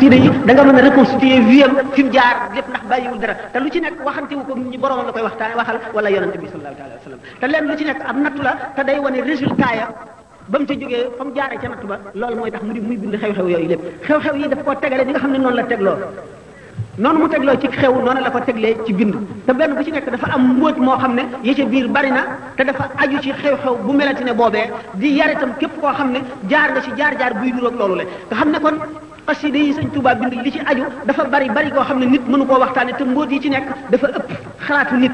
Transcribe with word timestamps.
xasida 0.00 0.16
yi 0.16 0.30
da 0.48 0.52
nga 0.56 0.64
mën 0.72 0.78
a 0.78 0.80
reconstituer 0.88 1.40
vie 1.44 1.62
am 1.64 1.74
fi 1.92 2.02
mu 2.04 2.10
jaar 2.16 2.36
lépp 2.56 2.66
ndax 2.72 2.84
bàyyiwul 2.88 3.18
dara 3.20 3.34
te 3.52 3.58
lu 3.60 3.68
ci 3.70 3.80
nekk 3.84 4.00
waxante 4.04 4.32
wu 4.34 4.44
ko 4.48 4.54
ñi 4.56 4.78
boromam 4.78 5.06
la 5.06 5.12
koy 5.12 5.22
waxtaane 5.22 5.54
waxal 5.60 5.76
wala 5.94 6.08
yonante 6.10 6.38
bi 6.40 6.48
sallallahu 6.50 6.74
alayhi 6.80 6.98
wa 6.98 7.04
sallam 7.04 7.18
te 7.40 7.46
leen 7.46 7.64
lu 7.68 7.76
ci 7.76 7.84
nekk 7.84 8.00
ab 8.08 8.16
nattu 8.16 8.42
la 8.42 8.52
te 8.76 8.82
day 8.86 8.98
wane 8.98 9.20
résultat 9.22 9.74
ya 9.76 9.86
ba 10.48 10.58
mu 10.58 10.66
ca 10.66 10.72
jógee 10.72 11.06
fa 11.18 11.24
mu 11.24 11.30
jaaree 11.36 11.58
ca 11.60 11.68
natt 11.68 11.84
ba 11.84 11.96
loolu 12.14 12.36
mooy 12.40 12.50
tax 12.50 12.62
mu 12.62 12.72
di 12.72 12.80
muy 12.80 12.96
bind 12.96 13.14
xew-xew 13.20 13.48
yooyu 13.52 13.68
lépp 13.68 13.82
xew-xew 14.08 14.34
yi 14.40 14.48
daf 14.48 14.62
koo 14.64 14.74
tegale 14.76 15.04
ni 15.04 15.10
nga 15.12 15.18
xam 15.20 15.32
ne 15.32 15.38
noonu 15.38 15.56
la 15.56 15.64
tegloo 15.68 15.96
noonu 16.98 17.18
mu 17.20 17.28
tegloo 17.28 17.58
ci 17.60 17.68
xew 17.68 17.92
noonu 17.92 18.20
la 18.24 18.30
ko 18.30 18.40
teglee 18.40 18.76
ci 18.86 18.92
bind 18.94 19.14
te 19.44 19.52
benn 19.52 19.74
bu 19.76 19.84
ci 19.84 19.90
nekk 19.92 20.08
dafa 20.08 20.32
am 20.32 20.48
mbóot 20.56 20.76
moo 20.78 20.96
xam 20.96 21.12
ne 21.14 21.24
ya 21.42 21.52
ca 21.54 21.64
biir 21.66 21.88
bari 21.88 22.10
na 22.10 22.24
te 22.56 22.64
dafa 22.64 22.88
aju 23.02 23.18
ci 23.20 23.32
xew-xew 23.32 23.74
bu 23.84 23.92
melati 23.92 24.24
ne 24.24 24.32
boobee 24.32 24.70
di 24.94 25.08
yar 25.20 25.28
itam 25.32 25.52
képp 25.60 25.76
koo 25.80 25.92
xam 25.92 26.10
ne 26.12 26.20
jaar 26.48 26.70
nga 26.72 26.80
ci 26.80 26.90
jaar-jaar 26.96 27.32
buy 27.42 27.50
duroog 27.52 27.74
loolu 27.78 27.94
le 27.96 28.04
nga 28.28 28.36
xam 28.38 28.50
ne 28.50 28.60
kon 28.60 28.78
xasida 29.28 29.58
yi 29.58 29.72
sëñ 29.76 29.86
Tuubaa 29.92 30.14
bind 30.14 30.34
li 30.44 30.50
ci 30.52 30.58
aju 30.60 30.84
dafa 31.04 31.24
bari 31.24 31.46
bari 31.50 31.70
koo 31.70 31.82
xam 31.84 31.98
ne 32.00 32.06
nit 32.06 32.24
mënu 32.28 32.46
koo 32.46 32.58
waxtaane 32.60 32.92
te 32.98 33.04
mbóot 33.04 33.30
yi 33.32 33.40
ci 33.40 33.48
nekk 33.48 33.66
dafa 33.90 34.06
ëpp 34.08 34.26
xalaatu 34.66 34.94
nit 34.96 35.12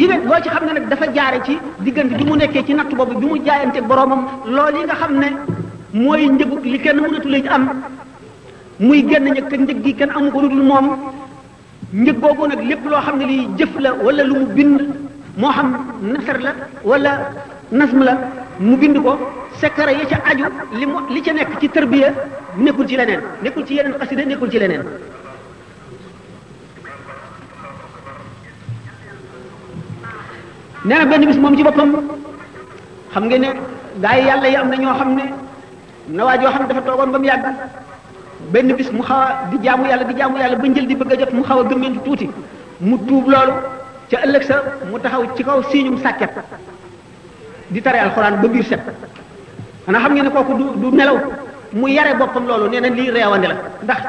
yi 0.00 0.04
nga 0.06 0.16
boo 0.26 0.40
ci 0.42 0.48
xam 0.48 0.64
ne 0.66 0.72
nag 0.72 0.86
dafa 0.88 1.06
jaare 1.12 1.40
ci 1.44 1.58
diggante 1.78 2.14
bi 2.14 2.24
mu 2.24 2.34
nekkee 2.36 2.64
ci 2.66 2.72
natt 2.74 2.92
boobu 2.94 3.18
bi 3.18 3.26
mu 3.26 3.38
jaayante 3.44 3.80
boroomam 3.80 4.22
loolu 4.46 4.78
yi 4.78 4.84
nga 4.84 4.94
xam 4.94 5.18
ne 5.18 5.28
mooy 5.92 6.26
njëgug 6.28 6.64
li 6.64 6.78
kenn 6.80 6.98
mënatu 7.00 7.28
la 7.28 7.38
ci 7.40 7.48
am 7.48 7.64
muy 8.78 9.02
génn 9.08 9.24
ñëg 9.28 9.82
gi 9.84 9.94
kenn 9.94 10.10
amu 10.10 10.30
ko 10.30 10.40
dul 10.42 10.62
moom 10.62 10.88
njëg 11.92 12.16
nag 12.48 12.60
lépp 12.68 12.84
loo 12.88 13.00
xam 13.00 13.16
ne 13.18 13.24
lii 13.26 13.48
jëf 13.58 13.72
la 13.78 13.92
wala 13.94 14.22
lu 14.24 14.34
mu 14.40 14.46
bind 14.54 14.78
moo 15.36 15.50
xam 15.50 15.68
nasar 16.00 16.38
la 16.42 16.52
wala 16.84 17.10
nasm 17.70 18.02
la 18.02 18.14
mu 18.60 18.76
bind 18.76 18.98
ko 19.00 19.16
sekara 19.56 19.88
ya 19.90 20.04
ca 20.04 20.16
aju 20.30 20.44
li 20.78 20.84
mu 20.84 20.98
li 21.10 21.20
ca 21.24 21.32
nekk 21.32 21.56
ci 21.60 21.68
tërbiya 21.72 22.12
nekkul 22.60 22.84
ci 22.86 22.96
leneen 22.96 23.20
nekkul 23.42 23.64
ci 23.66 23.72
yeneen 23.80 23.96
xasida 23.98 24.24
nekkul 24.28 24.50
ci 24.52 24.58
leneen 24.60 24.82
nee 30.84 30.98
na 31.00 31.06
benn 31.08 31.24
bis 31.24 31.38
moom 31.40 31.56
ci 31.56 31.62
boppam 31.64 31.90
xam 33.12 33.24
nga 33.26 33.38
ne 33.38 33.48
gaa 33.96 34.16
yàlla 34.28 34.48
yi 34.48 34.56
am 34.56 34.68
na 34.68 34.76
ñoo 34.76 34.94
xam 35.00 35.10
ne 35.16 35.22
na 36.08 36.24
waa 36.24 36.36
xam 36.36 36.62
ne 36.62 36.68
dafa 36.68 36.82
toogoon 36.84 37.10
ba 37.12 37.18
mu 37.18 37.24
yàgg 37.24 37.46
benn 38.52 38.74
bis 38.76 38.90
mu 38.92 39.02
xaw 39.02 39.20
a 39.22 39.44
di 39.50 39.56
jaamu 39.64 39.86
yàlla 39.88 40.04
di 40.04 40.14
jaamu 40.18 40.36
yàlla 40.36 40.56
ba 40.56 40.68
njël 40.68 40.86
di 40.86 40.96
bëgg 40.96 41.12
a 41.12 41.16
jot 41.18 41.32
mu 41.32 41.42
xaw 41.44 41.58
a 41.60 41.64
gëmmentu 41.64 42.00
tuuti 42.02 42.28
mu 42.80 42.98
tuub 43.06 43.26
loolu 43.28 43.52
ca 44.10 44.18
ëllëg 44.20 44.42
sa 44.42 44.62
mu 44.90 44.98
taxaw 45.00 45.24
ci 45.36 45.42
kaw 45.44 45.62
siiñum 45.62 45.96
sàkket 46.02 46.32
di 47.70 47.80
tare 47.80 48.02
alquran 48.02 48.42
ba 48.42 48.48
bir 48.50 48.64
set 48.66 48.82
ana 49.86 49.98
xam 50.02 50.12
ngeen 50.14 50.30
koku 50.34 50.52
du 50.60 50.64
du 50.80 50.86
nelaw 50.90 51.16
mu 51.72 51.86
yare 51.96 52.14
bopam 52.20 52.44
lolu 52.50 52.66
neena 52.68 52.88
li 52.98 53.10
rewandi 53.16 53.46
la 53.46 53.56
ndax 53.86 54.00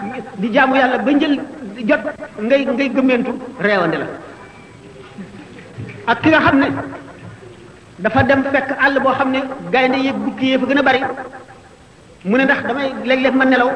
di 0.41 0.47
jaamu 0.53 0.75
yalla 0.81 0.97
ba 0.97 1.11
jël 1.21 1.35
jot 1.89 2.01
ngay 2.45 2.61
ngay 2.73 2.89
gementu 2.95 3.31
rewandi 3.61 3.97
la 4.01 4.05
ak 6.07 6.17
ki 6.21 6.29
nga 6.29 6.39
xamne 6.45 6.67
dafa 8.03 8.21
dem 8.29 8.41
fekk 8.53 8.69
all 8.85 8.95
bo 9.03 9.09
xamne 9.19 9.39
gaynde 9.73 9.97
bu 10.13 10.23
bukki 10.29 10.45
yef 10.51 10.61
gëna 10.69 10.81
bari 10.81 10.99
mu 12.25 12.37
ne 12.37 12.43
ndax 12.45 12.61
damay 12.65 12.89
leg 13.05 13.19
leg 13.25 13.33
ma 13.39 13.45
nelaw 13.45 13.69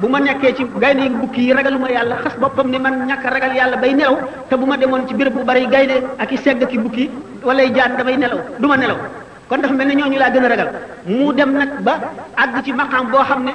bu 0.00 0.06
ma 0.08 0.18
nekké 0.20 0.52
ci 0.56 0.64
gaynde 0.82 1.02
yi 1.04 1.10
bukki 1.20 1.52
ragaluma 1.56 1.88
yalla 1.96 2.16
xass 2.24 2.36
bopam 2.40 2.68
ne 2.72 2.78
man 2.78 2.94
ñàkk 3.08 3.24
ragal 3.34 3.54
yalla 3.56 3.76
bay 3.76 3.92
nelaw 3.94 4.16
te 4.48 4.54
buma 4.56 4.76
demone 4.76 5.04
ci 5.08 5.14
bu 5.14 5.40
bari 5.48 5.66
gaynde 5.74 5.96
ak 6.18 6.30
i 6.32 6.36
segg 6.36 6.62
ki 6.70 6.78
ki 6.94 7.10
walay 7.46 7.68
jaan 7.76 7.96
damay 7.98 8.16
nelaw 8.16 8.40
duma 8.60 8.76
nelaw 8.76 8.96
kon 9.50 9.58
dafa 9.62 9.74
mel 9.74 9.88
ne 9.88 9.94
ñooñu 9.98 10.16
laa 10.22 10.30
gën 10.32 10.44
a 10.44 10.48
ragal 10.48 10.68
mu 11.06 11.32
dem 11.38 11.50
nag 11.60 11.70
ba 11.86 11.94
àgg 12.42 12.54
ci 12.64 12.72
maqaam 12.72 13.04
boo 13.10 13.22
xam 13.28 13.42
ne 13.46 13.52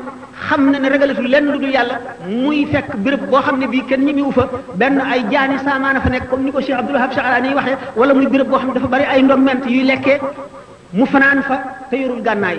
xam 0.47 0.61
na 0.71 0.77
ne 0.79 0.89
ragalatu 0.89 1.21
lenn 1.33 1.45
lu 1.53 1.57
du 1.63 1.69
yàlla 1.75 1.95
muy 2.27 2.67
fekk 2.71 2.89
béréb 3.03 3.21
boo 3.31 3.39
xam 3.45 3.55
ne 3.59 3.65
bii 3.73 3.85
kenn 3.87 4.01
ñi 4.05 4.13
mi 4.13 4.21
wu 4.27 4.31
fa 4.31 4.43
benn 4.79 4.95
ay 5.11 5.21
jaani 5.31 5.55
saamaana 5.65 6.01
fa 6.01 6.09
nekk 6.09 6.27
comme 6.29 6.43
ni 6.43 6.51
ko 6.51 6.59
Cheikh 6.59 6.79
Abdoul 6.81 6.97
Wahab 6.99 7.13
Sha'rani 7.17 7.53
waxee 7.59 7.77
wala 7.95 8.13
muy 8.13 8.27
béréb 8.27 8.47
boo 8.49 8.57
xam 8.59 8.67
ne 8.67 8.73
dafa 8.73 8.87
bari 8.87 9.05
ay 9.11 9.21
ndomment 9.23 9.63
yuy 9.67 9.83
lekkee 9.89 10.19
mu 10.97 11.05
fanaan 11.05 11.41
fa 11.47 11.57
te 11.89 11.95
yorul 12.01 12.21
gànnaay 12.25 12.57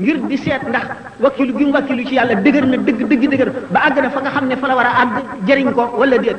ngir 0.00 0.18
di 0.28 0.36
seet 0.36 0.62
ndax 0.70 0.86
wakkilu 1.22 1.54
gi 1.58 1.64
mu 1.66 1.72
wakkilu 1.76 2.02
ci 2.08 2.14
yàlla 2.14 2.34
dëgër 2.44 2.66
na 2.66 2.76
dëgg 2.86 3.00
dëgg 3.10 3.24
dëgër 3.32 3.50
ba 3.70 3.80
àgg 3.86 3.96
na 4.02 4.10
fa 4.10 4.20
nga 4.22 4.30
xam 4.34 4.46
ne 4.48 4.56
fa 4.56 4.66
la 4.66 4.74
war 4.74 4.86
a 4.86 4.92
àgg 5.02 5.16
jëriñ 5.46 5.70
ko 5.74 5.82
wala 6.02 6.18
déet 6.18 6.38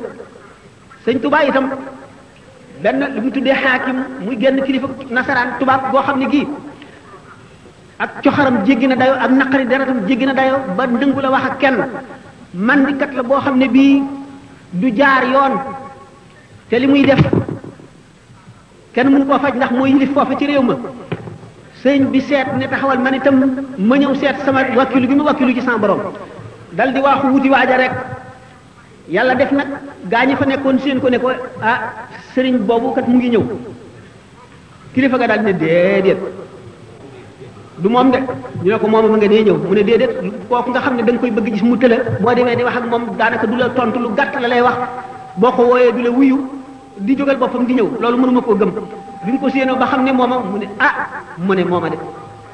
benn 2.84 3.00
lu 3.16 3.20
mu 3.26 3.30
tuddee 3.34 3.56
xaakim 3.64 3.98
muy 4.28 4.36
genn 4.44 4.58
kilifa 4.68 4.88
nasaraan 5.18 5.50
tubaab 5.60 5.82
goo 5.92 6.02
xam 6.08 6.18
ne 6.22 6.28
gii 6.34 6.46
ak 8.06 8.10
coxaram 8.24 8.56
jéggi 8.68 8.88
na 8.92 8.96
dayoo 9.02 9.18
ak 9.26 9.32
naqari 9.40 9.66
deretam 9.72 10.00
jéggi 10.08 10.26
na 10.28 10.34
dayoo 10.40 10.60
ba 10.78 10.84
ndëngu 10.94 11.22
la 11.26 11.30
wax 11.34 11.46
ak 11.52 11.56
kenn 11.62 11.76
man 12.66 12.66
mandikat 12.68 13.12
la 13.18 13.24
boo 13.30 13.40
xam 13.46 13.56
ne 13.62 13.68
bii 13.76 13.96
du 14.80 14.88
jaar 15.00 15.22
yoon 15.34 15.54
te 16.70 16.76
li 16.82 16.88
muy 16.92 17.06
def 17.10 17.24
kenn 18.94 19.08
mun 19.14 19.24
koo 19.28 19.40
faj 19.44 19.54
ndax 19.58 19.72
moo 19.78 19.86
yilif 19.92 20.12
foofu 20.16 20.34
ci 20.40 20.46
réew 20.50 20.62
ma 20.70 20.76
sëñ 21.84 22.02
bi 22.12 22.20
seet 22.28 22.50
ne 22.60 22.66
taxawal 22.72 22.98
ma 23.00 23.04
man 23.06 23.14
itam 23.20 23.38
ma 23.88 23.96
ñëw 24.00 24.14
seet 24.22 24.38
sama 24.46 24.62
wakkilu 24.80 25.08
gi 25.10 25.16
mu 25.20 25.24
wakkilu 25.30 25.54
ci 25.56 25.62
sama 25.68 25.78
borom 25.84 26.02
dal 26.78 26.90
di 26.94 27.00
waaxu 27.08 27.28
wuti 27.34 27.50
waaja 27.54 27.78
rek 27.82 27.92
yàlla 29.16 29.36
def 29.38 29.52
nag 29.52 29.68
gaa 30.12 30.26
ñi 30.26 30.34
fa 30.40 30.46
nekkoon 30.46 30.78
seen 30.84 31.00
ko 31.00 31.08
ne 31.10 31.18
ko 31.20 31.28
ah 31.30 31.80
sëriñ 32.34 32.58
boobu 32.68 32.88
kat 32.96 33.06
mu 33.08 33.18
ngi 33.18 33.30
ñëw 33.34 33.44
kilifa 34.94 35.18
ga 35.20 35.28
daal 35.28 35.42
ne 35.46 35.52
déedéet 35.54 36.18
du 37.82 37.88
moom 37.90 38.10
de 38.12 38.18
ñu 38.64 38.72
ne 38.72 38.78
ko 38.80 38.88
moom 38.88 39.06
ma 39.12 39.18
nga 39.18 39.28
nee 39.28 39.44
ñëw 39.44 39.58
mu 39.70 39.74
ne 39.78 39.84
déedéet 39.90 40.12
kooku 40.50 40.70
nga 40.72 40.80
xam 40.84 40.96
ne 40.98 41.04
da 41.04 41.12
koy 41.22 41.32
bëgg 41.38 41.54
ji 41.58 41.64
mu 41.64 41.78
tëla 41.78 41.98
boo 42.22 42.34
demee 42.36 42.56
di 42.56 42.64
wax 42.64 42.76
ak 42.78 42.86
moom 42.92 43.04
daanaka 43.20 43.46
du 43.48 43.56
la 43.58 43.70
tontu 43.76 44.00
lu 44.00 44.10
gàtt 44.18 44.34
la 44.42 44.48
lay 44.48 44.62
wax 44.62 44.78
boo 45.42 45.52
ko 45.56 45.62
wooyee 45.72 45.92
du 45.96 46.02
la 46.02 46.10
wuyu 46.10 46.38
di 46.98 47.16
jógal 47.18 47.38
boppam 47.38 47.64
ngi 47.64 47.74
ñëw 47.76 47.90
loolu 48.02 48.18
mënuma 48.18 48.42
koo 48.42 48.56
gëm 48.58 48.72
bi 49.26 49.32
nga 49.34 49.40
ko 49.42 49.50
séenoo 49.50 49.76
ba 49.76 49.86
xam 49.86 50.04
ne 50.06 50.12
mooma 50.12 50.40
mu 50.40 50.58
ne 50.58 50.68
ah 50.80 50.94
mu 51.38 51.54
ne 51.56 51.64
mooma 51.64 51.90
de 51.92 51.98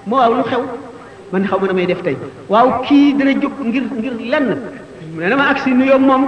moo 0.08 0.18
waaw 0.20 0.34
lu 0.34 0.44
xew 0.44 0.64
man 1.32 1.46
xaw 1.48 1.60
ma 1.62 1.68
na 1.68 1.74
may 1.74 1.86
def 1.86 2.02
tey 2.04 2.18
mu 5.20 5.20
ne 5.20 5.30
na 5.30 5.36
ma 5.36 5.50
agsi 5.52 5.74
nuyoo 5.76 6.00
moom 6.00 6.26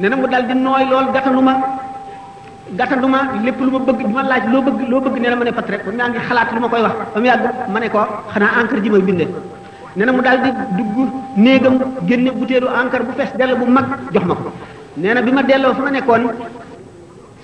ne 0.00 0.08
na 0.08 0.16
mu 0.16 0.24
dal 0.28 0.46
di 0.48 0.54
nooy 0.54 0.84
lool 0.90 1.12
gàttandu 1.12 1.40
ma 1.42 1.52
gàttandu 2.72 3.06
ma 3.06 3.32
lépp 3.44 3.60
lu 3.60 3.70
ma 3.70 3.78
bëgg 3.84 3.98
di 4.04 4.12
ma 4.12 4.22
laaj 4.22 4.42
loo 4.50 4.62
bëgg 4.62 4.88
loo 4.88 5.00
bëgg 5.00 5.16
nee 5.20 5.34
ma 5.36 5.44
ne 5.44 5.52
pat 5.52 5.66
rek 5.68 5.84
ba 5.84 5.90
mu 5.92 6.08
ngi 6.08 6.18
xalaat 6.28 6.48
lu 6.52 6.60
ma 6.60 7.26
yàgg 7.26 7.44
ma 7.72 7.78
ne 7.80 7.90
ko 7.90 7.98
xanaa 8.32 8.60
encre 8.60 8.80
ji 8.82 8.88
may 8.90 9.00
bindee 9.02 9.28
ne 9.96 10.04
na 10.04 10.12
mu 10.12 10.22
daal 10.22 10.40
di 10.42 10.50
dugg 10.82 11.08
néegam 11.36 11.76
génne 12.06 12.30
butéelu 12.32 12.66
encre 12.82 13.02
bu 13.04 13.12
fees 13.16 13.30
dell 13.36 13.54
bu 13.58 13.64
mag 13.66 13.86
jox 14.12 14.24
ma 14.24 14.34
ko 14.34 14.52
nee 14.96 15.12
na 15.14 15.20
bi 15.22 15.32
ma 15.32 15.42
delloo 15.42 15.74
fa 15.74 15.82
ma 15.82 15.90
nekkoon 15.90 16.22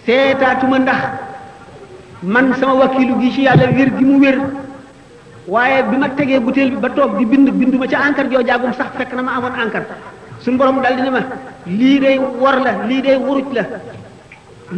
seetaatuma 0.07 0.79
ndax 0.79 1.03
man 2.23 2.55
sama 2.55 2.73
wakilu 2.75 3.19
gi 3.21 3.31
ci 3.33 3.41
yàlla 3.43 3.67
wér 3.77 3.91
gi 3.99 4.05
mu 4.05 4.19
wér 4.19 4.39
waaye 5.49 5.83
bi 5.91 5.97
ma 5.97 6.09
tegee 6.09 6.41
butéel 6.41 6.71
bi 6.71 6.77
ba 6.77 6.89
toog 6.91 7.19
di 7.19 7.27
bind 7.27 7.51
binduma 7.51 7.87
ca 7.87 8.07
encre 8.09 8.29
joo 8.31 8.43
jaagum 8.47 8.73
sax 8.73 8.91
fekk 8.99 9.13
na 9.15 9.23
ma 9.23 9.33
amoon 9.37 9.55
encre 9.65 9.85
suñu 10.47 10.59
borom 10.63 10.79
daldi 10.81 11.03
ne 11.03 11.11
ma 11.11 11.21
lii 11.67 11.99
day 11.99 12.17
wor 12.19 12.57
la 12.67 12.73
lii 12.89 13.03
day 13.07 13.17
wuruj 13.27 13.47
la 13.59 13.63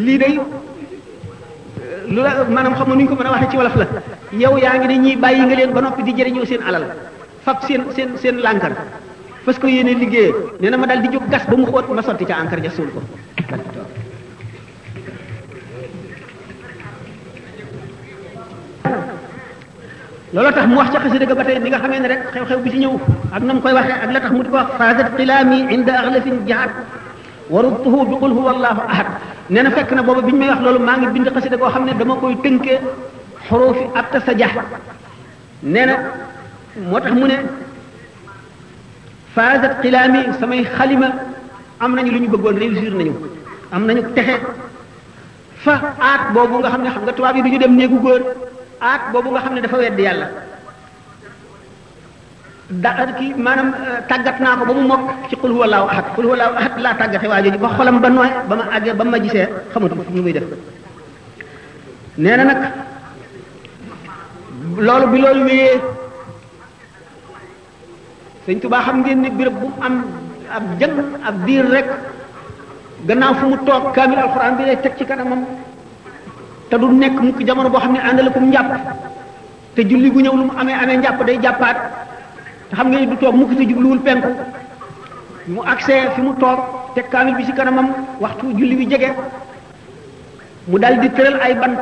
lii 0.04 0.16
day 0.20 0.32
euh, 0.36 2.00
lu 2.14 2.20
la 2.26 2.30
xam 2.36 2.52
nga 2.52 3.08
ko 3.10 3.18
mën 3.18 3.26
a 3.28 3.32
waxee 3.36 3.50
ci 3.52 3.56
wolof 3.60 3.74
la 3.80 3.86
yow 4.42 4.54
yaa 4.62 4.74
ngi 4.78 4.86
ne 4.90 4.96
ñiy 5.04 5.16
bàyyi 5.16 5.42
nga 5.46 5.54
leen 5.58 5.72
ba 5.74 5.80
noppi 5.82 6.02
di 6.06 6.12
ñëw 6.14 6.44
seen 6.46 6.62
alal 6.68 6.84
fab 7.44 7.58
seen 7.68 7.82
seen 7.94 8.10
seen 8.22 8.36
lànkar 8.44 8.72
parce 9.44 9.58
que 9.60 9.66
yéene 9.74 9.92
liggéeyee 10.02 10.34
nee 10.60 10.70
na 10.70 10.76
ma 10.78 10.86
daal 10.86 11.02
di 11.02 11.08
jóg 11.12 11.24
gas 11.32 11.44
ba 11.50 11.56
mu 11.56 11.66
xóot 11.66 11.86
ma 11.96 12.02
sotti 12.02 12.24
ca 12.24 12.34
encre 12.42 12.62
ja 12.64 12.70
suul 12.76 12.90
ko 12.94 13.00
lolo 20.34 20.50
tax 20.52 20.64
mu 20.70 20.76
wax 20.78 20.88
ci 20.92 20.98
xassida 21.02 21.24
ga 21.30 21.34
batay 21.34 21.54
tey 21.54 21.62
ni 21.64 21.70
nga 21.72 21.78
xamee 21.82 22.00
rek 22.12 22.20
xew 22.32 22.44
xew 22.48 22.58
bi 22.64 22.70
ci 22.72 22.78
ñëw 22.82 22.92
ak 23.34 23.42
nam 23.48 23.58
koy 23.62 23.72
waxe 23.72 23.92
ak 24.04 24.10
la 24.14 24.20
tax 24.20 24.32
mu 24.32 24.42
di 24.42 24.48
ko 24.50 24.56
wax 24.60 24.68
fazat 24.78 25.08
qilaami 25.16 25.58
inda 25.74 25.92
aghlafin 26.02 26.36
jahat 26.46 26.70
warudtuhu 27.52 27.98
bi 28.08 28.14
qul 28.20 28.32
huwa 28.38 28.50
allahu 28.54 28.80
ahad 28.92 29.06
neena 29.48 29.70
na 29.70 29.76
fekk 29.76 29.90
na 29.96 30.02
bobu 30.02 30.20
biñ 30.28 30.36
may 30.38 30.48
wax 30.52 30.60
lolu 30.66 30.78
maa 30.86 30.96
ngi 30.98 31.06
bind 31.14 31.28
xassida 31.34 31.56
goo 31.56 31.70
xamné 31.74 31.92
dama 31.96 32.14
koy 32.20 32.36
tënkee 32.44 32.78
xurufi 33.48 33.84
ak 33.94 34.06
ta 34.10 34.18
sa 34.20 34.32
jax 34.36 34.52
nee 35.62 35.96
mu 37.20 37.26
ne 37.30 37.36
fazat 39.34 39.72
qilaami 39.80 40.20
samay 40.40 40.62
khalima 40.76 41.08
am 41.80 41.94
nañu 41.94 42.10
luñu 42.12 42.28
bëggoon 42.32 42.56
réussir 42.62 42.92
nañu 42.98 43.14
am 43.72 43.82
nañu 43.86 44.02
texe 44.14 44.34
fa 45.64 45.74
at 46.12 46.22
bobu 46.34 46.58
nga 46.58 46.68
xamné 46.72 46.90
xam 46.90 47.02
nga 47.04 47.12
tubaab 47.14 47.36
yi 47.36 47.42
du 47.50 47.58
dem 47.62 47.74
néegu 47.76 47.98
góor 48.04 48.20
aat 48.80 49.10
boobu 49.12 49.34
nga 49.34 49.42
xam 49.42 49.54
ne 49.54 49.60
dafa 49.60 49.76
weddi 49.78 50.02
yàlla 50.02 50.26
da 52.70 52.90
kii 53.18 53.34
maanaam 53.34 53.68
euh, 53.74 53.98
tàggat 54.08 54.38
naa 54.40 54.56
ko 54.58 54.64
ba 54.66 54.72
mu 54.74 54.84
mokk 54.88 55.06
ci 55.30 55.36
qul 55.36 55.52
huwa 55.52 55.64
allahu 55.64 55.86
ahad 56.56 56.74
laa 56.84 56.94
tàggate 56.98 57.26
waa 57.28 57.42
jooju 57.42 57.58
ba 57.58 57.68
xolam 57.76 58.00
ba 58.00 58.08
nooy 58.10 58.30
ba 58.48 58.54
ma 58.56 58.64
àggee 58.76 58.94
ba 58.94 59.04
ma 59.04 59.18
gisee 59.22 59.48
xamatu 59.72 59.94
ñu 60.14 60.22
muy 60.22 60.32
def 60.32 60.44
nee 62.18 62.36
na 62.36 62.44
nag 62.44 62.60
loolu 64.86 65.06
bi 65.12 65.18
loolu 65.18 65.44
wéyee 65.48 65.80
sëñ 68.46 68.58
Tuubaa 68.60 68.82
xam 68.86 69.00
ngeen 69.02 69.20
ni 69.22 69.30
béréb 69.30 69.56
bu 69.60 69.68
am 69.80 69.94
ab 70.56 70.64
jëng 70.78 70.96
ab 71.24 71.34
biir 71.46 71.64
rek 71.74 71.86
gannaaw 73.06 73.34
fu 73.38 73.46
mu 73.50 73.56
toog 73.66 73.92
kaamil 73.94 74.18
alxuraan 74.18 74.56
bi 74.58 74.64
lay 74.66 74.76
teg 74.82 74.94
ci 74.98 75.04
kanamam 75.06 75.42
te 76.70 76.76
du 76.78 76.86
nekk 76.92 77.14
mukk 77.22 77.38
jamono 77.46 77.68
boo 77.72 77.80
xam 77.80 77.92
ne 77.92 77.98
àndal 78.00 78.30
ko 78.32 78.40
njàpp 78.40 78.72
te 79.74 79.80
julli 79.88 80.10
gu 80.10 80.20
ñëw 80.20 80.36
lu 80.36 80.44
mu 80.48 80.52
amee 80.60 80.74
amee 80.82 80.96
njàpp 80.98 81.24
day 81.26 81.38
jàppaat 81.42 81.76
te 82.70 82.74
xam 82.76 82.88
nga 82.90 83.06
du 83.06 83.16
toog 83.16 83.34
mukk 83.34 83.56
te 83.56 83.62
jubluwul 83.62 84.00
penk 84.00 84.24
mu 85.46 85.60
accès 85.66 86.08
fi 86.14 86.20
mu 86.22 86.32
toog 86.38 86.58
te 86.94 87.00
kaamil 87.10 87.34
bi 87.36 87.44
ci 87.44 87.52
kanamam 87.52 87.86
waxtu 88.20 88.46
julli 88.56 88.76
bi 88.76 88.86
jege 88.90 89.10
mu 90.68 90.78
dal 90.78 90.98
di 91.00 91.08
tëral 91.10 91.40
ay 91.40 91.54
bant 91.54 91.80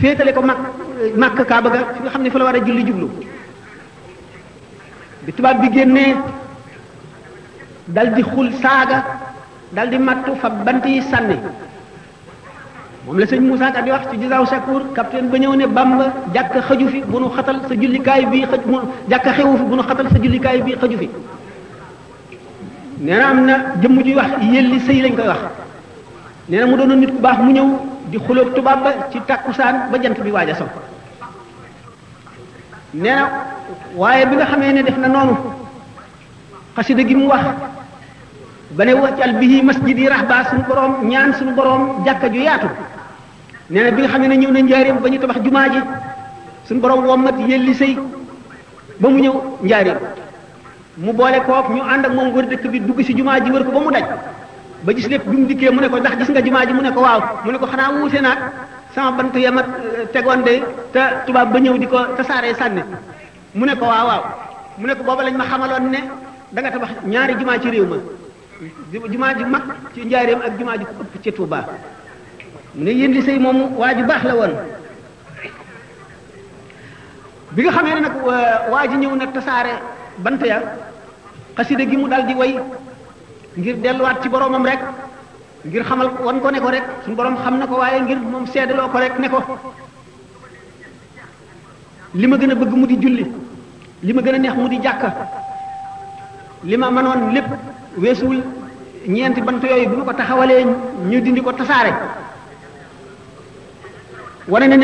féetale 0.00 0.32
ko 0.32 0.42
mak 0.42 0.58
mak 1.16 1.44
kaaba 1.48 1.70
bëgg 1.70 1.86
fi 1.94 2.00
nga 2.02 2.10
xam 2.10 2.22
ne 2.22 2.30
fa 2.30 2.38
la 2.38 2.44
war 2.44 2.54
a 2.54 2.58
julli 2.60 2.84
jublu 2.86 3.06
bi 5.26 5.32
tubaab 5.32 5.60
bi 5.60 5.70
génnee 5.72 6.14
dal 7.86 8.12
di 8.14 8.22
xul 8.22 8.52
saaga 8.62 8.98
dal 9.70 9.88
di 9.88 9.98
mattu 9.98 10.34
fa 10.36 10.48
bant 10.50 10.84
yi 10.86 11.02
sànni 11.02 11.38
moom 13.08 13.16
la 13.18 13.26
sëñ 13.26 13.40
Moussa 13.40 13.70
Ka 13.72 13.80
di 13.82 13.90
wax 13.90 14.02
ci 14.12 14.20
Jizaaw 14.20 14.44
Sakour 14.46 14.92
capitaine 14.94 15.28
ba 15.32 15.38
ñëw 15.40 15.54
ne 15.56 15.66
Bamba 15.66 16.12
jàkka 16.36 16.60
xaju 16.60 16.86
fi 16.92 17.00
bu 17.08 17.20
nu 17.20 17.26
xatal 17.34 17.60
sa 17.68 17.74
jullikaay 17.74 18.26
bii 18.28 18.44
xaj 18.46 18.60
mu 18.68 18.78
jàkka 19.08 19.32
xewu 19.32 19.56
fi 19.56 19.62
bu 19.64 19.74
nu 19.76 19.82
xatal 19.88 20.06
sa 20.12 20.18
jullikaay 20.22 20.60
bii 20.62 20.76
xaju 20.76 20.96
fi 21.00 21.08
nee 23.00 23.16
na 23.16 23.26
am 23.32 23.44
na 23.48 23.54
jëmm 23.80 24.02
juy 24.04 24.14
wax 24.14 24.28
yelli 24.52 24.78
sëy 24.84 25.00
lañ 25.02 25.14
koy 25.16 25.26
wax 25.26 25.38
nee 26.48 26.58
na 26.60 26.66
mu 26.66 26.76
doon 26.76 26.90
a 26.92 26.96
nit 26.96 27.10
ku 27.10 27.18
baax 27.20 27.38
mu 27.40 27.50
ñëw 27.52 27.66
di 28.12 28.18
xulóog 28.18 28.52
tubaab 28.54 28.80
ba 28.84 28.90
ci 29.10 29.18
saan 29.56 29.88
ba 29.90 29.96
jant 30.00 30.20
bi 30.20 30.30
waaj 30.30 30.50
a 30.50 30.54
so 30.54 30.64
nee 32.94 33.10
na 33.10 33.30
waaye 33.96 34.26
bi 34.26 34.36
nga 34.36 34.46
xamee 34.46 34.72
ne 34.72 34.82
def 34.82 34.96
na 34.98 35.08
noonu 35.08 35.34
xasida 36.76 37.02
gi 37.08 37.14
mu 37.14 37.26
wax 37.28 37.44
ba 38.76 38.84
ne 38.84 38.92
waccal 38.92 39.32
bihi 39.40 39.62
masjidi 39.64 40.08
rahba 40.08 40.44
suñu 40.50 40.62
boroom 40.68 41.08
ñaan 41.08 41.32
suñu 41.32 41.52
boroom 41.56 42.04
jàkka 42.04 42.28
ju 42.30 42.40
yaatu 42.42 42.66
nee 43.70 43.82
na 43.84 43.90
bi 43.92 44.00
nga 44.00 44.08
xam 44.10 44.22
ne 44.24 44.36
ñëw 44.36 44.50
na 44.52 44.60
njaareem 44.64 44.96
ba 45.00 45.08
ñu 45.12 45.18
tabax 45.20 45.44
jumaa 45.44 45.68
ji 45.70 45.78
suñu 46.66 46.80
borom 46.80 47.04
wommat 47.04 47.36
yelli 47.46 47.74
sëy 47.76 47.94
ba 48.98 49.08
mu 49.10 49.20
ñëw 49.20 49.32
njaareem 49.62 49.98
mu 50.96 51.12
boole 51.12 51.38
kook 51.46 51.68
ñu 51.74 51.82
ànd 51.82 52.04
ak 52.06 52.12
moom 52.14 52.32
wër 52.34 52.48
dëkk 52.48 52.64
bi 52.72 52.80
dugg 52.80 53.04
si 53.04 53.12
jumaa 53.14 53.38
ji 53.40 53.50
wër 53.52 53.64
ko 53.64 53.70
ba 53.72 53.80
mu 53.80 53.90
daj 53.92 54.04
ba 54.84 54.92
jis 54.94 55.06
lépp 55.08 55.28
bi 55.28 55.36
mu 55.36 55.46
dikkee 55.46 55.70
mu 55.70 55.80
ne 55.80 55.88
ko 55.90 55.98
ndax 56.00 56.16
gis 56.18 56.28
nga 56.30 56.40
jumaa 56.42 56.64
ji 56.64 56.72
mu 56.72 56.80
ne 56.80 56.92
ko 56.92 57.00
waaw 57.00 57.20
mu 57.44 57.52
ne 57.52 57.58
ko 57.60 57.66
xanaa 57.66 57.92
wuute 57.92 58.20
naag 58.22 58.38
sama 58.94 59.12
bant 59.22 59.36
yamat 59.38 59.66
eh, 59.68 60.06
tegoon 60.12 60.42
de 60.44 60.62
te 60.92 61.32
ba 61.32 61.44
ñëw 61.44 61.76
di 61.78 61.86
ko 61.86 61.98
tasaaree 62.16 62.54
sànni 62.54 62.80
mu 63.54 63.64
ne 63.66 63.76
ko 63.76 63.84
waaw 63.84 64.06
waaw 64.06 64.22
mu 64.80 64.86
ne 64.86 64.94
booba 64.94 65.22
lañ 65.24 65.36
ma 65.36 65.44
xamaloon 65.44 65.90
ne 65.90 65.98
danga 66.52 66.68
nga 66.68 66.70
tabax 66.70 66.90
ñaari 67.04 67.34
jumaa 67.38 67.60
ci 67.60 67.68
réew 67.68 67.84
ma 67.86 67.98
jumaa 69.12 69.34
ji 69.36 69.44
mag 69.44 69.62
ci 69.92 70.04
njaareem 70.06 70.40
ak 70.40 70.58
jumaa 70.58 70.78
ji 70.78 70.84
ko 70.84 71.02
ëpp 71.04 71.22
ci 71.22 71.32
Tuubaa 71.32 71.66
mu 72.78 72.84
ne 72.86 72.92
yéen 72.94 73.10
di 73.12 73.20
sëy 73.22 73.38
moom 73.42 73.74
waa 73.76 73.94
ju 73.96 74.04
baax 74.06 74.22
la 74.22 74.34
woon 74.38 74.50
bi 77.50 77.62
nga 77.62 77.72
xamee 77.74 77.94
ne 77.94 78.00
nag 78.06 78.12
waa 78.70 78.86
ji 78.86 78.96
ñëw 79.02 79.14
na 79.18 79.26
tasaare 79.26 79.72
bant 80.18 80.38
ya 80.46 80.62
xasida 81.58 81.84
gi 81.90 81.96
mu 81.96 82.06
dal 82.08 82.24
di 82.26 82.34
way 82.34 82.54
ngir 83.56 83.76
delluwaat 83.82 84.22
ci 84.22 84.28
boromam 84.28 84.64
rek 84.64 84.78
ngir 85.66 85.82
xamal 85.82 86.08
wan 86.22 86.40
ko 86.40 86.50
ne 86.50 86.60
ko 86.60 86.68
rek 86.70 86.84
suñu 87.04 87.16
borom 87.16 87.36
xam 87.36 87.58
na 87.58 87.66
ko 87.66 87.76
waaye 87.78 88.00
ngir 88.00 88.18
moom 88.20 88.46
seedaloo 88.46 88.88
ko 88.90 88.98
rek 88.98 89.18
ne 89.18 89.28
ko 89.28 89.38
li 92.14 92.26
ma 92.28 92.36
gën 92.36 92.52
a 92.52 92.54
bëgg 92.54 92.72
mu 92.74 92.86
di 92.86 92.96
julli 92.98 93.26
li 94.06 94.12
ma 94.12 94.22
gën 94.22 94.34
a 94.34 94.38
neex 94.38 94.54
mu 94.54 94.68
di 94.68 94.78
jàkka 94.80 95.10
li 96.62 96.76
ma 96.76 96.90
mënoon 96.90 97.32
lépp 97.34 97.48
weesuwul 97.96 98.40
ñeenti 99.08 99.40
bant 99.42 99.62
yooyu 99.64 99.88
bu 99.88 99.96
ma 99.96 100.04
ko 100.04 100.12
taxawalee 100.12 100.64
ñu 101.10 101.20
dindi 101.20 101.42
ko 101.42 101.52
tasaare 101.52 101.92
wane 104.48 104.66
na 104.66 104.76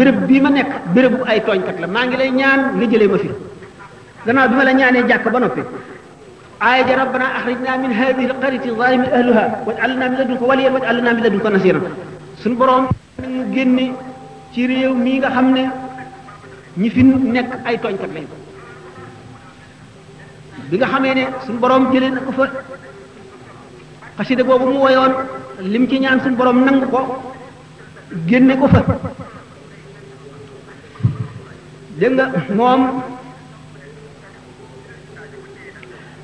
bërëb 0.00 0.18
bii 0.26 0.40
ma 0.40 0.50
nekk 0.50 0.70
béréb 0.96 1.12
bu 1.20 1.24
ay 1.28 1.40
tooñkat 1.46 1.78
la 1.78 1.86
maa 1.86 2.06
ngi 2.06 2.16
lay 2.16 2.30
ñaan 2.30 2.60
nga 2.76 2.86
jëlee 2.90 3.08
ma 3.08 3.18
fi 3.18 3.28
gannaaw 4.26 4.48
bi 4.48 4.54
ma 4.56 4.64
la 4.64 4.72
ñaanee 4.72 5.06
jàkk 5.08 5.28
ba 5.30 5.38
noppi 5.40 5.60
aaya 6.60 6.86
ja 6.88 6.96
rabbana 6.96 7.26
axrijna 7.36 7.76
min 7.82 7.92
hadihi 8.00 8.28
alqaryati 8.30 8.68
zalimi 8.78 9.06
ahluha 9.16 9.44
waj'alna 9.66 10.08
min 10.08 10.18
ladunka 10.20 10.44
waliyan 10.50 10.72
waj'alna 10.72 11.12
min 11.14 11.22
ladunka 11.24 11.50
nasiran 11.50 11.82
suñu 12.42 12.56
borom 12.56 12.84
ñu 13.34 13.42
génne 13.54 13.86
ci 14.52 14.66
réew 14.66 14.94
mii 14.94 15.18
nga 15.18 15.30
xam 15.30 15.52
ne 15.52 15.62
ñi 16.80 16.88
fi 16.90 17.02
nekk 17.04 17.50
ay 17.68 17.76
tooñkat 17.82 18.10
lañ 18.14 18.26
bi 20.70 20.76
nga 20.78 20.86
xamee 20.92 21.14
ne 21.14 21.24
suñu 21.44 21.58
borom 21.62 21.82
jëlee 21.92 22.10
na 22.10 22.20
ko 22.26 22.32
fa 22.38 22.44
xasida 24.16 24.42
boobu 24.44 24.66
mu 24.72 24.78
woyoon 24.84 25.12
lim 25.72 25.84
ci 25.90 25.98
ñaan 26.00 26.20
suñu 26.22 26.36
borom 26.36 26.58
nangu 26.66 26.88
ko 26.94 27.00
génne 28.26 28.54
ko 28.58 28.66
fa 28.66 28.82
dégg 32.00 32.16
moom 32.56 32.82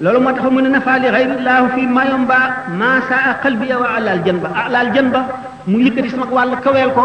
loolu 0.01 0.19
moo 0.21 0.33
tax 0.33 0.51
mu 0.51 0.61
ne 0.63 0.69
nafa 0.71 0.99
li 0.99 1.09
xayrillahu 1.11 1.67
fi 1.75 1.83
mayom 1.87 2.27
ba 2.27 2.65
ma 2.77 3.01
saa 3.09 3.35
qalbiya 3.43 3.77
wa 3.79 3.87
alal 3.97 4.21
jën 4.25 4.39
ba 4.41 4.49
alal 4.67 4.89
jën 4.95 5.11
ba 5.11 5.21
mu 5.67 5.79
yëkkati 5.85 6.09
sama 6.11 6.27
wàll 6.31 6.57
kaweel 6.65 6.93
ko 6.93 7.05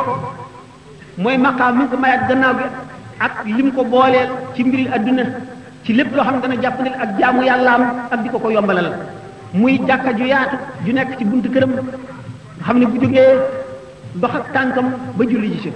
mooy 1.18 1.38
maqaam 1.38 1.78
mi 1.78 1.84
ngi 1.84 1.90
ko 1.92 1.98
mayaat 1.98 2.28
gannaaw 2.30 2.54
bi 2.54 2.64
ak 3.20 3.34
lim 3.46 3.72
ko 3.74 3.84
booleel 3.84 4.30
ci 4.56 4.64
mbiri 4.64 4.88
adduna 4.88 5.24
ci 5.84 5.94
lépp 5.94 6.16
loo 6.16 6.24
xam 6.24 6.36
ne 6.36 6.42
dana 6.42 6.56
jàppandil 6.62 6.94
ak 6.96 7.20
jaamu 7.20 7.44
yàllaam 7.44 7.82
ak 8.12 8.24
di 8.24 8.30
ko 8.30 8.40
ko 8.40 8.50
yombalal 8.50 8.94
muy 9.54 9.78
jàkka 9.88 10.14
ju 10.18 10.24
yaatu 10.26 10.56
ju 10.86 10.94
nekk 10.94 11.18
ci 11.18 11.26
buntu 11.26 11.50
këram 11.52 11.72
xam 12.66 12.78
ne 12.80 12.86
bu 12.88 13.00
jógee 13.02 13.61
dox 14.18 14.32
ak 14.36 14.48
tànkam 14.54 14.92
ba 15.16 15.24
julli 15.26 15.52
ji 15.56 15.62
ci 15.62 15.72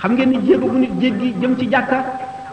xam 0.00 0.12
ngeen 0.12 0.30
ni 0.32 0.38
jéego 0.46 0.66
bu 0.68 0.76
nit 0.78 0.90
jéggi 1.00 1.32
jëm 1.40 1.56
ci 1.56 1.66
jàkka 1.70 2.04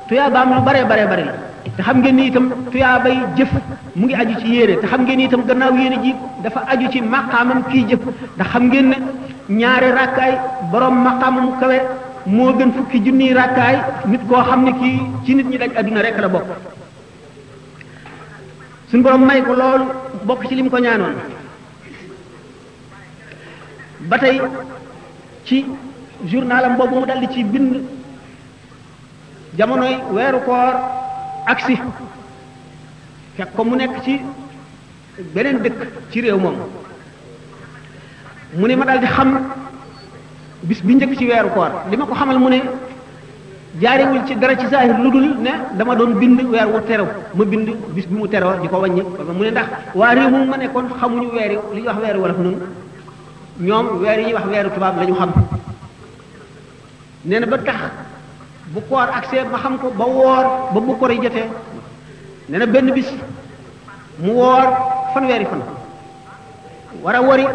tuyaa 0.07 0.29
baam 0.29 0.53
lu 0.53 0.61
bare 0.63 0.81
la 0.85 1.33
te 1.75 1.81
xam 1.83 1.99
ngeen 1.99 2.15
ni 2.15 2.31
jëf 2.31 3.51
mu 3.95 4.05
ngi 4.05 4.13
aju 4.15 4.35
ci 4.39 4.47
yére 4.47 4.79
te 4.79 4.85
xam 4.87 5.01
ngeen 5.05 5.29
gannaaw 5.47 5.75
yére 5.75 5.97
ji 6.03 6.15
dafa 6.43 6.59
aju 6.71 6.89
ci 6.91 7.01
maqaamam 7.01 7.63
kii 7.67 7.85
jëf 7.89 7.99
ndax 8.35 8.47
xam 8.49 8.63
ngeen 8.67 8.89
ne 8.89 8.95
ñaari 9.49 9.91
rakkaay 9.91 10.39
borom 10.71 10.95
maqaamamu 11.03 11.51
kawe 11.59 11.79
moo 12.25 12.53
gën 12.53 12.71
fukki 12.73 12.99
junniy 13.03 13.33
rakkaay 13.33 13.75
nit 14.05 14.21
koo 14.29 14.41
xam 14.43 14.63
ne 14.63 14.71
kii 14.79 14.99
ci 15.25 15.35
nit 15.35 15.45
ñi 15.49 15.57
daj 15.57 15.71
adduna 15.75 16.01
rek 16.01 16.17
la 16.17 16.27
bokk 16.29 16.45
suñ 18.89 19.01
borom 19.01 19.25
may 19.25 19.41
ko 19.41 19.53
bokk 20.23 20.47
ci 20.47 20.55
lim 20.55 20.69
ko 20.69 20.77
ñaanoon 20.77 21.15
ba 24.09 24.17
tey 24.19 24.39
ci 25.45 25.65
journalam 26.25 26.75
boobu 26.75 26.99
mu 27.01 27.05
daldi 27.05 27.27
ci 27.33 27.43
bind 27.43 27.81
jamonoy 29.57 29.97
weeru 30.13 30.39
koor 30.45 30.75
agsi 31.47 31.75
fekk 33.37 33.49
ko 33.55 33.63
mu 33.63 33.75
nekk 33.77 34.01
ci 34.05 34.21
beneen 35.33 35.61
dëkk 35.61 35.79
ci 36.11 36.21
réew 36.21 36.37
moom 36.37 36.55
mu 38.55 38.67
ne 38.67 38.75
ma 38.75 38.85
daldi 38.85 39.05
xam 39.07 39.37
bis 40.63 40.81
bi 40.81 40.95
njëkk 40.95 41.15
ci 41.17 41.25
weeru 41.29 41.49
koor 41.53 41.71
li 41.91 41.97
ma 41.97 42.05
ko 42.05 42.13
xamal 42.15 42.39
mu 42.39 42.49
ne 42.49 42.61
jaarewul 43.81 44.25
ci 44.27 44.35
dara 44.35 44.57
ci 44.57 44.67
zahir 44.67 44.97
lu 44.97 45.09
dul 45.11 45.37
ne 45.41 45.51
dama 45.77 45.95
doon 45.95 46.13
bind 46.17 46.41
weer 46.41 46.67
wu 46.67 46.81
terew 46.87 47.07
ma 47.35 47.45
bind 47.45 47.69
bis 47.93 48.05
bi 48.07 48.15
mu 48.15 48.27
teroo 48.27 48.59
di 48.61 48.67
ko 48.67 48.77
wàññi 48.79 49.01
mu 49.37 49.43
ne 49.43 49.51
ndax 49.51 49.67
waa 49.95 50.13
réew 50.15 50.29
moom 50.29 50.47
ma 50.49 50.57
nekkoon 50.57 50.87
xamuñu 50.99 51.29
weeri 51.33 51.57
li 51.73 51.81
ñuy 51.81 51.85
wax 51.87 51.97
weeri 52.01 52.19
wala 52.19 52.33
fa 52.33 52.41
noonu 52.41 52.61
ñoom 53.59 54.01
weer 54.01 54.19
yi 54.19 54.23
ñuy 54.25 54.33
wax 54.33 54.45
weeru 54.47 54.69
tubaab 54.71 54.97
la 54.97 55.05
ñu 55.05 55.15
xam 55.15 55.31
nee 57.25 57.39
na 57.39 57.45
ba 57.47 57.57
tax 57.59 57.79
bu 58.73 58.79
ak 58.97 59.15
agsee 59.15 59.43
ma 59.49 59.57
xam 59.59 59.77
ko 59.77 59.91
ba 59.91 60.05
woor 60.05 60.45
ba 60.73 60.79
bu 60.79 60.97
yi 61.09 61.21
jotee 61.23 61.49
nee 62.49 62.57
na 62.59 62.65
benn 62.65 62.91
bis 62.93 63.07
mu 64.19 64.31
woor 64.33 64.63
fanweeri 65.13 65.45
fan 65.45 65.61
war 67.01 67.15
a 67.15 67.21
wari 67.21 67.45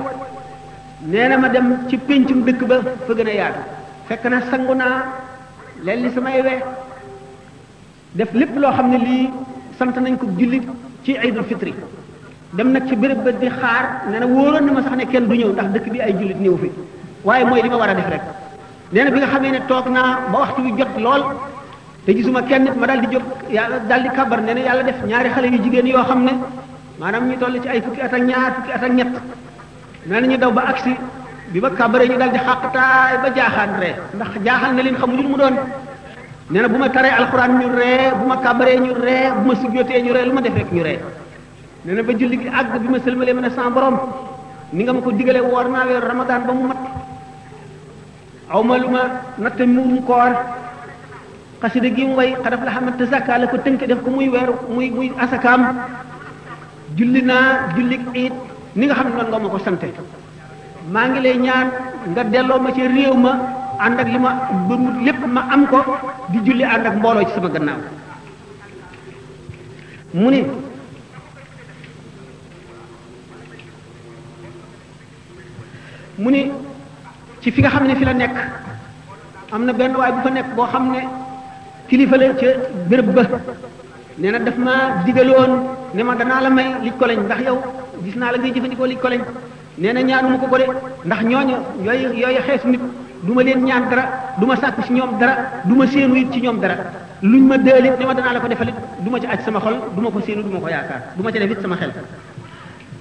nee 1.03 1.29
na 1.29 1.37
ma 1.37 1.49
dem 1.51 1.87
ci 1.89 1.97
mu 2.35 2.45
dëkk 2.45 2.65
ba 2.67 2.81
fa 3.07 3.13
gën 3.15 3.29
a 3.29 3.33
yaatu 3.35 3.61
fekk 4.09 4.25
na 4.25 4.41
sangu 4.51 4.75
naa 4.75 5.05
leen 5.85 6.11
samay 6.15 6.41
we 6.43 6.63
def 8.17 8.33
lépp 8.33 8.57
loo 8.57 8.73
xam 8.73 8.89
ne 8.91 8.99
lii 8.99 9.31
sant 9.79 9.99
nañ 10.01 10.17
ko 10.19 10.27
julli 10.39 10.67
ci 11.05 11.13
iidul 11.23 11.45
fitri 11.45 11.75
dem 12.53 12.73
nag 12.73 12.89
ci 12.91 12.97
béréb 12.99 13.23
ba 13.23 13.31
di 13.33 13.47
xaar 13.49 14.11
ne 14.11 14.19
na 14.19 14.27
wóoroon 14.27 14.65
na 14.67 14.73
ma 14.73 14.83
sax 14.83 14.95
ne 14.97 15.07
kenn 15.07 15.29
du 15.29 15.35
ñëw 15.37 15.53
ndax 15.53 15.69
dëkk 15.73 15.89
bi 15.93 16.01
ay 16.03 16.13
jullit 16.19 16.41
néew 16.41 16.57
fi 16.59 16.71
waaye 17.25 17.45
mooy 17.45 17.63
li 17.63 17.69
ma 17.69 17.77
war 17.77 17.89
a 17.91 17.95
def 17.95 18.09
rek 18.11 18.23
nee 18.91 19.11
bi 19.11 19.19
nga 19.19 19.27
xamee 19.29 19.51
ne 19.51 19.61
toog 19.69 19.87
naa 19.87 20.19
ba 20.33 20.39
waxtu 20.39 20.63
wi 20.63 20.75
jot 20.79 20.99
lool 20.99 21.23
te 22.05 22.13
gisuma 22.13 22.43
kenn 22.43 22.65
nit 22.65 22.75
ma 22.75 22.87
daal 22.87 23.01
di 23.03 23.07
jóg 23.15 23.23
yàlla 23.51 23.79
daal 23.89 24.03
di 24.03 24.09
kabar 24.09 24.41
nee 24.41 24.55
na 24.55 24.61
yàlla 24.61 24.83
def 24.83 24.99
ñaari 25.07 25.31
xale 25.31 25.45
yu 25.47 25.63
jigéen 25.63 25.87
yoo 25.87 26.03
xam 26.05 26.25
ne 26.25 26.31
maanaam 26.99 27.29
ñu 27.31 27.39
toll 27.39 27.61
ci 27.63 27.69
ay 27.69 27.81
fukki 27.83 28.01
at 28.01 28.13
ak 28.15 28.21
ñaar 28.23 28.53
fukki 28.57 28.73
at 28.73 28.83
ak 28.83 28.93
ñett 30.25 30.41
daw 30.41 30.51
ba 30.51 30.63
agsi 30.67 30.97
bi 31.53 31.61
ba 31.61 31.71
kabare 31.71 32.09
ñu 32.09 32.17
daal 32.19 32.31
di 32.33 32.39
xàqataay 32.39 33.17
ba 33.23 33.29
jaaxaan 33.33 33.79
ree 33.79 33.95
ndax 34.15 34.29
jaaxal 34.45 34.75
na 34.75 34.83
leen 34.83 34.97
xamuñu 34.97 35.29
mu 35.29 35.37
doon 35.37 35.55
nee 36.51 36.61
na 36.63 36.69
bu 36.69 36.77
ma 36.79 36.89
taree 36.91 37.11
alxuraan 37.11 37.59
ñu 37.61 37.69
ree 37.79 38.11
bu 38.19 38.27
ma 38.27 38.37
kabaree 38.39 38.79
ñu 38.81 38.93
ree 38.99 39.31
bu 39.39 39.47
ma 39.47 39.55
sujjootee 39.55 40.03
ñu 40.03 40.13
ree 40.13 40.25
lu 40.25 40.33
ma 40.33 40.41
def 40.41 40.55
rek 40.83 41.01
nee 41.85 42.03
ba 42.05 42.13
julli 42.13 42.37
gi 42.37 42.49
ag 42.49 42.79
bima 42.83 42.99
selmale 43.01 43.29
sëlmalee 43.33 43.51
sa 43.55 43.71
borom 43.71 43.97
ni 44.73 44.85
nga 44.85 44.93
mako 44.93 45.11
ko 45.13 45.51
wor 45.51 45.65
na 45.71 45.85
naa 45.85 46.01
ramadan 46.01 46.41
ba 46.47 46.53
mu 46.53 46.65
mat 46.69 46.81
aw 48.51 48.63
ma 48.63 48.77
lu 48.79 48.89
ma 48.89 49.03
natte 49.39 49.65
muurum 49.67 50.05
koor 50.05 50.33
qasida 51.61 51.89
gi 51.89 52.05
mu 52.05 52.15
way 52.17 52.37
xadaf 52.43 52.61
la 52.65 52.71
xamante 52.71 53.05
zakka 53.07 53.39
la 53.39 53.47
ko 53.47 53.57
tënk 53.57 53.85
def 53.87 54.03
ko 54.05 54.11
muy 54.11 54.29
weeru 54.29 54.55
muy 54.69 54.91
muy 54.91 55.13
asakam 55.19 55.81
julli 56.97 57.23
na 57.23 57.71
julli 57.75 57.99
iit 58.15 58.33
ni 58.77 58.87
nga 58.87 58.95
xam 58.95 59.17
non 59.17 59.29
nga 59.31 59.39
mako 59.39 59.57
ko 59.57 59.59
sante 59.59 59.89
ngi 60.91 61.21
lay 61.23 61.37
ñaan 61.39 61.69
nga 62.13 62.23
delloo 62.25 62.61
ma 62.61 62.73
ci 62.75 62.87
réew 62.87 63.15
ma 63.15 63.33
ànd 63.81 63.99
ak 64.01 64.07
li 64.09 64.19
ma 64.19 64.51
ma 65.37 65.43
am 65.49 65.67
ko 65.67 65.81
di 66.31 66.41
julli 66.45 66.63
ànd 66.65 66.85
ak 66.87 66.95
ci 67.25 67.33
sama 67.33 67.49
gannaaw 67.49 67.81
Muni. 70.13 70.45
mu 76.21 76.29
ni 76.31 76.51
ci 77.41 77.49
fi 77.51 77.61
nga 77.65 77.69
xam 77.73 77.87
ne 77.89 77.95
fi 77.97 78.05
la 78.05 78.13
nekk 78.13 78.37
am 79.53 79.65
na 79.65 79.73
benn 79.73 79.95
waay 79.97 80.13
bu 80.13 80.21
fa 80.23 80.31
nekk 80.31 80.51
boo 80.55 80.67
xam 80.69 80.91
ne 80.93 81.01
kilifa 81.89 82.17
la 82.17 82.35
ca 82.35 82.47
béréb 82.89 83.09
ba 83.17 83.23
nee 84.19 84.31
na 84.31 84.39
daf 84.39 84.57
ma 84.57 84.73
digaloon 85.05 85.51
ne 85.95 86.03
ma 86.03 86.15
danaa 86.15 86.41
la 86.43 86.51
may 86.51 86.67
lij 86.85 86.93
ko 86.99 87.07
lañ 87.07 87.19
ndax 87.25 87.41
yow 87.47 87.57
gis 88.05 88.17
naa 88.17 88.31
la 88.33 88.39
ngay 88.39 88.53
jëfandikoo 88.55 88.85
lij 88.87 88.99
ko 89.01 89.09
lañ 89.09 89.21
nee 89.79 89.93
na 89.93 90.23
mu 90.23 90.39
ko 90.39 90.47
ko 90.47 90.57
de 90.59 90.65
ndax 91.05 91.21
ñooñu 91.25 91.57
yooy 91.85 92.19
yooyu 92.21 92.41
xeesu 92.47 92.69
nit 92.69 92.81
du 93.23 93.33
ma 93.35 93.43
leen 93.43 93.63
ñaan 93.65 93.89
dara 93.89 94.05
du 94.39 94.47
ma 94.47 94.57
sàkk 94.57 94.85
ci 94.85 94.93
ñoom 94.93 95.19
dara 95.19 95.35
du 95.65 95.75
ma 95.75 95.87
séenu 95.87 96.15
it 96.19 96.33
ci 96.33 96.41
ñoom 96.43 96.59
dara 96.61 96.77
luñ 97.23 97.43
ma 97.47 97.57
dëelit 97.57 97.99
ne 97.99 98.05
ma 98.07 98.15
danaa 98.15 98.33
la 98.35 98.41
ko 98.41 98.47
defalit 98.49 98.75
du 98.99 99.09
ma 99.11 99.19
ci 99.21 99.27
aj 99.27 99.41
sama 99.43 99.59
xol 99.61 99.77
du 99.97 100.01
ma 100.03 100.11
ko 100.11 100.21
séenu 100.21 100.43
du 100.43 100.59
ko 100.61 100.69
yaakaar 100.69 101.15
du 101.17 101.23
ma 101.23 101.33
ci 101.33 101.39
def 101.39 101.51
it 101.51 101.61
sama 101.63 101.77
xel 101.77 101.93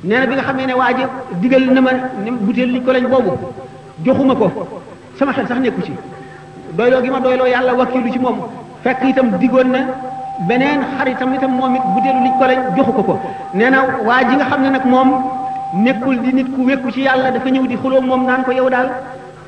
nee 0.03 0.17
na 0.19 0.25
bi 0.25 0.33
nga 0.35 0.43
xamee 0.47 0.65
ne 0.67 0.73
waa 0.73 0.93
ji 0.97 1.03
digal 1.41 1.63
na 1.75 1.81
ma 1.81 1.91
ne 2.23 2.31
butéel 2.31 2.71
li 2.71 2.79
ko 2.81 2.91
lañ 2.93 3.03
boobu 3.09 3.31
joxuma 4.03 4.33
ko 4.35 4.47
sama 5.19 5.31
xel 5.33 5.47
sax 5.47 5.59
nekku 5.59 5.81
ci 5.81 5.91
doyloo 6.73 7.01
gi 7.01 7.09
ma 7.09 7.19
doyloo 7.19 7.47
yàlla 7.47 7.73
wakkilu 7.73 8.09
ci 8.11 8.17
moom 8.19 8.37
fekk 8.83 9.01
itam 9.09 9.31
digoon 9.39 9.69
na 9.75 9.79
beneen 10.47 10.81
xaritam 10.97 11.33
itam 11.33 11.51
moom 11.53 11.75
it 11.75 11.83
butéelu 11.93 12.19
li 12.23 12.31
ko 12.39 12.45
lañ 12.45 12.59
joxu 12.75 12.91
ko 12.93 13.03
ko 13.03 13.19
nee 13.53 13.69
na 13.69 13.77
waa 14.07 14.23
ji 14.27 14.35
nga 14.35 14.45
xam 14.45 14.61
ne 14.61 14.69
nag 14.69 14.85
moom 14.85 15.09
nekkul 15.85 16.17
di 16.23 16.31
nit 16.33 16.47
ku 16.55 16.61
wekku 16.63 16.91
ci 16.91 17.01
yàlla 17.01 17.31
dafa 17.31 17.49
ñëw 17.49 17.67
di 17.67 17.75
xuloo 17.75 18.01
moom 18.01 18.23
naan 18.25 18.43
ko 18.43 18.51
yow 18.51 18.69
daal 18.69 18.89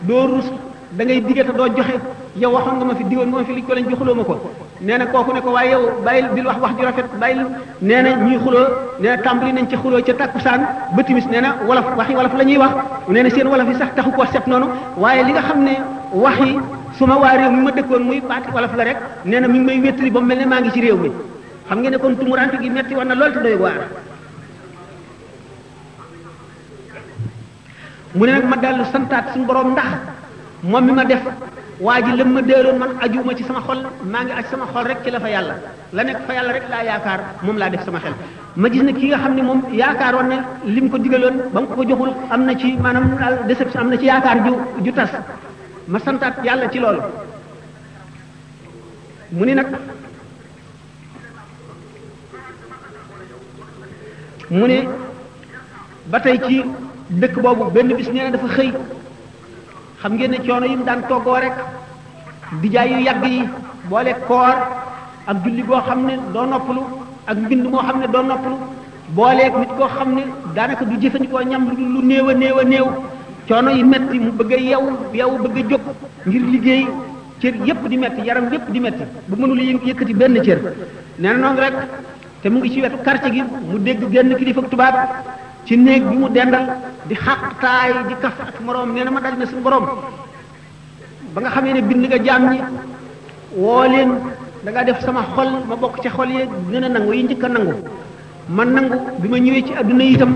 doo 0.01 0.25
rus 0.27 0.47
da 0.91 1.03
ngay 1.05 1.21
diggante 1.21 1.53
doo 1.55 1.69
joxe 1.75 1.95
yow 2.37 2.49
waxoon 2.51 2.75
nga 2.79 2.85
ma 2.85 2.95
fi 2.95 3.03
diwoon 3.03 3.27
nga 3.27 3.39
ma 3.39 3.45
fi 3.45 3.53
li 3.53 3.63
ko 3.63 3.73
lañ 3.73 3.87
ji 3.87 3.95
xuloo 3.95 4.15
ma 4.15 4.23
ko 4.23 4.39
nee 4.79 4.97
na 4.97 5.05
kooku 5.05 5.33
ne 5.33 5.41
ko 5.41 5.49
waaye 5.51 5.69
yow 5.71 5.99
bàyyil 6.01 6.27
bil 6.31 6.45
wax 6.45 6.57
wax 6.61 6.71
ju 6.79 6.85
rafet 6.85 7.05
nee 7.81 8.01
na 8.01 8.11
ñuy 8.15 8.39
tàmbali 9.23 9.51
nañ 9.53 9.67
ci 9.69 9.75
xuloo 9.75 10.01
ca 10.01 10.13
takkusaan 10.13 10.61
ba 10.95 11.03
timis 11.03 11.25
nee 11.29 11.41
na 11.41 11.57
wolof 11.67 11.83
waxi 11.97 12.13
wolof 12.15 12.33
la 12.37 12.43
ñuy 12.45 12.57
wax 12.57 12.71
nee 13.09 13.23
na 13.23 13.29
seen 13.29 13.47
wolof 13.47 13.67
yi 13.67 13.75
sax 13.75 13.95
taxu 13.95 14.11
koo 14.11 14.25
set 14.31 14.47
noonu 14.47 14.67
waaye 14.97 15.23
li 15.25 15.31
nga 15.31 15.41
xam 15.41 15.63
ne 15.63 15.75
waxi 16.13 16.57
su 16.97 17.05
ma 17.05 17.15
waa 17.17 17.35
réew 17.35 17.51
mi 17.51 17.61
ma 17.63 17.71
dëkkoon 17.71 18.01
muy 18.03 18.21
baati 18.21 18.49
wolof 18.53 18.73
la 18.77 18.83
rek 18.83 18.97
nee 19.25 19.39
na 19.39 19.47
mi 19.49 19.59
may 19.59 19.81
wéttali 19.81 20.09
ba 20.11 20.19
mu 20.21 20.25
mel 20.27 20.37
ne 20.47 20.59
ngi 20.61 20.71
ci 20.71 20.81
réew 20.81 20.95
mi 20.95 21.11
xam 21.67 21.79
ngeen 21.79 21.91
ne 21.91 21.97
kon 21.97 22.15
tumurante 22.15 22.57
gi 22.61 22.69
metti 22.69 22.93
war 22.95 23.05
na 23.05 23.13
lool 23.15 23.33
te 23.33 23.39
doy 23.41 23.55
waar 23.55 23.87
mu 28.15 28.25
ne 28.25 28.31
nag 28.31 28.43
ma 28.45 28.55
dellu 28.55 28.85
santaat 28.85 29.33
suñu 29.33 29.45
borom 29.45 29.71
ndax 29.71 29.89
moom 30.63 30.85
mi 30.85 30.91
ma 30.93 31.03
def 31.03 31.19
waa 31.85 32.01
ji 32.05 32.11
lëm 32.17 32.29
ma 32.33 32.41
déeloon 32.49 32.77
man 32.81 32.91
ajuma 33.03 33.33
ci 33.35 33.43
sama 33.43 33.61
xol 33.67 33.79
maa 34.13 34.23
ngi 34.23 34.31
aj 34.39 34.45
sama 34.51 34.65
xol 34.73 34.85
rek 34.89 34.99
ci 35.03 35.09
la 35.11 35.19
fa 35.19 35.29
yàlla 35.33 35.55
la 35.95 36.03
nekk 36.03 36.19
fa 36.27 36.33
yàlla 36.35 36.51
rek 36.55 36.65
laa 36.71 36.83
yaakaar 36.89 37.19
moom 37.43 37.57
laa 37.61 37.69
def 37.71 37.83
sama 37.85 37.99
xel 38.03 38.13
ma 38.61 38.69
gis 38.71 38.83
ne 38.87 38.91
kii 38.97 39.07
nga 39.09 39.17
xam 39.21 39.33
ne 39.35 39.41
moom 39.47 39.61
yaakaaroon 39.81 40.29
li 40.73 40.81
mu 40.83 40.89
ko 40.89 40.97
digaloon 41.03 41.37
ba 41.53 41.61
mu 41.61 41.67
ko 41.75 41.83
joxul 41.87 42.11
am 42.33 42.43
na 42.47 42.53
ci 42.59 42.77
maanaam 42.83 43.05
daal 43.21 43.35
déception 43.47 43.81
am 43.83 43.89
na 43.89 43.97
ci 43.97 44.05
yaakaar 44.11 44.37
ju 44.45 44.53
ju 44.83 44.91
tas 44.93 45.11
ma 45.87 45.97
santaat 46.05 46.35
yàlla 46.45 46.69
ci 46.71 46.79
loolu 46.83 47.01
mu 49.31 49.45
ni 49.45 49.53
nag 49.53 49.67
mu 54.57 54.65
ne 54.71 54.79
ba 56.11 56.19
tey 56.19 56.37
ci 56.47 56.57
dëkk 57.21 57.35
boobu 57.43 57.71
benn 57.73 57.95
bis 57.97 58.09
nee 58.13 58.23
na 58.23 58.29
dafa 58.37 58.47
xëy 58.57 58.71
xam 60.01 60.15
ngeen 60.17 60.31
ne 60.31 60.37
coono 60.47 60.65
yi 60.65 60.75
mu 60.75 60.83
daan 60.85 61.01
toggoo 61.09 61.39
rek 61.43 61.53
dijaay 62.61 62.89
yu 62.93 62.99
yàgg 63.07 63.23
yi 63.31 63.41
boole 63.89 64.11
koor 64.27 64.55
ak 65.29 65.37
julli 65.43 65.63
goo 65.67 65.79
xam 65.87 65.99
ne 66.07 66.13
doo 66.33 66.45
noppalu 66.45 66.81
ak 67.27 67.37
mbind 67.37 67.63
moo 67.71 67.81
xam 67.87 67.99
ne 67.99 68.07
doo 68.13 68.23
noppalu 68.23 68.57
booleeg 69.15 69.53
nit 69.59 69.69
koo 69.77 69.87
xam 69.95 70.13
ne 70.15 70.23
daanaka 70.55 70.85
du 70.85 70.95
jëfandikoo 71.01 71.43
ñam 71.51 71.65
lu 71.77 72.01
néew 72.09 72.29
a 72.29 72.33
néew 72.33 72.57
a 72.59 72.63
néew 72.63 72.87
coono 73.47 73.69
yi 73.71 73.83
metti 73.83 74.19
mu 74.25 74.31
bëgg 74.37 74.51
a 74.53 74.57
yow 74.71 74.83
yow 75.13 75.31
bëgg 75.43 75.57
a 75.57 75.69
jóg 75.69 75.81
ngir 76.25 76.41
liggéey 76.53 76.87
cër 77.41 77.53
yépp 77.67 77.87
di 77.89 77.97
metti 77.97 78.21
yaram 78.25 78.45
yépp 78.51 78.69
di 78.73 78.79
metti 78.79 79.03
bu 79.27 79.35
mënul 79.39 79.61
yëkkati 79.61 80.13
benn 80.13 80.41
cër 80.45 80.59
nee 81.19 81.29
na 81.31 81.37
noonu 81.43 81.59
rek 81.59 81.75
te 82.41 82.49
mu 82.49 82.57
ngi 82.59 82.71
ci 82.73 82.81
wetu 82.81 82.97
quartier 83.03 83.31
gi 83.33 83.43
mu 83.69 83.77
dégg 83.77 84.01
genn 84.13 84.35
kilifa 84.39 84.61
tubaab 84.69 84.95
ci 85.67 85.77
néeg 85.77 86.03
bi 86.09 86.15
mu 86.17 86.27
dendal 86.29 86.65
di 87.05 87.13
xàqtaay 87.15 87.93
di 88.09 88.15
kaf 88.19 88.33
ak 88.41 88.57
moroom 88.61 88.93
nee 88.93 89.03
na 89.05 89.11
ma 89.13 89.19
daj 89.21 89.37
na 89.37 89.45
su 89.45 89.55
borom 89.61 89.85
ba 91.33 91.39
nga 91.41 91.49
xamee 91.53 91.73
ne 91.73 91.81
bind 91.81 92.05
nga 92.09 92.17
jaam 92.23 92.49
ñi 92.51 92.59
woo 93.55 93.83
leen 93.85 94.11
da 94.65 94.83
def 94.83 95.01
sama 95.03 95.21
xol 95.37 95.49
ma 95.67 95.75
bokk 95.75 96.01
ci 96.01 96.09
xol 96.09 96.29
yi 96.29 96.47
gën 96.71 96.83
a 96.83 96.89
nangu 96.89 97.13
yi 97.13 97.23
njëkk 97.23 97.43
a 97.43 97.47
nangu 97.47 97.73
ma 98.49 98.63
nangu 98.65 98.95
bi 99.19 99.27
ma 99.27 99.37
ñëwee 99.37 99.63
ci 99.65 99.73
adduna 99.73 100.03
itam 100.03 100.35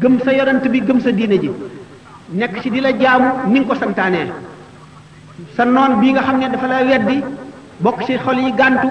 gëm 0.00 0.18
sa 0.24 0.32
yorant 0.32 0.66
bi 0.68 0.80
gëm 0.80 1.00
sa 1.00 1.10
diine 1.10 1.38
ji 1.38 1.50
nekk 2.32 2.60
ci 2.60 2.70
di 2.70 2.80
la 2.80 2.96
jaamu 2.96 3.48
ni 3.52 3.64
ko 3.66 3.74
santaanee 3.74 4.32
sa 5.54 5.64
noon 5.64 6.00
bii 6.00 6.12
nga 6.12 6.22
xam 6.22 6.38
ne 6.38 6.48
dafa 6.48 6.66
la 6.66 6.80
weddi 6.82 7.22
bokk 7.78 8.04
ci 8.04 8.16
xol 8.16 8.38
yi 8.38 8.52
gàntu 8.54 8.88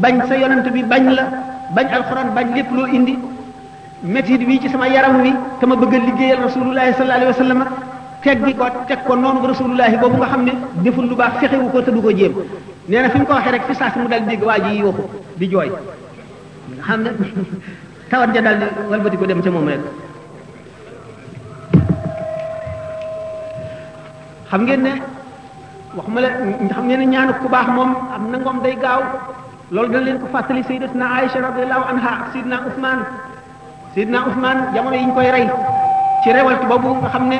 bañ 0.00 0.26
sa 0.26 0.34
yorant 0.36 0.68
bi 0.72 0.82
bañ 0.82 1.08
la 1.14 1.26
bañ 1.72 1.86
alxuraan 1.92 2.34
bañ 2.34 2.52
lépp 2.54 2.70
loo 2.72 2.86
indi 2.86 3.16
métit 4.04 4.36
wi 4.44 4.60
ci 4.60 4.68
sama 4.68 4.84
yaram 4.86 5.22
wi 5.24 5.32
te 5.58 5.64
ma 5.66 5.74
bëgg 5.76 5.94
a 5.94 5.98
liggéeyal 6.04 6.40
rasulullahi 6.44 6.92
sallallahu 6.92 7.16
alayhi 7.16 7.32
wa 7.32 7.40
sallam 7.40 7.60
teggi 8.20 8.52
ko 8.54 8.64
teg 8.86 8.98
ko 9.08 9.16
noonu 9.16 9.40
ba 9.40 9.48
rasulullahi 9.48 9.96
boobu 9.96 10.16
nga 10.20 10.28
xam 10.28 10.44
ne 10.44 10.52
deful 10.84 11.08
lu 11.08 11.16
baax 11.16 11.32
fexewu 11.40 11.70
ko 11.72 11.80
te 11.80 11.90
du 11.90 12.02
ko 12.04 12.12
jéem 12.12 12.36
nee 12.86 13.08
ko 13.24 13.32
waxee 13.32 13.52
rek 13.56 13.64
fi 13.64 13.74
saas 13.74 13.92
si 13.96 13.98
mu 13.98 14.08
dal 14.08 14.20
dégg 14.28 14.44
waa 14.44 14.60
ji 14.60 14.76
yooxu 14.84 15.08
di 15.40 15.48
jooy 15.48 15.72
nga 15.72 16.82
xam 16.84 17.00
ne 17.00 17.10
tawat 18.12 18.28
ja 18.36 18.40
dal 18.44 18.54
di 18.60 18.66
walbati 18.92 19.16
ko 19.16 19.24
dem 19.24 19.40
ca 19.40 19.50
moom 19.50 19.68
rek 19.72 19.80
xam 24.52 24.60
ngeen 24.68 24.80
ne 24.84 24.92
waxuma 25.96 26.20
la 26.20 26.28
xam 26.76 26.84
ngeen 26.92 27.00
ne 27.00 27.06
ñaanu 27.08 27.32
ku 27.40 27.48
baax 27.48 27.66
moom 27.72 27.96
am 28.12 28.28
na 28.30 28.36
ngoom 28.36 28.60
day 28.60 28.76
gaaw 28.76 29.00
loolu 29.72 29.88
dana 29.96 30.04
leen 30.04 30.20
ko 30.20 30.26
fàttali 30.28 30.60
sayyidatuna 30.62 31.06
Aïcha 31.24 31.40
radiyallahu 31.40 31.84
anha 31.88 32.10
ak 32.20 32.36
sayyidina 32.36 32.68
Seydina 33.94 34.26
Ousmane 34.26 34.74
jamono 34.74 34.96
yi 34.98 35.06
ñu 35.06 35.12
koy 35.14 35.30
rey 35.30 35.46
ci 36.26 36.32
révolte 36.34 36.66
boobu 36.66 36.96
nga 37.00 37.08
xam 37.14 37.28
ne 37.30 37.36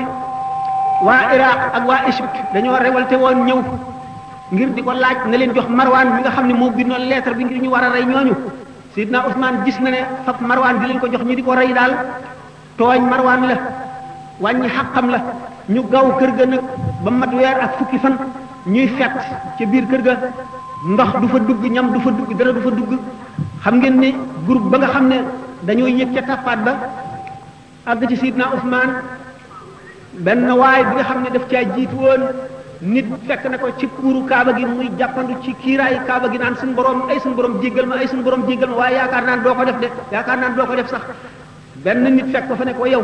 waa 1.02 1.34
Iraq 1.34 1.58
ak 1.74 1.82
waa 1.86 2.06
Égypte 2.08 2.40
dañoo 2.54 2.76
révolté 2.78 3.14
woon 3.18 3.42
ñëw 3.44 3.60
ngir 4.54 4.68
di 4.74 4.82
ko 4.86 4.92
laaj 4.94 5.26
na 5.26 5.36
leen 5.36 5.50
jox 5.52 5.66
Marwan 5.68 6.14
bi 6.14 6.20
nga 6.22 6.30
xam 6.30 6.46
ne 6.46 6.54
moo 6.54 6.70
bindoon 6.70 7.08
lettre 7.10 7.34
bi 7.34 7.42
ngir 7.44 7.58
ñu 7.60 7.70
war 7.74 7.82
a 7.82 7.88
rey 7.90 8.04
ñooñu 8.06 8.34
Seydina 8.94 9.26
Ousmane 9.26 9.64
gis 9.66 9.80
na 9.82 9.90
ne 9.90 9.96
fab 10.24 10.36
Marwan 10.46 10.78
di 10.78 10.86
leen 10.86 11.00
ko 11.02 11.08
jox 11.10 11.22
ñi 11.26 11.34
di 11.34 11.42
ko 11.42 11.54
rey 11.58 11.72
daal 11.74 11.92
tooñ 12.78 13.02
Marwan 13.08 13.46
la 13.50 13.54
wàññi 14.38 14.68
xàqam 14.70 15.10
la 15.10 15.18
ñu 15.68 15.82
gaw 15.90 16.06
kër 16.18 16.30
ga 16.38 16.46
nag 16.46 16.62
ba 17.02 17.10
mat 17.10 17.32
weer 17.34 17.58
ak 17.66 17.78
fukki 17.82 17.98
fan 17.98 18.14
ñuy 18.66 18.86
fett 18.96 19.10
ca 19.58 19.64
biir 19.66 19.88
kër 19.90 20.02
ga 20.06 20.14
ndax 20.86 21.18
du 21.20 21.26
fa 21.28 21.38
dugg 21.40 21.64
ñam 21.68 21.90
du 21.90 21.98
fa 21.98 22.10
dugg 22.14 22.30
dara 22.38 22.52
du 22.52 22.60
fa 22.62 22.70
dugg 22.70 22.94
xam 23.64 23.74
ngeen 23.76 23.98
ne 23.98 24.14
groupe 24.46 24.68
ba 24.70 24.78
nga 24.78 24.86
xam 24.86 25.08
ne 25.08 25.16
dañoo 25.66 25.86
yëg 25.88 26.12
ca 26.14 26.22
tappaat 26.28 26.60
ba 26.64 26.72
àgg 27.86 28.08
ci 28.08 28.16
sidna 28.16 28.44
Usmaan 28.56 28.90
benn 30.24 30.48
waay 30.50 30.84
bi 30.84 30.94
nga 30.94 31.04
xam 31.04 31.22
ne 31.22 31.30
daf 31.30 31.44
caa 31.48 31.64
jiitu 31.74 31.96
woon 31.96 32.22
nit 32.92 33.06
fekk 33.26 33.44
na 33.50 33.58
ko 33.58 33.68
ci 33.78 33.86
kuuru 33.96 34.24
kaaba 34.26 34.52
gi 34.56 34.64
muy 34.64 34.90
jàppandu 34.98 35.34
ci 35.42 35.54
kiiraayu 35.62 36.00
kaaba 36.06 36.28
gi 36.30 36.38
naan 36.38 36.56
suñ 36.60 36.72
borom 36.74 37.08
ay 37.08 37.18
suñu 37.20 37.34
borom 37.34 37.60
jéggal 37.62 37.86
ma 37.86 37.94
ay 37.96 38.08
suñu 38.08 38.22
borom 38.22 38.44
jéggal 38.46 38.68
ma 38.70 38.76
waaye 38.76 38.96
yaakaar 38.96 39.24
naan 39.24 39.42
doo 39.42 39.54
ko 39.54 39.64
def 39.64 39.78
de 39.80 39.88
yaakaar 40.12 40.38
naan 40.38 40.54
doo 40.54 40.66
ko 40.66 40.74
def 40.74 40.88
sax 40.88 41.02
benn 41.84 42.02
nit 42.14 42.26
fekk 42.32 42.46
ko 42.48 42.54
fa 42.56 42.64
ne 42.64 42.72
ko 42.74 42.86
yow 42.86 43.02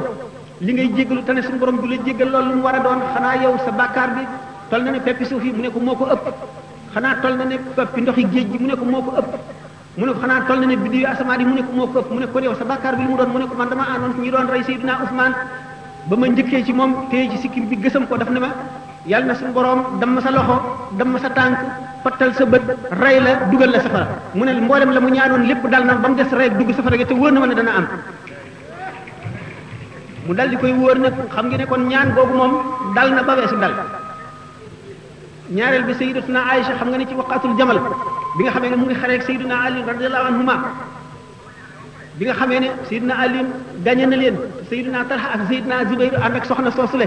li 0.60 0.72
ngay 0.72 0.90
jéggalu 0.96 1.24
te 1.24 1.32
ne 1.32 1.42
suñu 1.42 1.58
boroom 1.58 1.80
du 1.80 1.86
la 1.88 1.96
jéggal 2.04 2.30
loolu 2.30 2.48
lu 2.50 2.54
mu 2.56 2.62
war 2.62 2.74
a 2.74 2.80
doon 2.82 3.00
xanaa 3.14 3.34
yow 3.42 3.54
sa 3.64 3.70
bàkkaar 3.70 4.08
bi 4.16 4.22
tol 4.70 4.82
na 4.82 4.90
ne 4.90 5.00
peppi 5.00 5.24
suuf 5.24 5.42
mu 5.42 5.62
ne 5.62 5.70
ko 5.70 5.80
moo 5.80 5.94
ko 5.96 6.06
ëpp 6.14 6.24
xanaa 6.94 7.14
tol 7.22 7.36
na 7.36 7.44
ne 7.44 7.56
peppi 7.76 8.00
ndoxi 8.02 8.24
géej 8.30 8.46
gi 8.52 8.58
mu 8.58 8.66
ne 8.66 8.74
moo 8.90 9.02
ko 9.02 9.14
ëpp 9.18 9.32
mu 10.00 10.06
ne 10.08 10.12
ko 10.16 10.20
xanaa 10.24 10.44
toll 10.48 10.60
na 10.60 10.66
ne 10.72 10.76
biddiw 10.80 11.04
asamaan 11.06 11.40
yi 11.40 11.46
mu 11.46 11.54
ne 11.56 11.62
ko 11.62 11.72
moo 11.76 11.86
ko 11.92 11.98
ëpp 12.00 12.10
mu 12.16 12.20
ne 12.20 12.26
ko 12.32 12.38
yow 12.40 12.54
sa 12.58 12.64
bàkkaar 12.64 12.96
bi 12.96 13.02
lu 13.04 13.10
mu 13.12 13.16
doon 13.20 13.30
mu 13.32 13.38
ne 13.38 13.46
ko 13.48 13.54
man 13.54 13.68
dama 13.68 13.84
àndoon 13.92 14.14
ci 14.16 14.20
ñi 14.24 14.30
doon 14.30 16.16
ma 16.16 16.26
njëkkee 16.26 16.64
ci 16.64 16.72
moom 16.72 17.08
téye 17.10 17.28
ci 17.30 17.36
sikkim 17.38 17.68
bi 17.68 17.76
gësam 17.76 18.06
ko 18.08 18.16
daf 18.16 18.30
ne 18.30 18.40
ma 18.40 18.48
yàlla 19.06 19.26
na 19.26 19.34
suñu 19.34 19.52
boroom 19.52 19.98
damm 20.00 20.18
sa 20.22 20.30
loxo 20.30 20.56
damm 20.96 21.18
sa 21.20 21.28
tànk 21.28 21.58
pattal 22.02 22.32
sa 22.34 22.44
bët 22.46 22.62
rey 23.02 23.20
la 23.20 23.34
dugal 23.52 23.70
la 23.70 23.80
safara 23.80 24.06
mu 24.34 24.44
ne 24.44 24.52
mboolem 24.54 24.90
la 24.92 25.00
mu 25.00 25.08
ñaanoon 25.10 25.42
lépp 25.46 25.66
dal 25.70 25.84
na 25.84 25.94
ba 25.94 26.08
mu 26.08 26.14
des 26.16 26.32
rey 26.34 26.48
dugg 26.50 26.72
safara 26.74 26.96
gi 26.96 27.04
te 27.04 27.12
wóor 27.14 27.32
na 27.32 27.40
ma 27.40 27.46
ne 27.46 27.54
dana 27.54 27.70
am 27.74 27.86
mu 30.26 30.34
dal 30.34 30.48
di 30.48 30.56
koy 30.56 30.72
wóor 30.72 30.96
nag 30.98 31.12
xam 31.30 31.46
nga 31.48 31.56
ne 31.58 31.66
kon 31.66 31.82
ñaan 31.88 32.14
googu 32.16 32.34
moom 32.34 32.52
dal 32.94 33.12
na 33.12 33.22
ba 33.22 33.32
su 33.46 33.56
dal 33.56 33.74
ñaareel 35.50 35.82
bi 35.84 35.94
sayyidatuna 35.94 36.40
Aïcha 36.52 36.74
xam 36.78 36.88
nga 36.90 36.98
ne 36.98 37.06
ci 37.06 37.14
waqatul 37.14 37.56
jamal 37.58 37.78
bi 38.38 38.44
nga 38.44 38.52
xamee 38.52 38.70
ne 38.70 38.76
mu 38.76 38.86
ngi 38.86 38.94
xaree 38.94 39.14
ak 39.16 39.22
sayyiduna 39.22 39.54
Ali 39.66 39.82
radiyallahu 39.82 40.26
anhuma 40.28 40.54
bi 42.18 42.24
nga 42.26 42.34
xamee 42.34 42.60
ne 42.60 42.66
sayyiduna 42.88 43.14
Ali 43.18 43.42
gañe 43.82 44.06
na 44.06 44.16
leen 44.16 44.36
sayyiduna 44.70 45.04
Talha 45.08 45.28
ak 45.34 45.40
sayyiduna 45.48 45.74
ak 46.22 46.46
soxna 46.46 46.70
soosule 46.70 47.06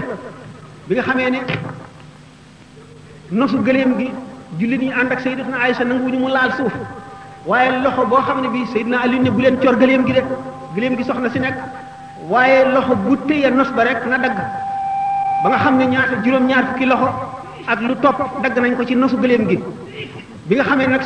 bi 0.88 0.94
nga 0.94 1.02
xamee 1.02 1.30
ne 1.30 1.38
nosu 3.32 3.56
gëléem 3.64 3.96
gi 3.98 4.10
jullit 4.58 4.80
ñi 4.82 4.92
ànd 4.92 5.08
na 5.08 5.18
sayyidatuna 5.18 5.56
Aïcha 5.64 5.84
nanguwuñu 5.84 6.18
mu 6.18 6.28
laal 6.28 6.52
suuf 6.52 6.72
waaye 7.46 7.80
loxo 7.82 8.04
boo 8.06 8.20
xam 8.20 8.42
ne 8.42 8.48
bii 8.48 8.66
sayyiduna 8.66 8.98
Ali 9.04 9.18
ne 9.20 9.30
bu 9.30 9.40
leen 9.40 9.56
cor 9.58 9.74
gëléem 9.76 10.04
gi 10.04 10.12
de 10.12 10.20
gëléem 10.76 10.96
gi 10.98 11.04
soxna 11.04 11.30
si 11.30 11.38
nekk 11.40 11.56
waaye 12.28 12.66
loxo 12.74 12.94
bu 12.94 13.16
téye 13.26 13.50
nos 13.50 13.72
ba 13.72 13.84
rek 13.84 14.04
nga 14.04 14.18
dagg 14.18 14.36
ba 15.44 15.48
nga 15.48 15.58
xam 15.60 15.76
ne 15.78 15.86
ñaata 15.86 16.20
juróom-ñaar 16.24 16.64
fukki 16.72 16.84
loxo 16.84 17.08
ak 17.66 17.78
lu 17.80 17.94
topp 18.02 18.18
dagg 18.44 18.56
nañ 18.60 18.76
ko 18.76 18.84
ci 18.84 18.94
nosu 18.94 19.16
gëléem 19.16 19.48
gi 19.48 19.58
bi 20.46 20.54
nga 20.56 20.64
xamee 20.64 20.86
nag 20.86 21.02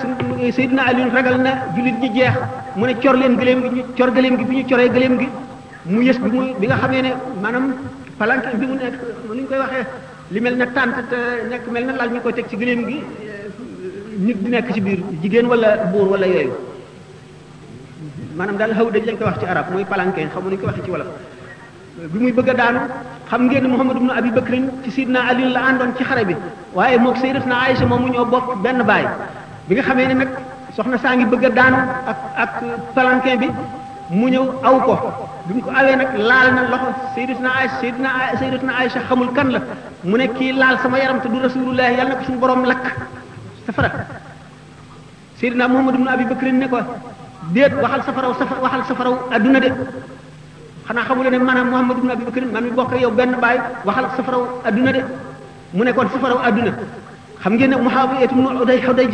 Seydina 0.53 0.83
Aliou 0.89 1.11
ragal 1.15 1.39
na 1.39 1.53
jullit 1.77 1.95
ñi 2.03 2.11
jeex 2.15 2.35
mu 2.77 2.87
ne 2.87 2.95
cor 2.99 3.15
leen 3.17 3.37
gëléem 3.37 3.61
gi 3.75 3.85
cor 3.97 4.11
gëléem 4.11 4.37
gi 4.39 4.45
bi 4.45 4.57
ñu 4.57 4.65
coree 4.69 4.89
gëléem 4.89 5.19
gi 5.19 5.29
mu 5.87 6.01
yës 6.03 6.19
bi 6.19 6.31
mu 6.31 6.43
bi 6.59 6.67
nga 6.67 6.77
xamee 6.83 7.03
ne 7.03 7.11
maanaam 7.43 7.75
palanke 8.19 8.57
bi 8.59 8.67
mu 8.67 8.75
nekk 8.75 8.95
nu 9.29 9.35
ñu 9.35 9.47
koy 9.47 9.59
waxee 9.59 9.87
li 10.31 10.41
mel 10.41 10.57
na 10.57 10.67
tànt 10.67 10.97
nekk 11.51 11.65
mel 11.71 11.85
na 11.87 11.93
lal 11.93 12.11
ñu 12.13 12.21
koy 12.21 12.33
teg 12.33 12.49
ci 12.49 12.57
gëléem 12.57 12.87
gi 12.89 13.01
nit 14.19 14.39
di 14.43 14.51
nekk 14.51 14.73
ci 14.73 14.81
biir 14.81 14.99
jigéen 15.23 15.47
wala 15.47 15.77
buur 15.93 16.09
wala 16.09 16.27
yooyu 16.27 16.55
maanaam 18.37 18.57
daal 18.57 18.75
xaw 18.75 18.91
daj 18.91 19.05
leen 19.07 19.17
koy 19.17 19.27
wax 19.27 19.39
ci 19.39 19.47
arab 19.47 19.71
mooy 19.73 19.85
palanke 19.85 20.21
xamu 20.35 20.51
ñu 20.51 20.57
koy 20.59 20.67
waxee 20.67 20.83
ci 20.85 20.91
wolof 20.91 21.07
bi 22.07 22.19
muy 22.21 22.33
bëgg 22.33 22.51
daanu 22.59 22.79
xam 23.31 23.43
ngeen 23.49 23.67
muhammad 23.71 23.97
ibn 23.97 24.11
abi 24.11 24.31
bakrin 24.37 24.67
ci 24.85 24.91
sidna 24.97 25.21
ali 25.31 25.45
la 25.53 25.61
andon 25.71 25.95
ci 25.99 26.05
xare 26.05 26.25
bi 26.25 26.35
waaye 26.75 26.97
moog 26.99 27.17
sayyidatuna 27.17 27.57
aisha 27.67 27.87
moomu 27.91 28.09
ñoo 28.15 28.25
bokk 28.25 28.63
benn 28.63 28.83
baay 28.87 29.05
bi 29.67 29.75
nga 29.75 29.83
xamee 29.83 30.07
ne 30.07 30.13
nag 30.15 30.29
soxna 30.77 30.99
saa 30.99 31.15
ngi 31.17 31.25
bëgg 31.33 31.53
daanu 31.55 31.77
ak 32.11 32.17
ak 32.45 32.51
palanquin 32.95 33.39
bi 33.39 33.49
mu 34.11 34.29
ñëw 34.29 34.43
aw 34.63 34.77
ko 34.87 34.95
bi 35.47 35.53
mu 35.55 35.61
ko 35.63 35.71
awee 35.71 35.97
nag 35.97 36.09
laal 36.17 36.49
na 36.55 36.63
loxo 36.71 36.89
sayyidatuna 37.15 37.51
aisha 37.59 37.75
sayyidatuna 37.81 38.11
sayyidatuna 38.39 38.73
aisha 38.81 39.01
xamul 39.09 39.31
kan 39.35 39.49
la 39.53 39.61
mu 40.05 40.17
ne 40.17 40.29
kii 40.37 40.53
laal 40.53 40.79
sama 40.79 40.99
yaram 40.99 41.21
te 41.21 41.29
du 41.29 41.41
rasulullah 41.43 41.91
yàlla 41.91 42.15
ko 42.21 42.25
suñu 42.27 42.39
borom 42.39 42.65
lakk 42.65 42.85
safara 43.67 43.91
sayyidina 45.41 45.67
muhammad 45.69 45.95
ibn 45.97 46.07
abi 46.09 46.25
bakrin 46.27 46.59
ne 46.63 46.69
ko 46.69 46.79
déet 47.55 47.73
waxal 47.83 48.03
safaraw 48.05 48.33
safar 48.39 48.59
waxal 48.63 48.83
safaraw 48.89 49.15
aduna 49.35 49.61
de 49.61 49.71
xanaa 50.89 51.05
xamule 51.09 51.29
ne 51.33 51.39
maanaam 51.49 51.69
Muhammad 51.73 51.97
ibn 52.01 52.11
Abi 52.15 52.25
Bakr 52.29 52.43
man 52.55 52.63
mi 52.67 52.71
bokk 52.79 52.93
yow 53.05 53.11
benn 53.19 53.33
baay 53.45 53.57
waxal 53.87 54.07
safaraw 54.17 54.43
adduna 54.69 54.93
de 54.97 55.01
mu 55.77 55.83
nekkoon 55.87 56.09
safaraw 56.15 56.39
adduna 56.49 56.73
xam 57.43 57.53
ngeen 57.55 57.71
ne 57.71 57.77
Muawiya 57.87 58.25
ibn 58.25 58.63
Uday 58.63 58.79
ko 58.87 58.93
rey 58.97 59.07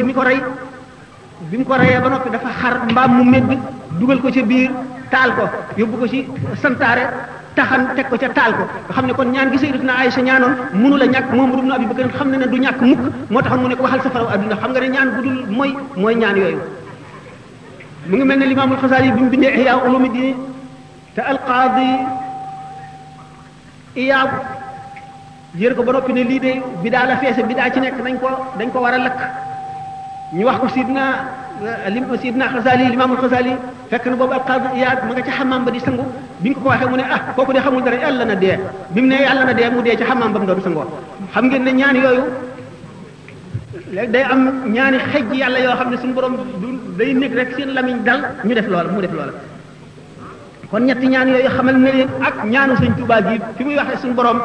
bi 1.50 1.56
mu 1.58 1.64
ko 1.68 1.74
reyee 1.80 2.00
ba 2.04 2.08
noppi 2.12 2.30
dafa 2.34 2.48
xar 2.60 2.74
mbaam 2.90 3.10
mu 3.18 3.24
medd 3.32 3.50
dugal 3.98 4.18
ko 4.24 4.30
ca 4.34 4.42
biir 4.50 4.70
taal 5.12 5.30
ko 5.38 5.44
yóbbu 5.78 5.96
ko 6.00 6.06
ci 6.12 6.18
santaare 6.62 7.04
taxan 7.58 7.82
teg 7.96 8.06
ko 8.10 8.16
ca 8.22 8.28
taal 8.38 8.52
ko 8.58 8.64
nga 8.86 8.94
xam 8.96 9.06
ne 9.08 9.12
kon 9.18 9.28
ñaan 9.34 9.48
gi 9.52 9.58
Sayyidatuna 9.62 9.94
Aïcha 10.00 10.20
ñaanoon 10.28 10.54
mënu 10.80 10.96
la 11.02 11.06
ñàkk 11.14 11.30
moom 11.36 11.50
ibn 11.58 11.70
Abi 11.78 11.86
Bakr 11.90 12.06
xam 12.18 12.28
ne 12.30 12.46
du 12.52 12.56
ñàkk 12.64 12.80
mukk 12.88 13.02
moo 13.32 13.42
taxoon 13.42 13.62
mu 13.62 13.68
ne 13.68 13.74
ko 13.78 13.82
waxal 13.86 14.00
safaraw 14.06 14.28
adduna 14.34 14.56
xam 14.60 14.70
nga 14.72 14.80
ne 14.80 14.88
ñaan 14.94 15.08
gudul 15.16 15.36
mooy 15.58 15.70
mooy 16.00 16.14
ñaan 16.22 16.36
yooyu 16.42 16.60
mu 18.08 18.14
ngi 18.16 18.24
mel 18.28 18.38
ne 18.38 18.46
Limaamul 18.50 18.78
Xasaali 18.82 19.10
bi 19.16 19.20
mu 19.22 19.30
bindee 19.34 19.52
Ihya 19.58 19.74
Ulumuddin 19.86 20.36
te 21.14 21.20
alqaadi 21.32 21.90
iyaab 24.02 24.30
jër 25.58 25.72
ko 25.76 25.82
ba 25.86 25.92
noppi 25.92 26.12
ne 26.12 26.22
lii 26.30 26.40
de 26.44 26.52
bidaa 26.82 27.06
la 27.08 27.16
feese 27.18 27.42
bidaa 27.50 27.70
ci 27.72 27.78
nekk 27.80 27.98
dañ 28.04 28.16
koo 28.20 28.30
dañ 28.58 28.68
ko 28.72 28.78
war 28.84 28.94
a 28.94 28.98
lakk 28.98 29.18
ñu 30.34 30.44
wax 30.44 30.58
ko 30.62 30.68
sidna 30.74 31.04
eh, 31.86 31.90
lim 31.90 32.04
sidna 32.20 32.44
xasali 32.54 32.84
limaamul 32.90 33.16
xasali 33.22 33.52
fekk 33.90 34.04
na 34.06 34.16
boobu 34.16 34.32
alqaadi 34.40 34.66
iyaab 34.78 34.98
ma 35.06 35.12
nga 35.14 35.22
ca 35.26 35.32
xamaam 35.38 35.62
ba 35.66 35.70
di 35.70 35.80
sangu 35.86 36.04
bi 36.40 36.48
ñu 36.50 36.54
ko 36.54 36.60
ko 36.62 36.68
waxee 36.70 36.88
mu 36.90 36.96
ne 36.96 37.04
ah 37.14 37.20
kooku 37.36 37.52
de 37.52 37.60
xamul 37.64 37.82
dara 37.84 37.96
yàlla 37.96 38.24
na 38.24 38.34
dee 38.42 38.58
bi 38.92 39.00
mu 39.02 39.06
ne 39.06 39.16
yàlla 39.22 39.44
na 39.44 39.52
dee 39.54 39.68
mu 39.70 39.82
dee 39.82 39.96
ci 39.96 40.02
xamaam 40.04 40.32
ba 40.32 40.38
mu 40.40 40.46
doon 40.46 40.62
sangoo 40.66 40.86
xam 41.32 41.44
ngeen 41.46 41.62
ne 41.62 41.70
ñaan 41.80 41.96
yooyu 42.02 42.24
léegi 43.94 44.10
day 44.12 44.22
am 44.32 44.42
ñaani 44.74 44.98
xej 45.12 45.24
yàlla 45.42 45.58
yoo 45.64 45.74
xam 45.78 45.90
ne 45.90 45.96
suñu 45.96 46.12
borom 46.14 46.34
du 46.60 46.68
day 46.98 47.14
nekk 47.14 47.34
rek 47.38 47.50
seen 47.56 47.70
lamiñ 47.76 47.98
dal 48.02 48.20
ñu 48.42 48.52
def 48.54 48.66
loola 48.66 48.90
mu 48.90 49.00
def 49.00 49.12
loola 49.12 49.32
kon 50.74 50.86
ñetti 50.88 51.06
ñaan 51.08 51.28
yooyu 51.32 51.50
xamal 51.56 51.76
ne 51.82 51.90
leen 51.96 52.08
ak 52.28 52.34
ñaanu 52.52 52.72
sëñ 52.80 52.92
Tuubaa 52.98 53.20
gi 53.26 53.36
fi 53.56 53.62
muy 53.64 53.76
waxee 53.80 53.98
suñu 54.02 54.14
boroom 54.18 54.38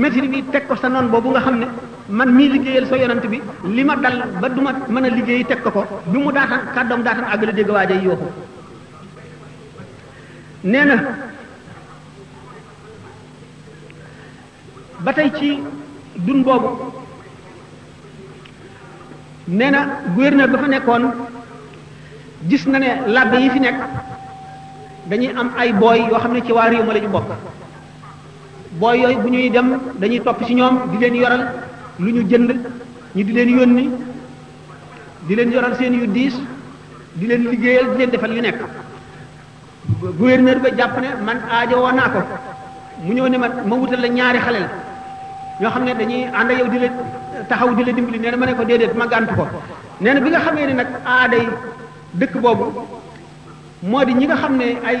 métri 0.00 0.28
bi 0.32 0.40
teg 0.52 0.62
ko 0.68 0.74
sa 0.82 0.88
noon 0.88 1.08
boobu 1.12 1.28
nga 1.30 1.40
xam 1.40 1.56
ne 1.60 1.66
man 2.08 2.30
mii 2.36 2.48
liggéeyal 2.52 2.86
soo 2.88 2.96
yonent 3.02 3.24
bi 3.32 3.38
li 3.76 3.82
ma 3.84 3.96
dal 3.96 4.16
ba 4.40 4.48
du 4.48 4.60
ma 4.62 4.70
mën 4.94 5.04
a 5.04 5.10
liggéey 5.16 5.44
teg 5.44 5.60
ko 5.64 5.70
ko 5.70 5.84
bi 6.06 6.18
mu 6.22 6.30
daataan 6.30 6.72
kàddoom 6.74 7.02
daataan 7.02 7.32
àggale 7.32 7.52
dégg 7.52 7.72
waaja 7.76 7.96
yooxu 8.06 8.26
nee 10.64 10.84
na 10.84 10.96
ba 15.04 15.12
tey 15.12 15.30
ci 15.38 15.50
dun 16.24 16.40
boobu 16.46 16.68
nee 19.58 19.70
na 19.72 19.80
gouverneur 20.14 20.48
ba 20.52 20.58
fa 20.62 20.68
nekkoon 20.68 21.04
gis 22.48 22.64
na 22.70 22.78
ne 22.78 22.90
labbe 23.14 23.36
yi 23.44 23.50
fi 23.56 23.60
nekk 23.60 23.78
dañuy 25.10 25.30
am 25.40 25.48
ay 25.60 25.72
booy 25.72 25.98
yoo 26.10 26.18
xam 26.22 26.32
ne 26.34 26.40
ci 26.46 26.52
waa 26.52 26.68
réew 26.70 26.82
ma 26.84 26.92
la 26.94 26.98
ñu 27.00 27.08
bokk 27.16 27.28
booy 28.80 28.96
yooyu 29.02 29.18
bu 29.22 29.28
ñuy 29.30 29.50
dem 29.50 29.68
dañuy 30.00 30.20
topp 30.24 30.40
ci 30.46 30.54
ñoom 30.54 30.74
di 30.90 30.98
leen 31.02 31.14
yoral 31.14 31.42
lu 31.98 32.10
ñu 32.14 32.22
jënd 32.30 32.50
ñu 33.16 33.22
di 33.26 33.32
leen 33.36 33.48
yónni 33.56 33.88
di 35.26 35.34
leen 35.34 35.50
yoral 35.52 35.74
seen 35.78 35.94
yu 35.94 36.06
diis 36.06 36.34
di 37.14 37.26
leen 37.26 37.42
liggéeyal 37.50 37.90
di 37.92 37.96
leen 37.98 38.10
defal 38.10 38.32
yu 38.34 38.40
nekk 38.40 38.60
gouverneur 40.18 40.58
ba 40.58 40.68
jàpp 40.76 40.94
ne 41.02 41.08
man 41.26 41.38
aajo 41.52 41.76
woo 41.82 41.92
naa 41.98 42.08
ko 42.08 42.20
mu 43.04 43.12
ñëw 43.14 43.28
ne 43.28 43.36
ma 43.38 43.48
ma 43.64 43.74
wutal 43.76 44.00
la 44.00 44.08
ñaari 44.08 44.38
xale 44.38 44.60
ñoo 45.60 45.70
xam 45.70 45.84
ne 45.84 45.94
dañuy 45.94 46.24
ànd 46.38 46.50
ak 46.50 46.58
yow 46.58 46.68
di 46.68 46.78
la 46.80 46.88
taxaw 47.48 47.74
di 47.76 47.84
la 47.84 47.92
dimbali 47.92 48.18
nee 48.18 48.34
ma 48.36 48.46
ne 48.46 48.54
ko 48.56 48.64
déedéet 48.64 48.94
ma 48.94 49.06
gàntu 49.06 49.34
ko 49.34 49.46
nee 50.00 50.12
na 50.14 50.20
bi 50.20 50.30
nga 50.30 50.38
xamee 50.40 50.66
ne 50.66 50.72
nag 50.72 50.88
aada 51.04 51.24
aaday 51.24 51.48
dëkk 52.14 52.36
boobu 52.40 52.66
moo 53.82 54.04
de 54.04 54.12
ñi 54.12 54.26
nga 54.26 54.36
xam 54.42 54.56
ne 54.56 54.64
ay 54.88 54.96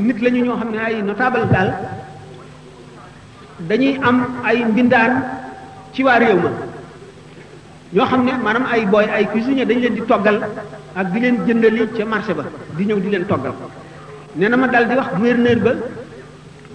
nit 0.00 0.18
lañu 0.24 0.44
ñoo 0.44 0.56
xam 0.60 0.70
ne 0.72 0.78
ay 0.86 1.02
notable 1.02 1.42
daal 1.52 1.68
dañuy 3.68 3.98
am 4.02 4.16
ay 4.44 4.64
mbindaan 4.64 5.12
ci 5.92 6.00
waar 6.04 6.20
réew 6.24 6.38
ma 6.44 6.50
ñoo 7.92 8.06
xam 8.10 8.24
ne 8.26 8.32
maanaam 8.44 8.64
ay 8.72 8.86
booy 8.92 9.04
ay 9.14 9.24
cuisinier 9.32 9.66
dañ 9.68 9.76
leen 9.82 9.94
di 9.94 10.00
toggal 10.08 10.40
ak 10.96 11.06
di 11.12 11.20
leen 11.20 11.36
jëndali 11.46 11.82
ca 11.96 12.04
marché 12.04 12.32
ba 12.34 12.44
di 12.76 12.84
ñëw 12.84 12.98
di 13.02 13.10
leen 13.10 13.26
toggal 13.26 13.52
nee 14.36 14.48
na 14.48 14.56
ma 14.56 14.66
dal 14.68 14.88
di 14.88 14.94
wax 14.94 15.08
gouverneur 15.20 15.58
ba 15.64 15.72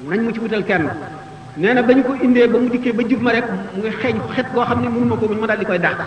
nañ 0.10 0.20
mu 0.26 0.32
ci 0.34 0.40
wutal 0.40 0.62
kern 0.70 0.86
nee 1.58 1.74
na 1.74 1.82
ba 1.82 1.94
ñu 1.94 2.04
ko 2.06 2.14
indee 2.26 2.46
ba 2.48 2.58
mu 2.62 2.70
dikkee 2.70 2.94
ba 2.94 3.02
jub 3.10 3.22
ma 3.22 3.32
rek 3.32 3.46
mu 3.74 3.82
ngi 3.82 3.90
xeeñ 4.02 4.16
xet 4.38 4.46
koo 4.54 4.62
xam 4.70 4.80
ne 4.84 4.90
mënu 4.90 5.06
ma 5.12 5.16
ko 5.20 5.26
muñ 5.30 5.40
ma 5.44 5.48
dal 5.50 5.58
di 5.60 5.66
koy 5.66 5.80
dàq 5.82 5.98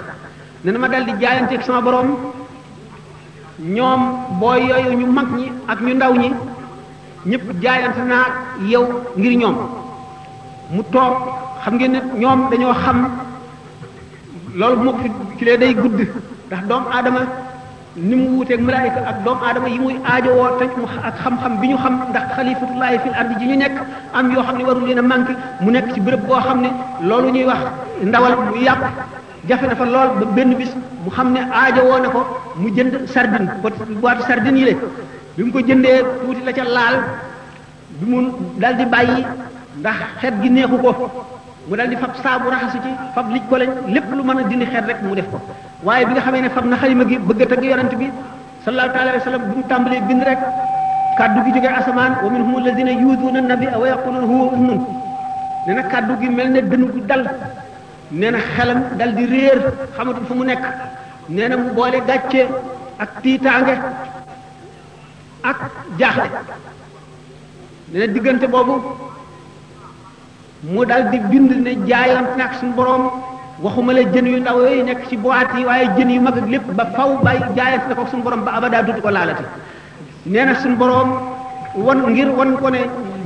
nee 0.64 0.72
na 0.72 0.78
ma 0.78 0.86
dal 0.88 1.04
di 1.04 1.12
jaayanteeg 1.20 1.62
sama 1.66 1.80
borom 1.82 2.10
ñoom 3.70 4.00
booy 4.40 4.66
yooyu 4.70 4.92
ñu 5.00 5.06
mag 5.06 5.26
ñi 5.38 5.46
ak 5.70 5.78
ñu 5.86 5.94
ndaw 5.94 6.12
ñi 6.22 6.28
ñëpp 7.30 7.42
jaayante 7.62 8.00
naa 8.10 8.26
yow 8.72 8.86
ngir 9.16 9.34
ñoom 9.38 9.56
mu 10.74 10.82
toog 10.92 11.14
xam 11.64 11.74
ngeen 11.76 11.92
ne 11.92 11.98
ñoom 12.20 12.40
dañoo 12.50 12.72
xam 12.84 12.96
loolu 14.58 14.76
bu 14.76 14.84
ma 14.84 14.92
ko 14.92 15.56
day 15.60 15.74
gudd 15.74 15.98
ndax 16.46 16.62
doomu 16.68 16.88
aadama 16.94 17.20
ni 17.96 18.14
mu 18.16 18.26
wuuteeg 18.36 18.60
malaayika 18.66 19.00
ak 19.10 19.16
doomu 19.24 19.42
aadama 19.46 19.68
yi 19.68 19.78
muy 19.78 19.94
aajowoo 20.10 20.50
te 20.58 20.64
ak 21.08 21.14
xam-xam 21.22 21.52
bi 21.60 21.66
ñu 21.70 21.76
xam 21.82 21.94
ndax 22.10 22.24
xalifatullaahi 22.36 22.98
fil 23.02 23.14
ardi 23.20 23.34
ji 23.40 23.46
ñu 23.46 23.56
nekk 23.56 23.76
am 24.18 24.30
yoo 24.34 24.42
xam 24.46 24.56
ne 24.58 24.64
warul 24.64 24.86
leen 24.88 24.98
a 24.98 25.02
manqué 25.02 25.32
mu 25.60 25.70
nekk 25.70 25.86
ci 25.92 26.00
béréb 26.00 26.22
boo 26.26 26.40
xam 26.46 26.58
ne 26.62 26.70
loolu 27.08 27.28
ñuy 27.30 27.44
wax 27.44 27.60
ndawal 28.02 28.34
mu 28.36 28.56
yàpp 28.66 28.82
jafe 29.48 29.64
na 29.68 29.74
fa 29.80 29.84
lool 29.86 30.08
ba 30.18 30.24
benn 30.36 30.54
bis 30.54 30.70
mu 31.02 31.10
xam 31.10 31.28
ne 31.34 31.40
aajo 31.58 31.82
woo 31.90 32.10
ko 32.14 32.20
mu 32.60 32.68
jënd 32.76 32.94
sardine 33.12 33.48
boîte 34.02 34.22
sardine 34.28 34.56
yi 34.58 34.64
le 34.66 34.72
bi 35.36 35.42
mu 35.44 35.50
ko 35.50 35.60
jëndee 35.66 35.98
tuuti 36.20 36.42
la 36.46 36.52
ca 36.52 36.62
laal 36.76 36.96
bi 37.98 38.04
mu 38.10 38.28
dal 38.60 38.76
di 38.76 38.84
bàyyi 38.86 39.24
ndax 39.80 39.98
xet 40.20 40.34
gi 40.42 40.48
neexu 40.48 40.76
ko 40.84 40.90
mu 41.68 41.74
dal 41.76 41.88
di 41.88 41.96
fab 41.96 42.12
saabu 42.22 42.50
raxasu 42.52 42.78
ci 42.84 42.90
fab 43.14 43.26
lij 43.34 43.42
ko 43.50 43.56
lañ 43.56 43.70
lépp 43.94 44.10
lu 44.16 44.22
mën 44.22 44.38
a 44.38 44.42
dindi 44.44 44.66
xet 44.72 44.84
rek 44.88 45.00
mu 45.02 45.14
def 45.16 45.26
ko 45.32 45.38
waaye 45.84 46.04
bi 46.06 46.12
nga 46.12 46.20
xamee 46.20 46.40
ne 46.42 46.48
fab 46.50 46.64
na 46.64 46.76
xalima 46.76 47.04
gi 47.04 47.18
bëgg 47.18 47.42
a 47.42 47.46
tagg 47.46 47.64
yonent 47.64 47.92
bi 48.00 48.10
sallallahu 48.64 48.98
alayhi 49.00 49.18
wa 49.18 49.24
sallam 49.24 49.42
bi 49.50 49.54
mu 49.56 49.62
tàmbalee 49.70 50.02
bind 50.08 50.22
rek 50.28 50.38
kaddu 51.18 51.38
gi 51.46 51.50
jógee 51.54 51.72
asamaan 51.80 52.12
wa 52.22 52.30
minhum 52.30 52.54
alladina 52.60 52.90
yuuduuna 52.92 53.40
nabia 53.40 53.76
wa 53.78 53.86
yaquluuna 53.90 54.20
huwa 54.30 54.52
umnun 54.54 54.80
ne 55.66 55.72
na 55.74 55.82
kaddu 55.92 56.12
gi 56.20 56.28
mel 56.28 56.48
ne 56.54 56.60
dënu 56.70 56.86
gu 56.92 57.00
dal 57.08 57.24
nee 58.20 58.30
na 58.34 58.38
xelam 58.54 58.78
dal 58.98 59.10
di 59.16 59.24
réer 59.32 59.58
fu 60.28 60.34
mu 60.38 60.44
nekk 60.48 60.64
nee 61.34 61.48
na 61.50 61.56
mu 61.62 61.68
boole 61.78 61.98
gàcce 62.08 62.42
ak 63.02 63.10
tiitaange 63.22 63.74
ak 65.50 65.58
jaaxle 65.98 66.28
nee 67.94 68.08
diggante 68.14 68.46
boobu 68.54 68.74
mu 70.72 70.84
dal 70.90 71.04
di 71.10 71.18
bind 71.30 71.52
ne 71.64 71.72
jaayante 71.88 72.34
na 72.38 72.44
ak 72.48 72.54
suñu 72.60 72.74
boroom 72.78 73.04
waxuma 73.64 73.92
la 73.98 74.02
jën 74.12 74.26
yu 74.32 74.40
ndaw 74.40 74.56
yooyu 74.64 74.82
nekk 74.88 75.00
ci 75.08 75.16
boîte 75.22 75.54
yi 75.60 75.64
waaye 75.70 75.86
jën 75.96 76.10
yu 76.16 76.20
mag 76.26 76.36
lépp 76.52 76.66
ba 76.78 76.84
faw 76.96 77.10
bay 77.24 77.38
jaayante 77.56 77.86
na 77.88 77.94
ko 77.94 78.04
suñu 78.10 78.22
boroom 78.24 78.42
ba 78.46 78.50
abadaa 78.58 78.82
dutu 78.86 79.00
ko 79.04 79.10
laalati 79.16 79.42
nee 80.32 80.44
na 80.48 80.52
suñu 80.62 80.76
boroom 80.82 81.10
wan 81.86 82.00
ngir 82.12 82.28
wan 82.38 82.52
ko 82.60 82.68
ne 82.76 82.82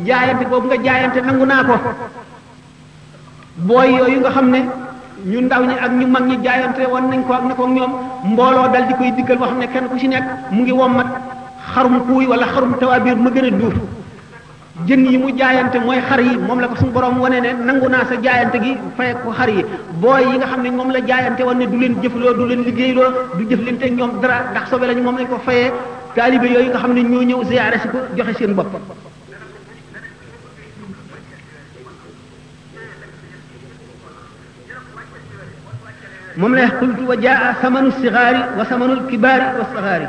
jaayante 0.08 0.44
boobu 0.50 0.66
nga 0.68 0.76
jaayante 0.86 1.20
nangu 1.26 1.44
naa 1.52 1.64
ko 1.70 1.74
booy 3.64 3.88
yooyu 3.96 4.18
nga 4.20 4.30
xam 4.36 4.50
ne 4.52 4.60
ñu 5.24 5.40
ndaw 5.48 5.62
ñi 5.64 5.74
ak 5.84 5.92
ñu 5.98 6.06
mag 6.06 6.24
ñi 6.28 6.36
jaayante 6.44 6.82
woon 6.92 7.06
nañ 7.10 7.22
ko 7.26 7.32
ak 7.32 7.44
ne 7.48 7.54
ko 7.54 7.64
ñoom 7.66 7.92
mbooloo 8.32 8.68
dal 8.72 8.84
di 8.88 8.94
koy 8.94 9.10
diggal 9.16 9.38
boo 9.40 9.46
xam 9.48 9.58
ne 9.58 9.66
kenn 9.72 9.86
ku 9.90 9.96
ci 9.98 10.08
nekk 10.08 10.24
mu 10.52 10.60
ngi 10.62 10.72
wommat 10.76 11.06
xarum 11.72 11.96
kuuy 12.06 12.26
wala 12.28 12.44
xarum 12.52 12.74
tawaabir 12.78 13.16
ma 13.16 13.30
gën 13.32 13.46
a 13.46 13.50
duuf 13.50 13.74
jën 14.86 15.02
yi 15.08 15.16
mu 15.16 15.28
jaayante 15.38 15.78
mooy 15.86 16.00
xar 16.06 16.20
yi 16.20 16.36
moom 16.46 16.60
la 16.60 16.68
ko 16.68 16.76
suñu 16.76 16.90
borom 16.92 17.16
wane 17.18 17.40
ne 17.44 17.50
nangu 17.66 17.88
naa 17.88 18.04
sa 18.08 18.20
jaayante 18.22 18.58
gi 18.64 18.76
fay 18.96 19.14
ko 19.24 19.30
xar 19.32 19.48
yi 19.48 19.64
booy 20.02 20.36
xam 20.38 20.60
ne 20.62 20.70
moom 20.76 20.90
la 20.92 21.00
jaayante 21.08 21.40
woon 21.42 21.56
ne 21.60 21.66
du 21.66 21.78
leen 21.78 21.94
jëfloo 22.02 22.34
du 22.36 22.44
leen 22.50 22.62
liggéeyloo 22.62 23.10
du 23.40 23.44
jëflante 23.48 23.84
ak 23.84 23.92
ñoom 23.98 24.10
dara 24.20 24.36
ndax 24.52 24.68
sobe 24.68 24.84
lañu 24.86 25.02
moom 25.02 25.16
lañ 25.16 25.26
ko 25.28 25.38
fayee 25.46 25.72
taalibe 26.14 26.44
yooyu 26.46 26.68
nga 26.70 26.78
xam 26.78 26.92
ne 26.92 27.00
ñoo 27.02 27.22
ñëw 27.22 27.44
ziyaare 27.44 27.76
si 27.82 27.88
ko 27.88 27.98
joxe 28.16 28.34
seen 28.36 28.52
bopp 28.54 28.68
mom 36.36 36.52
lay 36.52 36.68
qultu 36.78 37.08
wa 37.08 37.16
jaa 37.16 37.56
samanu 37.62 37.90
sighari 37.98 38.40
wa 38.60 38.64
samanu 38.68 38.96
kibari 39.08 39.46
wa 39.56 39.64
sighari 39.72 40.06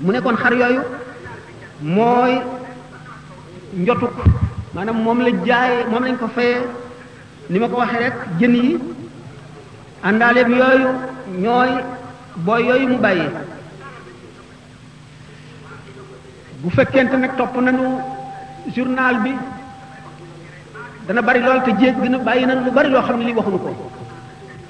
mu 0.00 0.12
kon 0.24 0.36
xar 0.42 0.52
yoyu 0.60 0.82
moy 1.82 2.32
njottu 3.82 4.08
manam 4.74 4.96
mom 5.04 5.18
la 5.24 5.32
jaay 5.48 5.74
mom 5.92 6.02
lañ 6.08 6.16
ko 6.16 6.26
fayé 6.34 6.56
nima 7.50 7.68
ko 7.68 7.76
waxe 7.82 7.98
rek 8.04 8.16
jeen 8.38 8.56
yi 8.56 8.78
andale 10.08 10.44
bi 10.48 10.54
yoyu 10.62 10.88
ñoy 11.44 11.70
boy 12.48 12.62
yoyu 12.70 12.86
mu 12.88 12.98
bayyi 13.04 13.28
bu 16.60 16.68
fekkent 16.76 17.12
nak 17.20 17.36
top 17.36 17.52
nañu 17.60 17.88
journal 18.74 19.16
bi 19.24 19.32
dana 21.06 21.20
bari 21.20 21.40
lol 21.44 21.60
te 21.68 21.76
jeeg 21.80 22.00
gëna 22.00 22.18
bayyi 22.18 22.46
nañ 22.46 22.64
lu 22.64 22.70
bari 22.72 22.88
lo 22.88 23.02
xamni 23.02 23.24
li 23.26 23.34
ko 23.34 23.42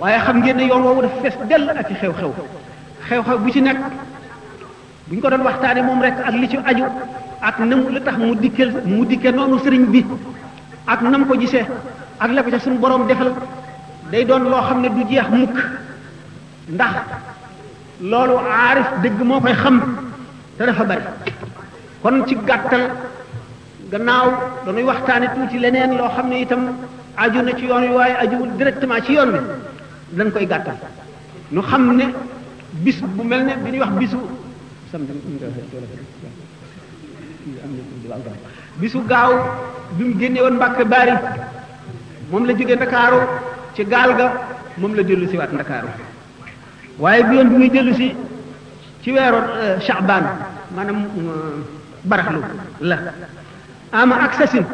waaye 0.02 0.18
xam 0.24 0.38
ngeen 0.42 0.56
ne 0.58 0.64
yoon 0.70 0.82
woowu 0.86 1.02
dafa 1.02 1.18
fees 1.22 1.34
dell 1.48 1.68
ak 1.70 1.88
i 1.92 1.94
xew-xew 2.00 2.32
xew-xew 3.08 3.38
bu 3.42 3.50
ci 3.54 3.60
nekk 3.60 3.78
bu 5.06 5.14
ñu 5.14 5.20
ko 5.22 5.28
doon 5.32 5.42
waxtaane 5.48 5.80
moom 5.88 6.00
rek 6.06 6.16
ak 6.28 6.34
li 6.40 6.48
ci 6.52 6.56
aju 6.70 6.84
ak 7.48 7.56
nam 7.70 7.80
la 7.94 8.00
tax 8.06 8.16
mu 8.24 8.34
dikkal 8.42 8.70
mu 8.90 9.04
dikke 9.10 9.28
noonu 9.36 9.56
sëriñ 9.64 9.84
bi 9.92 10.04
ak 10.92 11.00
nam 11.10 11.22
ko 11.28 11.34
gisee 11.40 11.66
ak 12.22 12.30
la 12.34 12.42
ko 12.42 12.50
ca 12.52 12.58
suñu 12.58 12.78
borom 12.82 13.02
defal 13.08 13.30
day 14.10 14.24
doon 14.28 14.42
loo 14.50 14.62
xam 14.66 14.78
ne 14.82 14.88
du 14.94 15.02
jeex 15.08 15.28
mukk 15.32 15.56
ndax 16.74 16.94
loolu 18.10 18.36
aarif 18.38 18.86
dëgg 19.02 19.20
moo 19.28 19.40
koy 19.40 19.54
xam 19.62 19.76
te 20.58 20.62
dafa 20.68 20.84
bari 20.90 21.02
kon 22.02 22.16
ci 22.26 22.34
gàttal 22.48 22.84
gannaaw 23.90 24.28
dañuy 24.66 24.82
waxtaane 24.90 25.26
tuuti 25.34 25.58
leneen 25.62 25.90
loo 25.98 26.10
xam 26.14 26.26
ne 26.30 26.36
itam 26.44 26.62
aju 27.22 27.40
na 27.42 27.52
ci 27.58 27.64
yoon 27.70 27.82
wi 27.86 27.92
waaye 27.98 28.14
ajuwul 28.22 28.50
directement 28.58 29.04
ci 29.06 29.12
yoon 29.18 29.32
wi 29.36 29.40
dañ 30.16 30.30
koy 30.30 30.46
gàttal 30.46 30.74
nu 31.50 31.62
xam 31.70 31.96
ne 31.96 32.04
bis 32.84 33.02
bu 33.16 33.22
mel 33.24 33.44
ne 33.44 33.52
bi 33.64 33.70
ñuy 33.70 33.80
wax 33.80 33.92
bisu 33.98 34.18
sam 34.92 35.00
bisu 38.80 38.98
gaaw 39.08 39.32
bi 39.96 40.04
mu 40.04 40.18
génne 40.20 40.38
woon 40.40 40.54
Mbàkke 40.56 40.84
Baari 40.84 41.12
moom 42.30 42.44
la 42.46 42.52
jógee 42.58 42.76
Ndakaaru 42.76 43.18
ci 43.74 43.84
gaal 43.84 44.14
ga 44.16 44.26
moom 44.78 44.94
la 44.94 45.02
dellu 45.02 45.28
si 45.30 45.36
waat 45.36 45.52
Ndakaaru 45.52 45.88
waaye 46.98 47.22
bi 47.28 47.36
yoon 47.36 47.48
bi 47.48 47.56
muy 47.56 47.70
dellu 47.70 47.92
si 47.94 48.14
ci 49.02 49.12
weeru 49.12 49.36
euh, 49.38 49.78
Shaabaan 49.80 50.24
maanaam 50.74 50.98
euh, 51.18 51.56
baraxlu 52.04 52.40
la 52.80 52.96
ama 53.92 54.14
ak 54.24 54.32
sasin 54.38 54.64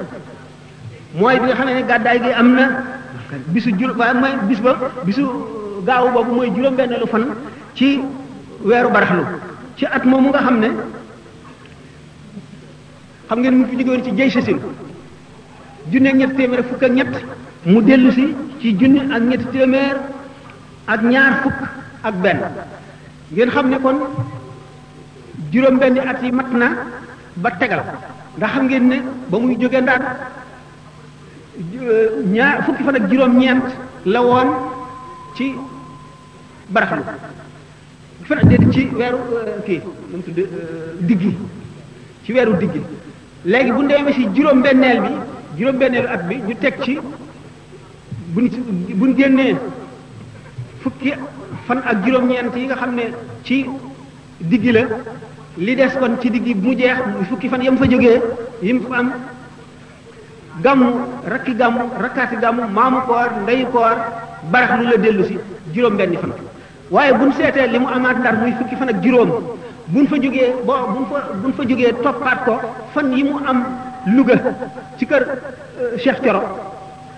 mooy 1.14 1.38
bi 1.40 1.46
nga 1.46 1.54
xam 1.54 1.66
ni 1.66 1.82
gàddaay 1.90 2.18
gi 2.24 2.30
am 2.40 2.48
na 2.54 2.64
bisu 3.50 3.70
jur 3.78 3.92
waaye 3.96 4.14
mooy 4.14 4.34
bis 4.48 4.60
ba 4.62 4.72
bisu 5.04 5.22
gaaw 5.86 6.06
boobu 6.12 6.32
mooy 6.38 6.48
juróom-benneelu 6.54 7.06
fan 7.08 7.34
ci 7.74 8.00
weeru 8.64 8.90
baraxlu 8.90 9.24
ci 9.78 9.86
at 9.86 10.02
mu 10.06 10.16
nga 10.28 10.38
xam 10.42 10.56
ne 10.62 10.68
xam 13.28 13.38
ngeen 13.40 13.54
mu 13.58 13.64
fi 13.68 13.74
jógewoon 13.78 14.02
ci 14.04 14.10
jay 14.16 14.30
sasin 14.30 14.58
mu 17.68 17.78
dellu 17.82 18.10
ci 18.60 18.76
junne 18.78 18.98
ak 19.12 19.22
ñett 19.22 19.44
téeméer 19.50 19.96
ak 20.86 21.00
ñaar 21.02 21.42
fukk 21.42 21.58
ak 22.02 22.14
benn 22.22 22.38
ngeen 23.32 23.48
xam 23.50 23.66
ne 23.70 23.78
kon 23.80 23.96
juróom 25.52 25.78
benn 25.78 25.98
at 25.98 26.22
yi 26.22 26.30
mat 26.32 26.50
na 26.52 26.66
ba 27.36 27.50
tegal 27.58 27.82
ndax 28.36 28.50
xam 28.52 28.66
ngeen 28.68 28.88
ne 28.88 28.96
ba 29.30 29.38
muy 29.38 29.56
jóge 29.58 29.80
ndaat 29.80 30.34
ñaar 32.32 32.62
fukki 32.66 32.82
fan 32.84 32.94
ak 32.94 33.04
juróom-ñeent 33.10 33.62
la 34.06 34.22
woon 34.22 34.48
ci 35.34 35.52
baraxlu 36.70 37.02
fan 38.26 38.38
ak 38.38 38.46
déet 38.46 38.70
ci 38.72 38.86
weeru 38.94 39.18
euh, 39.36 39.62
kii 39.66 39.80
tudd 40.24 40.38
euh, 40.38 40.92
diggi 41.00 41.34
ci 42.24 42.32
weeru 42.32 42.54
diggi 42.58 42.80
léegi 43.44 43.72
bu 43.72 43.82
ñu 43.82 43.88
demee 43.88 44.12
ci 44.12 44.28
juróom-benneel 44.34 45.00
bi 45.00 45.10
juróom-benneelu 45.56 46.06
at 46.08 46.22
bi 46.28 46.36
ñu 46.46 46.54
teg 46.58 46.80
ci 46.82 46.98
bu 48.34 48.40
ñu 48.40 48.50
bu 48.94 49.06
ñu 49.08 49.16
génnee 49.16 49.56
fukki 50.80 51.12
fan 51.66 51.80
ak 51.84 52.04
juróom-ñeent 52.06 52.54
yi 52.56 52.66
nga 52.66 52.74
xam 52.76 52.94
ne 52.94 53.02
ci 53.42 53.66
diggi 54.40 54.70
la 54.72 54.82
li 55.56 55.74
des 55.74 55.90
kon 55.98 56.18
ci 56.20 56.30
diggi 56.30 56.54
bu 56.54 56.68
mu 56.68 56.76
jeex 56.78 56.98
fukki 57.28 57.48
fan 57.48 57.62
yam 57.62 57.76
fa 57.76 57.86
jógee 57.88 58.20
yim 58.62 58.80
fa 58.82 58.96
am. 58.98 59.12
gàmmu 60.64 60.86
rakki 61.32 61.54
gàmmu 61.54 61.84
rakkaati 62.02 62.36
gàmmu 62.42 62.62
maamu 62.76 63.00
koor 63.08 63.28
ndeyu 63.42 63.66
koor 63.74 63.96
barax 64.52 64.70
lu 64.80 64.84
la 64.90 64.96
dellu 65.04 65.24
si 65.28 65.36
juróom 65.74 65.96
benni 65.96 66.16
fan 66.16 66.32
waaye 66.90 67.12
buñ 67.12 67.32
seetee 67.38 67.66
li 67.72 67.78
mu 67.78 67.88
amaat 67.96 68.16
ndar 68.18 68.34
muy 68.40 68.52
fukki 68.58 68.76
fan 68.76 68.88
ak 68.88 69.02
juróom 69.04 69.30
buñ 69.92 70.06
fa 70.08 70.16
jógee 70.22 70.48
bo 70.66 70.74
buñ 70.94 71.04
fa 71.10 71.18
buñ 71.42 71.52
fa 71.56 71.62
jógee 71.68 71.92
toppaat 72.04 72.38
ko 72.46 72.56
fan 72.94 73.12
yi 73.16 73.24
mu 73.24 73.38
am 73.50 73.64
Louga 74.16 74.34
ci 74.96 75.06
kër 75.06 75.22
euh, 75.24 75.98
Cheikh 76.02 76.18
Thioro 76.22 76.40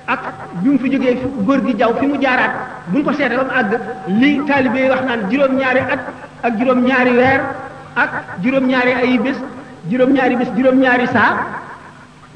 ak 0.07 0.21
bi 0.63 0.71
mu 0.71 0.79
fi 0.79 0.89
jógee 0.93 1.15
góor 1.47 1.61
gi 1.67 1.75
jaw 1.79 1.93
fi 1.99 2.07
mu 2.07 2.17
jaaraat 2.21 2.53
buñ 2.93 3.03
ko 3.05 3.13
seetee 3.13 3.37
ba 3.37 3.45
àgg 3.61 3.73
li 4.21 4.41
taalibe 4.47 4.79
yi 4.85 4.91
wax 4.91 5.03
naan 5.09 5.21
juróom-ñaari 5.31 5.81
at 5.93 6.01
ak 6.47 6.53
juróom-ñaari 6.59 7.13
weer 7.21 7.41
ak 8.03 8.11
juróom-ñaari 8.43 8.93
ay 9.03 9.19
bés 9.19 9.37
juróom-ñaari 9.91 10.37
bés 10.37 10.51
juróom-ñaari 10.57 11.07
saa 11.17 11.31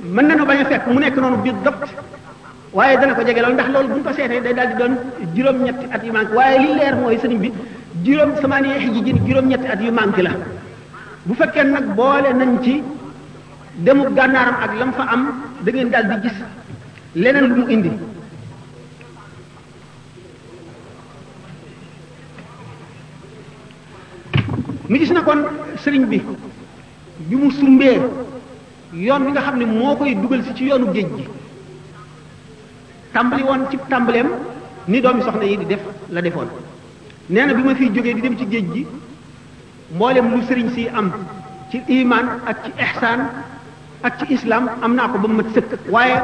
mën 0.01 0.27
nañu 0.27 0.45
bañ 0.47 0.59
a 0.63 0.65
fekk 0.71 0.85
mu 0.93 0.99
nekk 1.01 1.17
noonu 1.19 1.37
biir 1.45 1.55
dëpp 1.65 1.79
waaye 2.77 2.97
dana 3.01 3.15
ko 3.15 3.23
jege 3.27 3.41
loolu 3.41 3.55
ndax 3.55 3.69
loolu 3.75 3.89
bu 3.89 3.95
ñu 3.99 4.03
ko 4.03 4.13
seetee 4.17 4.41
day 4.45 4.55
daal 4.55 4.67
di 4.71 4.75
doon 4.81 4.93
juróom-ñetti 5.35 5.85
at 5.95 6.03
yu 6.05 6.13
manqué 6.13 6.35
waaye 6.39 6.59
li 6.65 6.71
leer 6.79 6.95
mooy 6.97 7.19
sëriñ 7.23 7.39
bi 7.45 7.53
juróom 8.05 8.31
samaani 8.43 8.69
ji 8.93 9.01
jin 9.05 9.19
juróom-ñetti 9.27 9.67
at 9.73 9.81
yu 9.83 9.93
manqué 9.93 10.23
la 10.23 10.31
bu 11.27 11.35
fekkee 11.35 11.63
nag 11.65 11.87
boole 11.95 12.31
nañ 12.41 12.53
ci 12.63 12.83
demu 13.85 14.09
gànnaaram 14.17 14.57
ak 14.65 14.73
lam 14.81 14.93
fa 14.93 15.05
am 15.13 15.23
dangeen 15.63 15.89
ngeen 15.89 15.91
daal 15.91 16.21
di 16.21 16.29
gis 16.29 16.39
leneen 17.15 17.47
lu 17.49 17.55
mu 17.61 17.69
indi 17.69 17.91
mu 24.89 24.97
gis 24.99 25.11
na 25.13 25.23
kon 25.23 25.41
sëriñ 25.83 26.05
bi 26.11 26.19
bi 27.29 27.37
mu 27.37 27.49
sumbee 27.53 28.01
yoon 28.97 29.25
wi 29.27 29.33
nga 29.33 29.41
xam 29.41 29.57
ne 29.59 29.65
moo 29.67 29.97
koy 29.97 30.15
dugal 30.15 30.43
si 30.45 30.55
ci 30.55 30.65
yoonu 30.65 30.93
géej 30.93 31.07
gi 31.17 31.25
tàmbali 33.13 33.43
woon 33.43 33.67
ci 33.71 33.77
tàmbaleem 33.89 34.29
ni 34.89 35.01
doomi 35.01 35.23
soxna 35.23 35.43
yi 35.45 35.57
di 35.59 35.67
def 35.67 35.81
la 36.11 36.21
defoon 36.21 36.47
nee 37.29 37.45
na 37.47 37.53
bi 37.55 37.63
ma 37.63 37.75
fiy 37.75 37.91
jógee 37.91 38.15
di 38.15 38.21
dem 38.21 38.37
ci 38.37 38.47
géej 38.49 38.65
gi 38.73 38.87
mboolem 39.95 40.31
lu 40.31 40.43
sëriñ 40.47 40.71
si 40.75 40.87
am 40.95 41.11
ci 41.71 41.83
iman 41.89 42.41
ak 42.45 42.63
ci 42.67 42.71
ihsaan 42.83 43.21
ak 44.03 44.17
ci 44.19 44.33
islam 44.35 44.71
am 44.81 44.95
naa 44.95 45.09
ko 45.09 45.19
ba 45.19 45.29
mu 45.29 45.35
mat 45.35 45.47
sëkk 45.55 45.91
waaye 45.91 46.15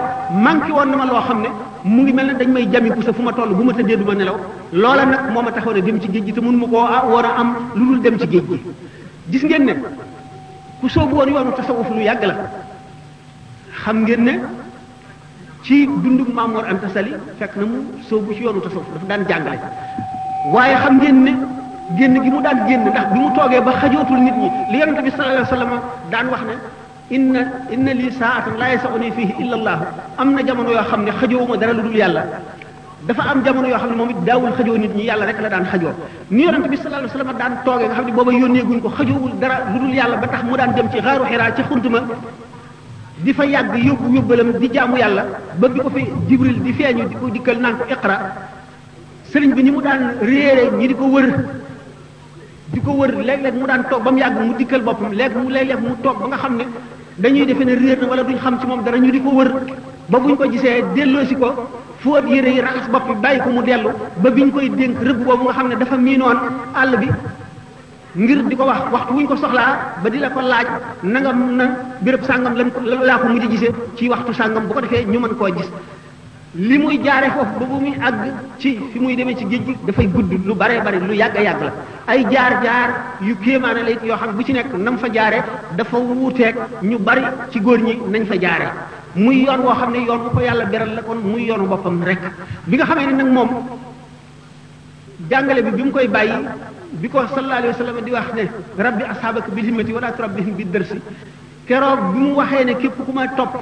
manqué 0.41 0.71
woon 0.73 0.91
na 0.91 0.97
ma 0.97 1.05
loo 1.07 1.21
xam 1.23 1.41
ne 1.41 1.49
mu 1.83 2.03
ngi 2.03 2.13
mel 2.13 2.27
ne 2.27 2.35
dañ 2.35 2.49
may 2.53 2.69
jami 2.71 2.91
sa 3.03 3.13
fu 3.13 3.23
ma 3.23 3.33
toll 3.33 3.53
bu 3.55 3.63
ma 3.65 3.73
tëddee 3.73 3.97
du 3.97 4.05
ma 4.05 4.15
nelaw 4.15 4.39
loola 4.73 5.05
nag 5.07 5.31
moo 5.33 5.43
ma 5.43 5.51
taxoon 5.51 5.77
a 5.77 5.81
dem 5.81 6.01
ci 6.01 6.09
géej 6.13 6.25
gi 6.25 6.33
te 6.35 6.41
mënu 6.41 6.57
ma 6.59 6.67
koo 6.67 7.09
war 7.13 7.25
a 7.25 7.35
am 7.37 7.57
lu 7.75 7.85
dul 7.91 8.01
dem 8.01 8.19
ci 8.19 8.29
géej 8.31 8.43
gi 8.49 8.61
gis 9.31 9.43
ngeen 9.43 9.65
ne 9.65 9.75
ku 10.81 10.89
soobu 10.89 11.17
woon 11.17 11.29
yoonu 11.29 11.53
tasawuf 11.55 11.89
lu 11.91 12.03
la 12.03 12.60
xam 13.85 14.05
ngeen 14.05 14.25
ne 14.25 14.33
ci 15.62 15.87
dundug 16.03 16.29
Maamoor 16.37 16.64
Anta 16.71 16.88
Sali 16.95 17.12
fekk 17.38 17.57
na 17.57 17.64
mu 17.71 17.79
sóobu 18.09 18.33
ci 18.37 18.43
yoonu 18.45 18.61
tasawuf 18.61 18.87
dafa 18.95 19.07
daan 19.11 19.23
jàngale 19.29 19.59
waaye 20.55 20.75
xam 20.85 20.95
ngeen 21.01 21.19
ne 21.25 21.33
génn 21.99 22.14
gi 22.25 22.31
mu 22.35 22.40
daan 22.47 22.59
génn 22.69 22.81
ndax 22.87 23.07
bi 23.12 23.19
mu 23.19 23.31
toogee 23.37 23.61
ba 23.66 23.73
xajootul 23.81 24.21
nit 24.27 24.35
ñi 24.43 24.49
li 24.73 24.79
yonente 24.81 25.03
bi 25.07 25.11
sallallahu 25.11 25.33
alayhi 25.33 25.51
wa 25.51 25.57
sallam 25.57 25.73
daan 26.12 26.27
wax 26.33 26.43
ne 26.49 26.55
inna 27.16 27.40
inna 27.75 27.90
lii 27.95 28.12
saatan 28.19 28.55
laa 28.61 28.69
yasaquni 28.75 29.11
fihi 29.16 29.35
illa 29.43 29.55
allaahu 29.59 30.33
na 30.37 30.43
jamono 30.47 30.71
yoo 30.77 30.85
xam 30.90 31.03
ne 31.07 31.11
xajoowuma 31.21 31.57
dara 31.61 31.73
lu 31.73 31.83
dul 31.87 31.97
yàlla 32.03 32.23
dafa 33.09 33.23
am 33.31 33.38
jamono 33.45 33.69
yoo 33.73 33.79
xam 33.83 33.90
ne 33.90 33.97
moom 34.01 34.11
it 34.11 34.21
daawul 34.27 34.53
xajoo 34.59 34.79
nit 34.83 34.93
ñi 34.99 35.05
yàlla 35.09 35.25
rek 35.27 35.40
la 35.40 35.49
daan 35.55 35.64
xajoo 35.73 35.93
ni 36.31 36.43
yonente 36.43 36.69
bi 36.73 36.77
sallallahu 36.77 37.03
alayhi 37.03 37.12
wa 37.12 37.19
sallam 37.19 37.38
daan 37.40 37.55
toogee 37.64 37.87
nga 37.88 37.95
xam 37.99 38.07
ne 38.09 38.12
booba 38.12 38.33
yónneeguñ 38.40 38.81
ko 38.85 38.88
xajoowul 38.99 39.35
dara 39.40 39.57
lu 39.73 39.79
dul 39.83 39.95
yàlla 39.99 40.16
ba 40.23 40.27
tax 40.33 40.43
mu 40.47 40.55
daan 40.61 40.71
dem 40.77 40.87
ci 40.93 40.99
xaaru 41.07 41.25
xiraa 41.31 41.51
ci 41.57 41.62
xuntuma 41.69 42.01
di 43.23 43.33
fa 43.33 43.45
yàgg 43.45 43.75
yóbbu 43.87 44.07
yóbbalam 44.15 44.53
di 44.59 44.69
jaamu 44.73 44.97
yàlla 44.97 45.25
ba 45.61 45.69
bi 45.69 45.79
ko 45.81 45.89
fi 45.95 46.05
jibril 46.29 46.57
di 46.65 46.73
feeñu 46.73 47.05
di 47.09 47.15
ko 47.21 47.27
dikkal 47.31 47.57
naan 47.61 47.77
ko 47.79 47.85
iqra 47.93 48.17
sëriñ 49.33 49.53
bi 49.55 49.63
ni 49.63 49.71
mu 49.71 49.81
daan 49.83 50.01
réere 50.23 50.71
ñi 50.79 50.89
di 50.89 50.95
ko 50.97 51.05
wër 51.05 51.27
di 52.73 52.81
ko 52.81 52.91
wër 52.93 53.11
léeg-léeg 53.19 53.55
mu 53.61 53.67
daan 53.67 53.85
toog 53.91 54.03
ba 54.03 54.11
mu 54.11 54.19
yàgg 54.19 54.41
mu 54.41 54.55
dikkal 54.57 54.83
boppam 54.83 55.13
léegi 55.13 55.37
mu 55.37 55.51
léeg-léeg 55.51 55.81
mu 55.81 55.95
toog 56.03 56.17
ba 56.21 56.27
nga 56.33 56.37
xam 56.39 56.57
ne 56.57 56.65
dañuy 57.19 57.45
defe 57.45 57.65
ne 57.65 57.75
réer 57.75 57.99
na 58.01 58.07
wala 58.09 58.23
duñ 58.23 58.39
xam 58.41 58.59
ci 58.59 58.67
moom 58.67 58.83
dara 58.83 58.97
ñu 58.99 59.11
di 59.11 59.21
ko 59.21 59.31
wër 59.35 59.51
ba 60.09 60.19
buñ 60.19 60.37
ko 60.37 60.49
gisee 60.51 60.83
delloosi 60.95 61.37
ko 61.37 61.69
fóot 61.99 62.25
yére 62.27 62.49
yi 62.49 62.61
raxas 62.61 62.89
bopp 62.91 63.07
bi 63.09 63.15
bàyyi 63.21 63.41
ko 63.43 63.51
mu 63.51 63.63
dellu 63.63 63.91
ba 64.23 64.31
biñ 64.31 64.51
koy 64.51 64.71
dénk 64.71 64.97
rëbb 65.03 65.27
mu 65.27 65.45
nga 65.45 65.53
xam 65.53 65.69
ne 65.69 65.77
dafa 65.77 65.97
miinoon 65.97 66.37
àll 66.75 66.97
bi 66.99 67.09
ngir 68.16 68.42
di 68.51 68.57
ko 68.59 68.64
wax 68.66 68.83
waxtu 68.92 69.12
wuñ 69.14 69.25
ko 69.31 69.37
soxlaa 69.38 69.94
ba 70.03 70.09
di 70.11 70.18
la 70.18 70.31
ko 70.35 70.40
laaj 70.42 70.66
na 71.07 71.18
nga 71.23 71.31
na 71.33 71.64
béréb 72.03 72.25
sàngam 72.27 72.57
lañ 72.59 72.70
ko 72.75 72.81
laa 72.83 73.18
ko 73.23 73.29
mujj 73.31 73.44
gisee 73.49 73.70
ci 73.96 74.09
waxtu 74.11 74.33
sàngam 74.35 74.66
bu 74.66 74.75
ko 74.75 74.81
defee 74.83 75.07
ñu 75.07 75.18
mën 75.23 75.35
koo 75.38 75.46
gis 75.57 75.70
li 76.59 76.79
muy 76.79 76.99
jaare 77.05 77.29
foofu 77.31 77.55
ba 77.61 77.64
bu 77.70 77.79
muy 77.79 77.94
àgg 78.03 78.33
ci 78.59 78.81
fi 78.92 78.99
muy 78.99 79.14
demee 79.14 79.37
ci 79.38 79.44
géej 79.49 79.62
gi 79.64 79.77
dafay 79.87 80.09
gudd 80.11 80.35
lu 80.44 80.55
baree 80.55 80.81
bari 80.83 80.99
lu 80.99 81.14
yàgg 81.14 81.37
a 81.38 81.42
yàgg 81.42 81.62
la 81.62 81.73
ay 82.07 82.27
jaar 82.33 82.59
jaar 82.64 82.88
yu 83.20 83.38
kéemaane 83.38 83.83
la 83.85 83.90
it 83.90 84.03
yoo 84.03 84.16
xam 84.18 84.35
bu 84.35 84.42
ci 84.42 84.53
nekk 84.55 84.73
nam 84.77 84.99
fa 84.99 85.09
jaare 85.12 85.44
dafa 85.77 85.96
wuuteeg 85.96 86.57
ñu 86.83 86.99
bari 86.99 87.23
ci 87.51 87.61
góor 87.61 87.79
ñi 87.79 87.94
nañ 88.11 88.27
fa 88.27 88.35
jaare 88.40 88.66
muy 89.14 89.44
yoon 89.44 89.61
woo 89.62 89.73
xam 89.75 89.92
ne 89.92 89.99
yoon 89.99 90.18
bu 90.25 90.31
ko 90.31 90.40
yàlla 90.40 90.64
beral 90.64 90.94
la 90.94 91.03
kon 91.03 91.18
muy 91.23 91.44
yoonu 91.46 91.64
boppam 91.68 92.03
rek 92.03 92.18
bi 92.64 92.77
nga 92.77 92.87
xamee 92.87 93.07
ne 93.07 93.23
nag 93.23 93.29
moom 93.33 93.49
jàngale 95.31 95.62
bi 95.62 95.70
bi 95.70 95.83
mu 95.85 95.90
koy 95.92 96.09
bàyyi 96.09 96.33
bi 96.98 97.07
ko 97.09 97.18
sallallahu 97.22 97.61
alayhi 97.62 97.74
wa 97.74 97.79
sallam 97.79 98.03
di 98.05 98.11
wax 98.11 98.26
ne 98.35 98.44
rabbi 98.76 99.05
ashabaka 99.12 99.46
bil 99.55 99.62
himmati 99.68 99.92
wala 99.94 100.11
turabbihim 100.12 100.55
bi 100.59 100.64
dërsi 100.66 100.98
keroog 101.68 102.00
bi 102.12 102.18
mu 102.18 102.35
waxee 102.35 102.64
ne 102.66 102.74
képp 102.76 102.96
ku 103.07 103.12
ma 103.14 103.29
topp 103.38 103.53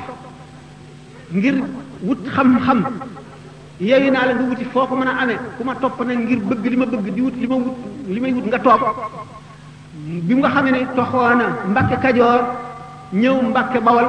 ngir 1.32 1.56
wut 2.06 2.20
xam-xam 2.34 2.80
yeeyu 3.80 4.10
naa 4.10 4.24
la 4.28 4.32
nga 4.34 4.44
wuti 4.48 4.64
foo 4.72 4.86
ko 4.86 4.94
mën 4.96 5.08
a 5.08 5.14
amee 5.22 5.36
ku 5.58 5.64
ma 5.64 5.74
topp 5.76 6.00
nag 6.06 6.16
ngir 6.24 6.40
bëgg 6.48 6.64
li 6.72 6.76
ma 6.76 6.86
bëgg 6.86 7.08
di 7.14 7.20
wut 7.20 7.34
li 7.36 7.46
ma 7.46 7.54
wut 7.56 7.76
li 8.14 8.20
may 8.20 8.32
wut 8.32 8.46
nga 8.48 8.58
toog 8.60 8.80
bi 10.26 10.34
nga 10.36 10.48
xam 10.48 10.66
ne 10.72 10.80
toxoona 10.96 11.46
mbakke 11.70 11.96
Kajoor 12.04 12.40
ñëw 13.12 13.40
Mbàkke 13.50 13.80
Bawol 13.80 14.08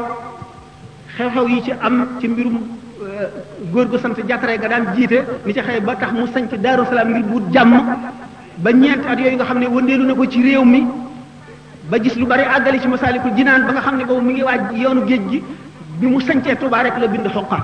xew-xew 1.15 1.47
yi 1.49 1.63
ci 1.63 1.71
am 1.71 2.08
ci 2.19 2.27
mbirum 2.27 2.55
euh, 3.03 3.27
góor 3.71 3.88
gu 3.88 3.97
sant 3.97 4.15
jàttare 4.15 4.60
ga 4.60 4.67
daan 4.67 4.95
jiite 4.95 5.19
li 5.45 5.53
ci 5.53 5.60
xëy 5.60 5.79
ba 5.82 5.95
tax 5.95 6.12
mu 6.12 6.27
sanc 6.34 6.53
Daaru 6.55 6.86
Salaam 6.86 7.10
ngir 7.12 7.23
bu 7.23 7.34
wut 7.36 7.51
jàmm 7.51 7.71
ba 8.63 8.72
ñeent 8.74 9.04
at 9.10 9.17
yooyu 9.19 9.36
nga 9.36 9.45
xam 9.45 9.60
ne 9.60 9.67
wëndeelu 9.67 10.04
na 10.06 10.13
ko 10.13 10.26
ci 10.28 10.41
réew 10.43 10.65
mi 10.65 10.84
ba 11.89 11.98
gis 11.98 12.15
lu 12.15 12.26
bari 12.28 12.43
àggali 12.43 12.80
ci 12.82 12.88
masaalikul 12.89 13.32
jinaan 13.36 13.65
ba 13.65 13.72
nga 13.72 13.80
xam 13.82 13.95
ne 13.98 14.04
boobu 14.06 14.22
mi 14.22 14.34
ngi 14.34 14.43
waaj 14.43 14.62
yoonu 14.76 15.08
géej 15.08 15.22
gi 15.30 15.43
bi 16.00 16.08
mu 16.08 16.19
sencee 16.19 16.56
Tuubaa 16.58 16.84
rek 16.84 16.98
la 17.00 17.08
bind 17.08 17.26
xoqa 17.32 17.58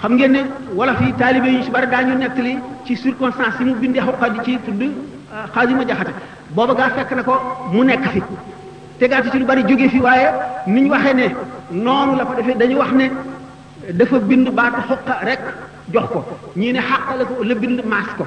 xam 0.00 0.12
ngeen 0.14 0.32
ne 0.32 0.40
wala 0.74 0.94
fii 0.96 1.12
taalibe 1.16 1.46
yu 1.48 1.58
ñu 1.58 1.62
si 1.64 1.70
bari 1.70 1.86
daañu 1.86 2.14
nettali 2.16 2.58
ci 2.84 2.94
circonstance 2.96 3.58
yi 3.60 3.64
mu 3.64 3.74
bindee 3.78 4.00
xoqa 4.04 4.28
di 4.28 4.38
ci 4.44 4.58
tudd 4.64 4.82
euh, 4.82 5.46
xaasima 5.54 5.84
jaxate 5.86 6.12
booba 6.52 6.74
gaa 6.74 6.90
fekk 6.92 7.12
ne 7.16 7.22
ko 7.22 7.34
mu 7.72 7.82
nekk 7.82 8.04
fi 8.12 8.22
tegaati 8.98 9.30
ci 9.30 9.38
lu 9.38 9.44
bari 9.46 9.64
jóge 9.64 9.88
fi 9.88 9.98
waaye 10.00 10.28
ni 10.66 10.80
ñu 10.82 10.90
waxee 10.90 11.14
ne 11.14 11.34
noonu 11.70 12.16
la 12.16 12.24
ko 12.26 12.34
defee 12.34 12.54
dañu 12.56 12.76
wax 12.78 12.90
ne 12.92 13.10
dafa 13.92 14.18
bind 14.18 14.48
baatu 14.52 14.80
xoqa 14.88 15.20
rek 15.24 15.40
jox 15.90 16.04
ko 16.12 16.24
ñii 16.54 16.72
ne 16.72 16.80
xàq 16.80 17.16
la 17.18 17.24
ko 17.24 17.42
la 17.42 17.54
bind 17.54 17.80
ko 18.18 18.26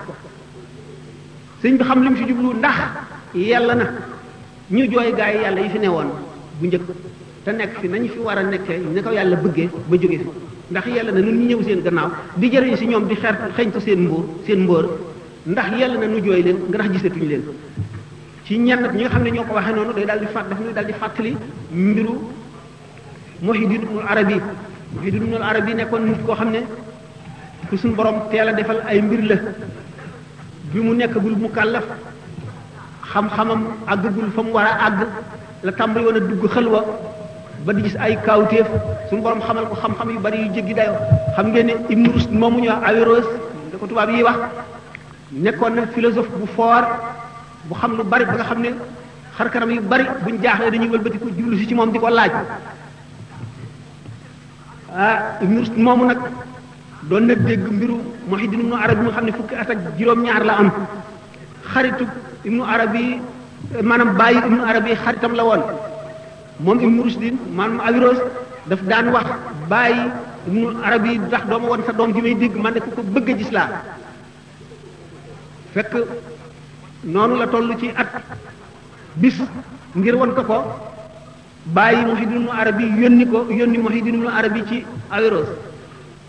sëñ 1.61 1.77
bi 1.77 1.83
xam 1.83 2.01
li 2.03 2.09
mu 2.09 2.15
fi 2.15 2.25
jublu 2.27 2.53
ndax 2.57 2.77
yàlla 3.33 3.75
na 3.75 3.83
ñu 4.69 4.87
jooy 4.91 5.13
gaa 5.15 5.29
yi 5.31 5.41
yàlla 5.41 5.61
yi 5.61 5.69
fi 5.69 5.77
ne 5.79 5.85
newoon 5.87 6.07
bu 6.59 6.65
njëkk 6.67 6.83
te 7.45 7.51
nekk 7.51 7.79
fi 7.79 7.87
nañu 7.89 8.09
fi 8.09 8.19
war 8.19 8.37
a 8.37 8.43
nekkee 8.43 8.77
ne 8.93 9.01
ko 9.01 9.09
yàlla 9.09 9.35
bëggee 9.37 9.69
ba 9.87 9.95
jóge 9.97 10.17
fi 10.17 10.27
ndax 10.69 10.85
yàlla 10.87 11.11
na 11.11 11.19
nun 11.19 11.35
ñu 11.39 11.47
ñëw 11.47 11.61
seen 11.63 11.81
gannaaw 11.81 12.09
di 12.35 12.49
jëriñ 12.49 12.75
si 12.77 12.85
ñoom 12.87 13.07
di 13.07 13.15
xer 13.15 13.35
xeñtu 13.55 13.79
seen 13.79 14.03
mbóor 14.05 14.25
seen 14.45 14.59
mbóor 14.63 14.85
ndax 15.47 15.65
yàlla 15.79 15.97
na 15.99 16.05
nu 16.07 16.19
jooy 16.21 16.43
leen 16.43 16.57
nga 16.69 16.77
ndax 16.77 16.91
gisatuñu 16.91 17.27
leen 17.27 17.43
ci 18.45 18.57
ñenn 18.59 18.89
ñi 18.93 19.05
xam 19.07 19.23
ne 19.23 19.31
ñoo 19.31 19.43
ko 19.45 19.53
waxee 19.53 19.73
noonu 19.73 19.93
day 19.95 20.05
daal 20.05 20.19
di 20.19 20.25
fàtt 20.31 20.45
daal 20.73 20.85
di 20.85 20.93
fàttali 20.93 21.37
mbiru 21.71 22.33
Muhyiddin 23.41 23.81
Ibnul 23.83 24.03
Arabi 24.07 24.35
Muhyiddin 24.93 25.23
Ibnul 25.23 25.41
Arabi 25.43 25.73
nekkoon 25.73 26.05
nit 26.05 26.23
koo 26.25 26.35
xam 26.35 26.51
ne 26.51 26.59
ku 27.69 27.75
suñu 27.77 27.95
boroom 27.95 28.29
teel 28.29 28.47
a 28.49 28.53
defal 28.53 28.81
ay 28.87 29.01
mbir 29.01 29.23
la 29.25 29.35
bi 30.77 30.83
mu 30.85 30.93
nekkagul 30.93 31.35
mu 31.41 31.49
kàllaf 31.57 31.85
xam-xamam 33.11 33.59
àggagul 33.91 34.29
fa 34.35 34.41
mu 34.45 34.51
war 34.53 34.65
a 34.67 34.75
àgg 34.87 34.99
la 35.63 35.71
tàmbali 35.71 36.07
a 36.09 36.19
dugg 36.19 36.43
xëlwa 36.53 36.81
ba 37.65 37.73
di 37.73 37.81
gis 37.85 37.95
ay 37.97 38.15
kaawteef 38.25 38.67
suñu 39.09 39.21
borom 39.21 39.41
xamal 39.41 39.65
ko 39.69 39.75
xam-xam 39.75 40.09
yu 40.13 40.19
bari 40.19 40.37
yu 40.43 40.53
jéggi 40.53 40.73
dayo 40.75 40.93
xam 41.35 41.47
ngeen 41.51 41.67
ne 41.89 42.09
moomu 42.31 42.59
ñu 42.61 42.67
wax 42.69 42.83
Averroès 42.85 43.25
da 43.71 43.77
ko 43.79 43.87
tubaab 43.87 44.09
yi 44.11 44.21
wax 44.23 44.37
nekkoon 45.31 45.71
na 45.75 45.87
philosophe 45.95 46.29
bu 46.39 46.45
foor 46.55 46.83
bu 47.67 47.73
xam 47.73 47.97
lu 47.97 48.03
bari 48.03 48.25
ba 48.25 48.33
nga 48.33 48.43
xam 48.43 48.61
ne 48.61 48.69
xar 49.37 49.49
kanam 49.49 49.71
yu 49.71 49.81
bari 49.81 50.03
buñ 50.23 50.35
jaaxlee 50.43 50.71
dañuy 50.71 50.89
wëlbati 50.89 51.17
ko 51.19 51.25
jublu 51.37 51.57
si 51.57 51.67
ci 51.67 51.73
moom 51.73 51.91
di 51.91 51.97
ko 51.99 52.07
laaj 52.09 52.31
ah 54.99 55.37
Ibn 55.41 55.55
moomu 55.81 56.05
nag. 56.05 56.19
doon 57.05 57.29
na 57.29 57.35
dégg 57.37 57.69
mbiru 57.69 58.01
Muhyiddin 58.27 58.65
ibnu 58.65 58.73
Arabi 58.75 59.01
mu 59.05 59.11
xam 59.13 59.25
ne 59.25 59.31
fukki 59.35 59.53
at 59.55 59.69
ak 59.69 59.77
juróom-ñaar 59.99 60.41
la 60.43 60.53
am 60.57 60.71
xaritu 61.69 62.07
ibnu 62.43 62.63
Arabi 62.63 63.21
maanaam 63.83 64.17
bàyyi 64.17 64.41
ibnu 64.45 64.61
Arabi 64.65 64.95
xaritam 64.95 65.33
la 65.37 65.43
woon 65.45 65.61
moom 66.59 66.79
ibnu 66.81 67.03
Rushdin 67.03 67.37
maanaam 67.53 67.79
Averroès 67.79 68.19
daf 68.67 68.81
daan 68.89 69.13
wax 69.13 69.27
bàyyi 69.69 70.09
ibnu 70.47 70.73
Arabi 70.83 71.17
ndax 71.19 71.45
dooma 71.49 71.67
woon 71.67 71.81
sa 71.85 71.93
doom 71.93 72.13
ji 72.13 72.21
may 72.21 72.33
dégg 72.35 72.57
man 72.57 72.73
ne 72.73 72.79
ku 72.81 72.89
ko 72.91 73.01
bëgg 73.03 73.29
a 73.29 73.33
gis 73.37 73.51
laa 73.51 73.69
fekk 75.73 75.91
noonu 77.03 77.35
la 77.37 77.47
toll 77.47 77.77
ci 77.79 77.93
at 77.95 78.09
bis 79.21 79.37
ngir 79.93 80.15
won 80.17 80.33
ko 80.33 80.41
ko 80.43 80.59
bàyyi 81.77 82.05
Muhyiddin 82.09 82.41
ibnu 82.41 82.49
Arabi 82.51 82.83
yónni 83.01 83.25
ko 83.29 83.45
yónni 83.53 83.77
Muhyiddin 83.77 84.15
ibnu 84.17 84.29
Arabi 84.33 84.65
ci 84.65 84.77
Averroès 85.13 85.76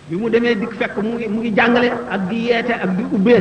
bi 0.09 0.17
mu 0.17 0.27
demee 0.33 0.55
dikk 0.61 0.73
fekk 0.81 0.97
mu 1.05 1.11
ngi 1.17 1.27
mu 1.33 1.39
ngi 1.41 1.51
jàngale 1.57 1.89
ak 2.15 2.21
di 2.31 2.37
yeete 2.49 2.73
ak 2.85 2.91
di 2.97 3.03
ubbee 3.17 3.41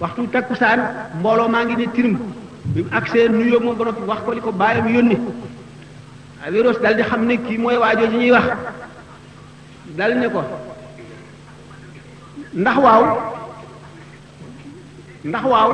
waxtu 0.00 0.22
takkusaan 0.32 0.80
mbooloo 1.18 1.48
maa 1.48 1.64
ngi 1.64 1.74
ne 1.80 1.86
tirim 1.94 2.16
bi 2.72 2.80
mu 2.84 2.88
agsee 2.98 3.28
nuyoo 3.28 3.60
moom 3.64 3.76
ba 3.78 3.84
noppi 3.86 4.02
wax 4.10 4.20
ko 4.24 4.30
li 4.32 4.40
ko 4.40 4.52
bàyyam 4.52 4.88
yónni 4.88 5.16
Averroès 6.46 6.78
dal 6.82 6.96
di 6.96 7.02
xam 7.02 7.24
ne 7.26 7.34
kii 7.46 7.58
mooy 7.58 7.76
waajoo 7.78 8.08
ji 8.10 8.16
ñuy 8.16 8.32
wax 8.32 8.44
dal 9.96 10.12
ne 10.20 10.26
ko 10.28 10.40
ndax 12.60 12.76
waaw 12.78 13.02
ndax 15.24 15.44
waaw 15.44 15.70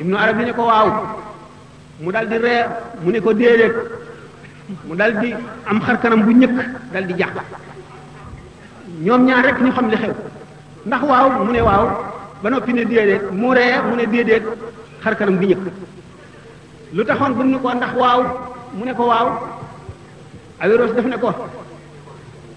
Ibnu 0.00 0.16
Arabi 0.16 0.44
ne 0.44 0.52
ko 0.52 0.62
waaw 0.66 0.88
mu 2.00 2.10
dal 2.12 2.26
di 2.28 2.36
mu 3.02 3.10
ne 3.10 3.20
ko 3.20 3.30
déedéet 3.34 3.76
mu 4.86 4.94
dal 4.96 5.20
di 5.20 5.34
am 5.68 5.80
xar 5.84 6.16
bu 6.24 6.30
ñëkk 6.32 6.56
dal 6.92 7.04
di 7.06 7.14
jàq 7.14 7.34
ñoom 9.02 9.26
ñaan 9.26 9.42
rek 9.44 9.60
ñu 9.60 9.70
xam 9.76 9.88
li 9.90 9.96
xew 9.96 10.12
ndax 10.86 11.02
waaw 11.10 11.28
mu 11.46 11.52
ne 11.52 11.60
waaw 11.62 11.84
ba 12.42 12.50
noppi 12.50 12.72
ne 12.72 12.84
déedéet 12.90 13.22
mu 13.32 13.48
ree 13.56 13.74
mu 13.88 13.96
ne 13.96 14.04
déedéet 14.12 14.44
xar 15.02 15.14
kanam 15.18 15.38
gi 15.40 15.46
ñëkk 15.46 15.62
lu 16.96 17.04
taxoon 17.04 17.32
bu 17.36 17.42
ñu 17.44 17.58
ko 17.60 17.68
ndax 17.74 17.92
waaw 18.02 18.20
mu 18.78 18.84
ne 18.84 18.92
ko 18.94 19.06
waaw 19.12 19.28
Averroès 20.60 20.92
def 20.96 21.06
ne 21.06 21.16
ko 21.22 21.30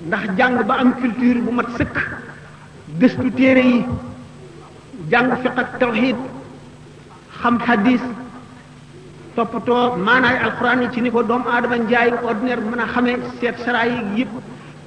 ndax 0.07 0.23
jàng 0.37 0.57
ba 0.69 0.73
am 0.81 0.89
culture 1.01 1.39
bu 1.45 1.51
mat 1.51 1.69
sëkk 1.77 1.95
gëstu 2.99 3.31
téere 3.37 3.61
yi 3.71 3.85
jàng 5.11 5.29
fiq 5.43 5.55
ak 5.61 5.69
tawxiid 5.79 6.17
xam 7.41 7.55
xadis 7.65 8.01
toppatoo 9.35 9.95
maanaay 10.05 10.37
alxuraan 10.43 10.81
yi 10.83 10.87
ci 10.93 11.01
ni 11.01 11.09
ko 11.11 11.23
doomu 11.23 11.47
aadama 11.49 11.77
njaay 11.77 12.11
ordinaire 12.23 12.61
mën 12.69 12.79
a 12.83 12.87
xamee 12.93 13.17
seet 13.39 13.55
saraay 13.65 13.89
yi 13.93 14.19
yëpp 14.19 14.31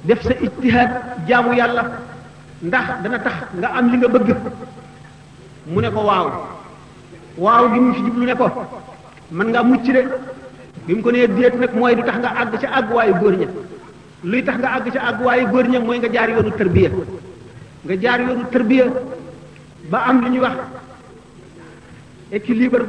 def 0.05 0.21
sa 0.23 0.33
ijtihaad 0.45 0.91
jaamu 1.27 1.51
yàlla 1.59 1.83
ndax 2.67 2.85
dana 3.03 3.17
tax 3.25 3.35
nga 3.59 3.67
am 3.77 3.85
li 3.91 3.97
nga 3.97 4.07
bëgg 4.13 4.29
mu 5.71 5.79
ne 5.83 5.89
ko 5.95 6.01
waaw 6.09 6.27
waaw 7.43 7.63
gi 7.73 7.79
mu 7.79 7.93
ci 7.95 7.99
jublu 8.05 8.25
ne 8.25 8.35
ko 8.39 8.45
mën 9.35 9.47
ngaa 9.51 9.63
mucc 9.69 9.85
de 9.95 10.01
bi 10.85 10.93
mu 10.95 11.01
ko 11.03 11.09
nee 11.11 11.27
déet 11.27 11.55
nag 11.57 11.73
mooy 11.79 11.95
du 11.95 12.03
tax 12.07 12.17
nga 12.21 12.29
àgg 12.41 12.53
ca 12.61 12.67
àgguwaayu 12.79 13.15
góor 13.21 13.35
ña 13.41 13.47
luy 14.29 14.41
tax 14.47 14.57
nga 14.59 14.69
àgg 14.77 14.85
si 14.93 14.97
àgguwaayu 15.09 15.45
góor 15.51 15.65
ña 15.71 15.79
mooy 15.85 15.97
nga 15.99 16.09
jaar 16.15 16.29
yoonu 16.29 16.51
tërbiya 16.57 16.89
nga 17.85 17.95
jaar 18.03 18.19
yoonu 18.25 18.43
tërbiya 18.53 18.85
ba 19.91 19.97
am 20.09 20.21
li 20.23 20.29
ñuy 20.31 20.39
wax 20.43 20.55
équilibre 22.37 22.83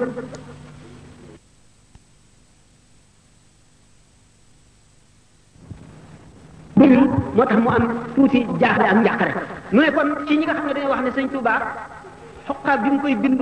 bëriwul 6.76 7.08
moo 7.38 7.44
tax 7.46 7.58
mu 7.64 7.68
am 7.70 7.84
tuuti 8.14 8.40
jaaxle 8.60 8.84
am 8.92 9.00
njàqare 9.04 9.32
mu 9.74 9.80
ne 9.80 9.90
kon 9.92 10.08
ci 10.26 10.36
ñi 10.36 10.44
nga 10.44 10.54
xam 10.54 10.66
ne 10.66 10.72
dañoo 10.74 10.90
wax 10.90 11.00
ne 11.04 11.10
sëñ 11.10 11.26
Touba 11.32 11.52
xoqaab 12.46 12.82
bi 12.82 12.88
mu 12.90 12.98
koy 13.00 13.14
bind 13.14 13.40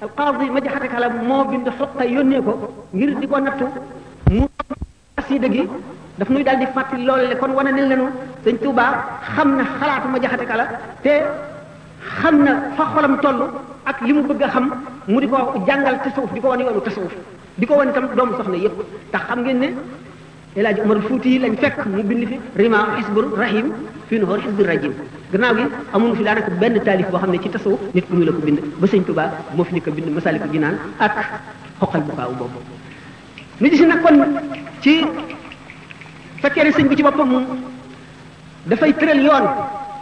al 0.00 0.08
qaadi 0.16 0.50
ma 0.50 0.60
jaxate 0.62 0.88
kala 0.88 1.08
moo 1.08 1.44
bind 1.44 1.68
xoqa 1.78 2.04
yónnee 2.04 2.42
ko 2.42 2.52
ngir 2.94 3.18
di 3.20 3.26
ko 3.26 3.38
nattu 3.40 3.64
mu 4.30 4.46
xasida 5.16 5.48
daf 6.18 6.28
nuy 6.30 6.42
daal 6.44 6.58
di 6.58 6.66
fàttali 6.72 7.04
loolu 7.04 7.24
le 7.28 7.36
kon 7.36 7.50
wane 7.50 7.70
nañ 7.74 7.88
lenu 7.88 8.04
sëñ 8.46 8.56
Touba 8.62 8.84
xam 9.36 9.56
na 9.56 9.64
xalaatu 9.78 10.08
ma 10.08 10.18
jaxate 10.20 10.46
kala 10.46 10.64
te 11.02 11.10
xam 12.20 12.42
na 12.44 12.56
fa 12.76 12.84
xolam 12.94 13.18
toll 13.20 13.50
ak 13.84 14.00
li 14.00 14.12
mu 14.14 14.22
bëgg 14.22 14.42
a 14.42 14.48
xam 14.48 14.70
mu 15.08 15.20
di 15.20 15.28
ko 15.28 15.36
jàngal 15.66 15.98
tasawuf 16.02 16.32
di 16.32 16.40
ko 16.40 16.48
wan 16.48 16.60
yoonu 16.60 16.80
tasawuf 16.80 17.12
di 17.56 17.66
ko 17.66 17.74
wan 17.74 17.92
tam 17.92 18.08
doom 18.16 18.30
soxna 18.38 18.56
yëpp 18.56 18.78
tax 19.12 19.26
xam 19.28 19.40
ngeen 19.44 19.58
ne 19.60 19.68
El 20.56 20.66
Hadj 20.68 20.80
Omar 20.84 20.98
Fuuti 21.06 21.30
yi 21.34 21.38
lañ 21.40 21.54
fekk 21.62 21.78
mu 21.92 22.00
bind 22.08 22.24
fi 22.30 22.36
rima 22.58 22.78
xisbul 22.96 23.26
rahim 23.40 23.66
fii 24.08 24.20
rajim 24.70 24.92
gannaaw 25.32 25.54
gi 25.58 25.64
amuñu 25.94 26.14
fi 26.18 26.22
daanaka 26.26 26.50
benn 26.60 26.76
taalif 26.86 27.08
boo 27.10 27.18
xam 27.22 27.30
ne 27.32 27.38
ci 27.42 27.48
tasawuf 27.54 27.80
nit 27.94 28.06
ku 28.08 28.14
ñu 28.16 28.24
la 28.28 28.32
ko 28.36 28.40
bind 28.46 28.58
ba 28.80 28.86
sëñ 28.86 29.02
Tuubaa 29.06 29.28
moo 29.56 29.64
fi 29.64 29.72
ni 29.74 29.80
ko 29.80 29.90
bind 29.90 30.08
masaliku 30.14 30.46
jinaan 30.52 30.76
ak 31.00 31.16
xoqal 31.80 32.02
bu 32.06 32.12
kaaw 32.18 32.32
boobu 32.38 32.60
nu 33.60 33.68
gis 33.70 33.82
nag 33.90 34.00
kon 34.02 34.16
ci 34.82 34.92
fekk 36.42 36.56
ne 36.66 36.70
sëñ 36.76 36.86
bi 36.90 36.96
ci 36.98 37.02
boppam 37.02 37.30
dafay 38.68 38.92
tëral 39.00 39.20
yoon 39.26 39.44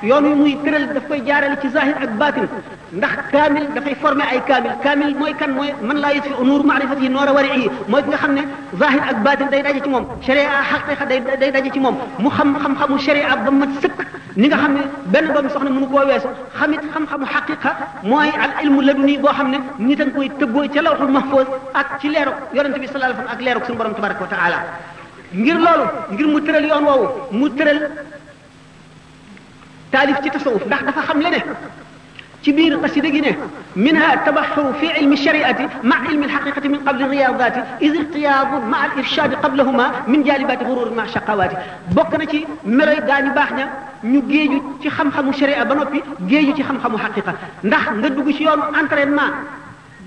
yoon 0.08 0.24
wi 0.28 0.34
muy 0.38 0.52
tëral 0.64 0.84
daf 0.96 1.04
koy 1.10 1.20
jaarale 1.28 1.56
ci 1.62 1.68
zahir 1.74 1.94
ak 2.06 2.12
batin 2.20 2.46
ndax 2.92 3.16
kamil 3.32 3.66
dafay 3.74 3.94
former 4.04 4.26
ay 4.34 4.40
kamil 4.48 4.72
kamil 4.86 5.12
mooy 5.20 5.34
kan 5.42 5.52
mooy 5.58 5.68
man 5.90 5.98
laa 6.04 6.10
yusfi 6.16 6.32
nuur 6.48 6.62
maarifati 6.70 7.08
noora 7.16 7.32
wari'i 7.36 7.68
mooy 7.94 8.02
ki 8.02 8.08
nga 8.10 8.16
xam 8.24 8.32
ne 8.38 8.42
zahir 8.82 9.02
ak 9.12 9.18
batin 9.26 9.48
day 9.54 9.62
daje 9.62 9.80
ci 9.84 9.88
moom 9.94 10.04
sharia 10.26 10.48
xaqiqa 10.70 11.04
day 11.12 11.20
day 11.40 11.50
daje 11.58 11.70
ci 11.72 11.78
moom 11.78 11.96
mu 12.18 12.28
xam 12.30 12.48
xam-xamu 12.64 12.98
sharia 13.06 13.36
ba 13.44 13.50
mat 13.60 13.68
sëkk 13.82 13.98
ni 14.42 14.46
nga 14.50 14.56
xam 14.64 14.72
ne 14.78 14.82
benn 15.14 15.26
doomi 15.34 15.50
soxna 15.54 15.70
mënu 15.70 15.86
koo 15.94 16.04
weesu 16.10 16.28
xamit 16.58 16.82
xam-xamu 16.92 17.24
xaqiqa 17.34 17.70
mooy 18.02 18.28
al 18.46 18.52
ilmu 18.64 18.80
laduni 18.82 19.18
boo 19.18 19.30
xam 19.38 19.50
ne 19.54 19.58
nit 19.78 20.00
a 20.00 20.04
koy 20.14 20.28
tëggoo 20.38 20.66
ca 20.74 20.82
lawxul 20.82 21.12
mahfuz 21.16 21.46
ak 21.82 22.00
ci 22.00 22.08
leeruk 22.08 22.38
yonente 22.52 22.78
bi 22.82 22.86
sallallahu 22.92 23.06
alayhi 23.06 23.18
wa 23.18 23.22
sallam 23.22 23.34
ak 23.38 23.44
leeruk 23.46 23.64
suñu 23.66 23.78
borom 23.78 23.94
tabaraka 23.94 24.22
wa 24.26 24.30
taala 24.34 24.58
ngir 25.32 25.58
loolu 25.64 25.84
ngir 26.12 26.26
mu 26.32 26.40
tëral 26.42 26.66
yoon 26.70 26.84
woowu 26.88 27.06
mu 27.38 27.48
tëral 27.50 27.78
taalif 29.92 30.16
ci 30.24 30.30
tasawuf 30.36 30.64
ndax 30.68 30.82
dafa 30.88 31.02
xam 31.08 31.18
le 31.24 31.28
ne 31.36 31.40
ci 32.42 32.50
biir 32.56 32.74
qasida 32.82 33.10
gi 33.14 33.20
ne 33.26 33.32
minha 33.86 34.08
tabaxxuru 34.24 34.72
fi 34.80 34.88
ilmi 35.02 35.16
shariati 35.24 35.64
ma 35.88 35.96
ilmi 36.10 36.24
alhaqiqati 36.28 36.68
min 36.72 36.80
qabli 36.88 37.04
riyadati 37.12 37.60
iz 37.88 37.92
irtiyadu 38.00 38.56
ma 38.72 38.76
al 38.86 38.92
irshad 39.02 39.32
qablahuma 39.44 39.86
min 40.12 40.20
jalibati 40.30 40.64
ghurur 40.68 40.90
ma 40.98 41.04
shaqawati 41.14 41.56
bokk 41.98 42.12
na 42.18 42.24
ci 42.30 42.38
meroy 42.64 42.98
gañu 43.12 43.30
baax 43.36 43.50
ña 43.60 43.66
ñu 44.12 44.20
geeju 44.32 44.58
ci 44.82 44.88
xam 44.88 45.08
xamu 45.14 45.32
sharia 45.40 45.64
ba 45.64 45.74
noppi 45.74 46.02
geeju 46.30 46.52
ci 46.56 46.62
xam 46.62 46.78
xamu 46.82 46.96
haqiqa 47.04 47.32
ndax 47.62 47.84
nga 48.00 48.08
dugg 48.14 48.28
ci 48.36 48.42
yoonu 48.44 48.62
entraînement 48.80 49.30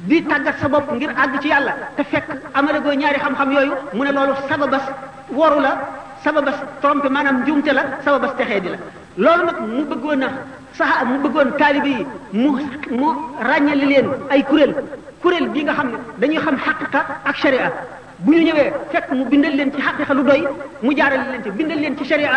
di 0.07 0.23
tàggat 0.25 0.55
sa 0.61 0.67
bopp 0.67 0.91
ngir 0.95 1.09
àgg 1.15 1.39
ci 1.41 1.47
yàlla 1.47 1.73
te 1.95 2.03
fekk 2.03 2.27
amare 2.55 2.79
goo 2.81 2.93
ñaari 2.93 3.19
xam-xam 3.23 3.51
yooyu 3.51 3.73
mu 3.93 4.03
ne 4.03 4.11
loolu 4.11 4.33
sababas 4.49 4.85
waru 5.29 5.59
la 5.61 5.73
sababas 6.23 6.57
trompe 6.81 7.07
maanaam 7.09 7.41
njuumte 7.45 7.71
la 7.73 7.83
sababas 8.03 8.33
texee 8.37 8.59
di 8.61 8.69
la 8.69 8.77
loolu 9.17 9.43
nag 9.47 9.57
mu 9.67 9.81
bëggoon 9.87 10.21
a 10.23 10.29
sax 10.75 11.03
mu 11.07 11.15
bëggoon 11.23 11.55
taalibe 11.57 11.85
yi 11.87 12.05
mu 12.33 12.49
mu 12.99 13.05
ràññali 13.47 13.85
leen 13.87 14.07
ay 14.29 14.43
kuréel 14.43 14.73
kuréel 15.21 15.47
bi 15.49 15.63
nga 15.63 15.73
xam 15.73 15.87
ne 15.91 15.97
dañuy 16.19 16.37
xam 16.43 16.57
xaqiqa 16.57 16.99
ak 17.23 17.35
sharia 17.37 17.71
bu 18.19 18.31
ñu 18.33 18.39
ñëwee 18.43 18.73
fekk 18.91 19.11
mu 19.11 19.25
bindal 19.25 19.55
leen 19.55 19.71
ci 19.73 19.81
xaqiqa 19.81 20.13
lu 20.13 20.23
doy 20.23 20.43
mu 20.81 20.91
jaarale 20.97 21.27
leen 21.31 21.41
ca 21.43 21.49
bindal 21.51 21.77
leen 21.79 21.97
ci 21.97 22.03
sharia 22.05 22.29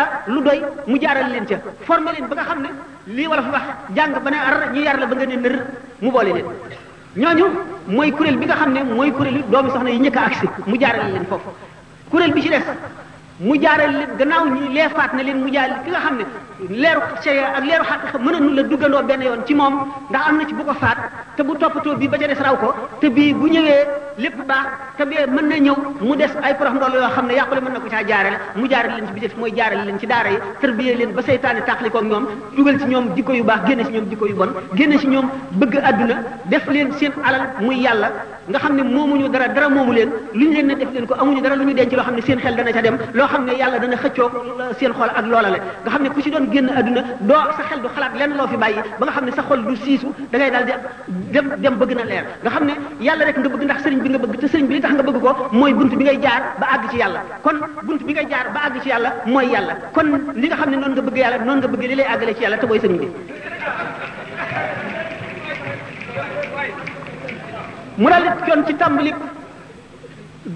mu 0.87 0.97
jaarale 1.01 1.29
leen 1.31 1.45
ca 1.45 1.55
formé 1.83 2.11
leen 2.17 2.27
ba 2.27 2.35
nga 2.35 2.43
xam 2.47 2.61
ne 2.61 2.69
lii 3.13 3.27
wala 3.27 3.41
fa 3.41 3.49
wax 3.51 3.65
jàng 3.95 4.13
ba 4.23 4.29
ne 4.29 4.35
ar 4.37 4.71
ñu 4.73 4.81
yar 4.81 4.99
la 4.99 5.05
ba 5.05 5.15
nga 5.15 5.25
ne 5.25 5.35
nër 5.35 5.55
mu 6.01 6.11
boole 6.11 6.31
leen 6.33 6.45
ñooñu 7.17 7.45
mooy 7.87 8.11
kuréel 8.11 8.37
bi 8.37 8.45
nga 8.45 8.55
xam 8.55 8.71
ne 8.73 8.83
mooy 8.83 9.11
kuréel 9.11 9.35
yi 9.35 9.43
doomi 9.51 9.69
soxna 9.71 9.89
yi 9.89 9.99
ñëkk 9.99 10.15
a 10.15 10.21
agsi 10.25 10.45
mu 10.65 10.79
jaarale 10.79 11.11
leen 11.11 11.25
foofu 11.27 11.49
kuréel 12.09 12.31
bi 12.31 12.41
ci 12.41 12.49
des 12.49 12.63
mu 13.39 13.53
jaareel 13.63 13.91
leen 13.95 14.11
gannaaw 14.19 14.43
ñi 14.53 14.61
leefaat 14.75 15.11
na 15.15 15.21
leen 15.23 15.39
mu 15.43 15.49
jaareel 15.55 15.77
ki 15.83 15.89
nga 15.91 15.99
xam 16.05 16.15
ne 16.19 16.25
leeru 16.81 17.01
sariya 17.23 17.45
ak 17.57 17.63
leeru 17.67 17.83
xaqiqa 17.89 18.17
mënanu 18.25 18.49
la 18.55 18.63
duggandoo 18.63 19.03
benn 19.07 19.21
yoon 19.21 19.45
ci 19.47 19.53
moom 19.53 19.75
ndax 20.09 20.21
am 20.27 20.35
na 20.37 20.45
ci 20.45 20.53
bu 20.53 20.63
ko 20.65 20.73
faat 20.73 20.97
te 21.37 21.43
bu 21.43 21.55
toppatoo 21.57 21.95
bii 21.95 22.07
ba 22.09 22.17
ca 22.17 22.27
des 22.27 22.39
raw 22.43 22.55
ko 22.57 22.73
te 22.99 23.07
bii 23.09 23.33
bu 23.33 23.47
ñëwee 23.49 23.87
lépp 24.19 24.43
baax 24.47 24.65
te 24.97 25.03
bee 25.05 25.23
mën 25.27 25.47
na 25.47 25.55
ñëw 25.55 25.75
mu 26.01 26.15
des 26.17 26.31
ay 26.43 26.53
prof 26.59 26.73
ndool 26.73 26.93
yoo 26.93 27.09
xam 27.15 27.27
ne 27.27 27.33
yàqule 27.35 27.61
mën 27.61 27.71
na 27.71 27.79
ko 27.79 27.87
caa 27.87 28.03
jaareel 28.05 28.35
mu 28.57 28.67
jaareel 28.69 28.93
leen 28.95 29.07
ci 29.07 29.13
bi 29.13 29.19
def 29.21 29.35
mooy 29.37 29.51
jaareel 29.55 29.85
leen 29.85 29.99
ci 29.99 30.05
daara 30.07 30.29
yi 30.31 30.37
tërbiyee 30.59 30.95
leen 30.97 31.11
ba 31.13 31.21
seytaane 31.21 31.61
tàqali 31.65 31.89
koog 31.89 32.03
ñoom 32.03 32.25
dugal 32.57 32.77
ci 32.79 32.85
ñoom 32.87 33.15
jikko 33.15 33.31
yu 33.31 33.43
baax 33.43 33.59
génne 34.75 34.97
ci 34.99 35.07
ñoom 35.07 35.27
bëgg 35.51 35.75
àdduna 35.83 36.15
def 36.45 36.67
leen 36.67 36.91
seen 36.99 37.13
alal 37.25 37.47
muy 37.61 37.79
yàlla 37.79 38.11
nga 38.49 38.57
xam 38.59 38.75
ne 38.75 38.83
moomuñu 38.83 39.29
dara 39.29 39.47
dara 39.47 39.69
moomu 39.69 39.93
leen 39.93 40.09
lu 40.33 40.45
ñu 40.45 40.51
leen 40.55 40.67
ne 40.67 40.75
def 40.75 40.91
leen 40.91 41.05
ko 41.07 41.13
amuñu 41.13 41.39
dara 41.41 41.55
lu 41.55 41.63
ñu 41.63 43.28
xam 43.31 43.45
ne 43.47 43.53
yàlla 43.59 43.77
dana 43.83 43.95
xëccoo 44.03 44.29
seen 44.79 44.91
xol 44.99 45.09
ak 45.19 45.25
loola 45.31 45.49
la 45.55 45.59
nga 45.83 45.89
xam 45.93 46.01
ne 46.03 46.09
ku 46.13 46.21
ci 46.23 46.29
doon 46.31 46.45
génn 46.53 46.69
aduna 46.79 47.01
doo 47.29 47.43
sa 47.57 47.63
xel 47.69 47.79
du 47.83 47.87
xalaat 47.95 48.13
lenn 48.19 48.31
loo 48.37 48.47
fi 48.51 48.57
bàyyi 48.63 48.81
ba 48.99 49.03
nga 49.05 49.11
xam 49.15 49.25
ne 49.25 49.31
sa 49.37 49.41
xol 49.49 49.61
du 49.67 49.75
siisu 49.83 50.07
da 50.31 50.35
ngay 50.37 50.51
daal 50.53 50.65
di 50.69 50.73
dem 51.33 51.47
dem 51.61 51.73
bëgg 51.79 51.91
na 51.99 52.03
leer 52.11 52.25
nga 52.43 52.49
xam 52.53 52.63
ne 52.69 52.73
yàlla 53.05 53.25
rek 53.25 53.37
nga 53.39 53.49
bëgg 53.53 53.63
ndax 53.67 53.79
sëriñ 53.83 53.99
bi 54.03 54.09
nga 54.11 54.19
bëgg 54.23 54.35
te 54.41 54.47
sëriñ 54.51 54.67
bi 54.69 54.73
li 54.75 54.81
tax 54.83 54.93
nga 54.97 55.03
bëgg 55.07 55.17
ko 55.25 55.31
mooy 55.59 55.73
bunt 55.77 55.93
bi 55.99 56.03
ngay 56.07 56.19
jaar 56.25 56.41
ba 56.59 56.65
àgg 56.75 56.83
ci 56.91 56.97
yàlla 57.01 57.21
kon 57.45 57.57
bunt 57.85 58.01
bi 58.07 58.13
ngay 58.13 58.27
jaar 58.31 58.45
ba 58.53 58.59
àgg 58.65 58.75
ci 58.83 58.89
yàlla 58.93 59.09
mooy 59.33 59.47
yàlla 59.53 59.73
kon 59.95 60.07
li 60.41 60.47
nga 60.47 60.55
xam 60.59 60.69
ne 60.71 60.77
noonu 60.81 60.93
nga 60.95 61.01
bëgg 61.07 61.17
yàlla 61.23 61.37
noonu 61.47 61.59
nga 61.61 61.67
bëgg 61.71 61.83
li 61.89 61.95
lay 61.99 62.05
àggale 62.13 62.33
ci 62.37 62.41
yàlla 62.43 62.57
te 62.61 62.65
mooy 62.69 62.79
sëriñ 62.83 62.99
bi 63.01 63.07
mu 68.01 68.07
daal 68.11 68.23
di 68.23 68.41
kon 68.51 68.61
ci 68.67 68.73
tàmbali 68.81 69.11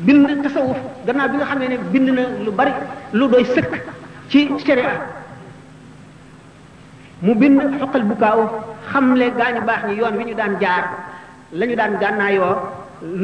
bind 0.06 0.28
tasawuf 0.46 0.78
gannaaw 1.08 1.28
bi 1.34 1.38
nga 1.38 1.46
xam 1.54 1.60
ne 1.72 1.78
bind 1.94 2.08
na 2.18 2.24
lu 2.46 2.50
bari 2.58 2.74
lu 3.18 3.26
doy 3.32 3.44
sëkk 3.54 3.74
ci 4.32 4.40
sharia 4.66 4.90
mu 7.26 7.34
bind 7.42 7.60
xoqal 7.80 8.04
bukaaw 8.10 8.40
xamle 8.92 9.26
gaañu 9.40 9.62
baax 9.68 9.82
ñi 9.88 9.96
yoon 10.02 10.16
wi 10.20 10.26
ñu 10.26 10.34
daan 10.42 10.54
jaar 10.62 10.84
lañu 11.60 11.76
daan 11.82 11.94
gànnaayoo 12.02 12.54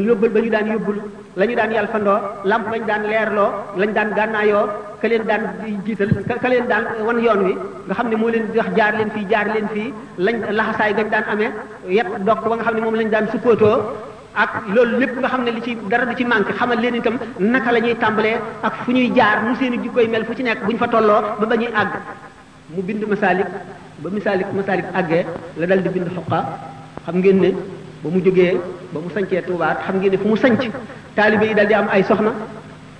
yóbbal 0.05 0.29
ba 0.35 0.39
ñu 0.43 0.51
daan 0.55 0.65
yóbbul 0.75 0.97
la 1.37 1.45
ñu 1.45 1.55
daan 1.59 1.71
yalfandoo 1.75 2.17
làmp 2.49 2.65
bañu 2.71 2.85
daan 2.89 3.03
leerloo 3.11 3.49
lañu 3.79 3.93
daan 3.97 4.09
gànnaayoo 4.17 4.63
ka 5.01 5.07
leen 5.07 5.23
daan 5.29 5.43
jiital 5.85 6.09
ka 6.43 6.47
leen 6.51 6.65
daan 6.71 6.83
wan 7.07 7.17
yoon 7.25 7.39
wi 7.47 7.53
nga 7.87 7.93
xam 7.97 8.07
ne 8.11 8.15
moo 8.21 8.29
leen 8.33 8.45
di 8.51 8.57
wax 8.61 8.69
jaar 8.77 8.93
leen 8.99 9.09
fii 9.15 9.25
jaar 9.31 9.47
leen 9.53 9.67
fii 9.73 9.93
lañ 10.25 10.35
laxasaay 10.57 10.93
gañ 10.97 11.09
daan 11.13 11.25
ame 11.33 11.47
yet 11.97 12.07
dokk 12.27 12.41
ba 12.49 12.53
nga 12.55 12.63
xam 12.65 12.75
ne 12.75 12.81
moom 12.83 12.95
lañu 12.99 13.09
daan 13.15 13.27
suppootoo 13.33 13.77
ak 14.35 14.49
loolu 14.73 14.99
lépp 15.01 15.13
nga 15.17 15.27
xam 15.29 15.41
ne 15.43 15.51
li 15.51 15.61
ci 15.61 15.77
dara 15.89 16.05
du 16.05 16.15
ci 16.15 16.23
manqué 16.25 16.53
xamal 16.53 16.77
leen 16.79 16.95
itam 16.95 17.17
naka 17.39 17.71
la 17.71 17.79
ñuy 17.79 17.95
tàmbalee 17.95 18.37
ak 18.63 18.73
fu 18.83 18.91
ñuy 18.91 19.11
jaar 19.15 19.43
mu 19.43 19.55
seen 19.55 19.73
i 19.73 19.89
koy 19.89 20.07
mel 20.07 20.25
fu 20.25 20.33
ci 20.35 20.43
nekk 20.43 20.63
bu 20.65 20.71
ñu 20.71 20.77
fa 20.77 20.87
tolloo 20.87 21.21
ba 21.39 21.45
ba 21.45 21.55
ñuy 21.55 21.71
àgg 21.75 21.93
mu 22.75 22.81
bind 22.83 23.03
masaalik 23.09 23.47
ba 23.99 24.09
misaalik 24.11 24.47
masaalik 24.53 24.85
àggee 24.93 25.25
la 25.57 25.65
dal 25.65 25.81
di 25.81 25.89
bind 25.89 26.09
xoqa 26.15 26.39
xam 27.05 27.15
ngeen 27.17 27.39
ne 27.41 27.51
ba 28.03 28.09
mu 28.09 28.21
jógee 28.21 28.53
ba 28.93 28.99
mu 29.01 29.09
sancee 29.13 29.41
Tuubaa 29.41 29.75
xam 29.85 29.97
ngeen 29.97 30.11
ne 30.11 30.17
fu 30.17 30.27
mu 30.27 30.35
sanc 30.37 30.61
taalibe 31.15 31.45
yi 31.49 31.53
dal 31.55 31.67
di 31.67 31.73
am 31.73 31.87
ay 31.89 32.03
soxna 32.03 32.31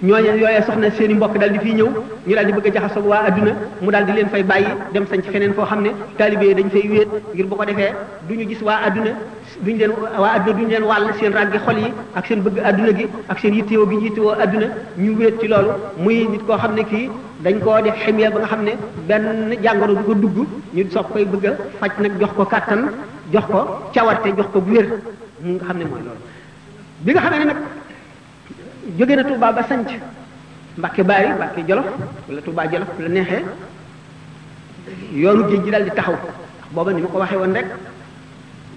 ñooñu 0.02 0.32
yooyee 0.42 0.62
soxna 0.66 0.90
seen 0.98 1.12
i 1.12 1.14
mbokk 1.14 1.38
daal 1.40 1.52
di 1.52 1.60
fiy 1.60 1.74
ñëw 1.76 1.90
ñu 2.28 2.34
daal 2.36 2.46
di 2.46 2.54
bëgg 2.54 2.68
a 2.68 2.72
jaxasoo 2.74 3.02
waa 3.04 3.24
adduna 3.28 3.52
mu 3.82 3.92
daal 3.92 4.06
di 4.06 4.14
leen 4.14 4.30
fay 4.30 4.44
bàyyi 4.44 4.68
dem 4.94 5.04
sañ 5.12 5.22
ci 5.24 5.30
feneen 5.30 5.54
foo 5.54 5.66
xam 5.66 5.82
ne 5.82 5.90
taalibe 6.18 6.54
dañ 6.58 6.70
fay 6.72 6.88
wéet 6.90 7.10
ngir 7.34 7.46
bu 7.48 7.56
ko 7.58 7.66
defee 7.66 7.92
du 8.30 8.36
ñu 8.36 8.48
gis 8.48 8.62
waa 8.62 8.80
adduna 8.86 9.12
duñ 9.62 9.78
leen 9.78 9.92
waa 10.18 10.32
adduna 10.36 10.58
duñu 10.58 10.70
leen 10.70 10.84
wàll 10.84 11.06
seen 11.20 11.34
ràggi 11.34 11.58
xol 11.66 11.78
yi 11.80 11.92
ak 12.16 12.26
seen 12.28 12.40
bëgg 12.44 12.60
adduna 12.64 12.94
gi 12.98 13.06
ak 13.28 13.40
seen 13.40 13.54
yittewoo 13.56 13.90
gi 13.90 13.96
ñu 13.98 14.02
yittewoo 14.04 14.34
adduna 14.40 14.68
ñu 14.98 15.12
wéet 15.18 15.34
ci 15.42 15.48
loolu 15.48 15.72
muy 15.98 16.28
nit 16.30 16.46
koo 16.48 16.58
xam 16.58 16.74
ne 16.76 16.84
kii 16.84 17.10
dañ 17.44 17.60
koo 17.60 17.82
def 17.84 17.96
ximiya 18.02 18.30
ba 18.32 18.40
nga 18.40 18.48
xam 18.48 18.64
ne 18.64 18.72
benn 19.06 19.56
jàngoro 19.62 19.94
du 19.96 20.04
ko 20.06 20.14
dugg 20.14 20.38
ñu 20.76 20.84
soog 20.92 21.08
koy 21.12 21.26
bëgg 21.26 21.46
a 21.48 21.52
faj 21.80 21.92
nag 22.00 22.14
jox 22.22 22.32
ko 22.38 22.46
kàttan 22.46 22.82
jox 23.34 23.44
ko 23.52 23.60
cawarte 23.94 24.28
jox 24.38 24.48
ko 24.54 24.62
bu 24.62 24.72
wér 24.76 24.88
mu 25.42 25.54
nga 25.56 25.66
xam 25.68 25.78
ne 25.80 25.84
mooy 25.86 26.02
loolu 26.06 26.20
bi 27.04 27.12
nga 27.12 27.22
xamee 27.22 27.40
ne 27.40 27.46
nag 27.52 27.58
jóge 28.98 29.16
na 29.16 29.24
Touba 29.24 29.52
ba 29.52 29.64
sanc 29.68 29.88
Mbàkke 30.78 31.04
Baari 31.04 31.30
Mbàkke 31.34 31.62
Jolof 31.68 31.86
wala 32.30 32.42
Touba 32.42 32.64
Jolof 32.72 32.90
la 33.00 33.10
neexee 33.10 33.44
yoonu 35.14 35.44
géej 35.50 35.64
ji 35.66 35.72
daal 35.72 35.84
di 35.84 35.92
taxaw 35.92 36.14
ndax 36.16 36.34
booba 36.74 36.92
ni 36.94 37.02
ma 37.02 37.08
ko 37.10 37.18
waxee 37.20 37.38
woon 37.38 37.54
rek 37.54 37.66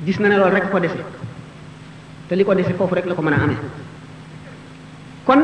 gis 0.04 0.18
na 0.20 0.28
ne 0.28 0.36
loolu 0.36 0.54
rek 0.56 0.70
ko 0.70 0.78
dese 0.80 0.98
te 2.28 2.34
li 2.34 2.44
ko 2.44 2.54
dese 2.54 2.72
foofu 2.74 2.94
rek 2.94 3.06
la 3.06 3.14
ko 3.14 3.22
mën 3.22 3.32
a 3.34 3.40
ame 3.42 3.56
kon 5.26 5.40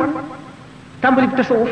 tàmbali 1.00 1.28
tasawuf 1.36 1.70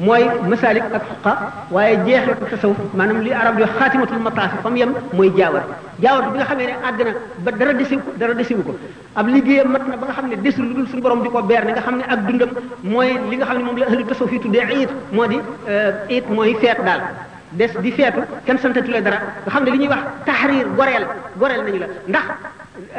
mooy 0.00 0.24
masalik 0.48 0.82
ak 0.88 1.02
xuqa 1.08 1.32
waaye 1.74 1.96
jeexal 2.06 2.34
ko 2.40 2.44
tasawuf 2.50 2.76
maanaam 2.96 3.20
li 3.24 3.32
arab 3.32 3.58
yo 3.60 3.66
xaatimatul 3.78 4.18
mataasi 4.24 4.56
fam 4.64 4.76
yem 4.76 4.90
mooy 5.12 5.28
jaawar 5.36 5.62
jaawar 6.00 6.30
bi 6.32 6.38
nga 6.40 6.46
xamee 6.48 6.66
ne 6.66 6.74
àgg 6.88 6.98
na 7.04 7.12
ba 7.44 7.50
dara 7.52 7.74
desi 7.76 7.96
dara 8.16 8.34
desiwu 8.34 8.62
ko 8.64 8.76
ab 9.16 9.26
liggéeyam 9.28 9.68
mat 9.70 9.86
na 9.88 9.96
ba 9.96 10.06
nga 10.06 10.14
xam 10.14 10.28
ne 10.28 10.36
desul 10.36 10.64
lu 10.68 10.74
dul 10.74 10.88
suñu 10.88 11.02
borom 11.02 11.22
di 11.22 11.28
ko 11.28 11.42
beer 11.42 11.64
ne 11.64 11.72
nga 11.72 11.80
xam 11.82 11.96
ne 11.98 12.04
ak 12.08 12.20
dundam 12.26 12.48
mooy 12.82 13.18
li 13.30 13.36
nga 13.36 13.44
xam 13.46 13.56
ne 13.58 13.64
moom 13.64 13.76
la 13.76 13.86
ahlu 13.86 14.04
tasawuf 14.06 14.32
yi 14.32 14.38
tuddee 14.40 14.66
iit 14.78 14.90
moo 15.12 15.26
di 15.26 15.38
iit 16.08 16.26
mooy 16.30 16.54
feet 16.60 16.78
daal 16.84 17.02
des 17.52 17.72
di 17.82 17.92
feetu 17.92 18.20
kenn 18.46 18.58
santatu 18.58 18.90
la 18.90 19.00
dara 19.02 19.18
nga 19.44 19.50
xam 19.50 19.64
ne 19.64 19.70
li 19.72 19.78
ñuy 19.78 19.88
wax 19.88 20.02
tahrir 20.24 20.66
goreel 20.78 21.06
goreel 21.36 21.62
nañu 21.64 21.78
la 21.84 21.88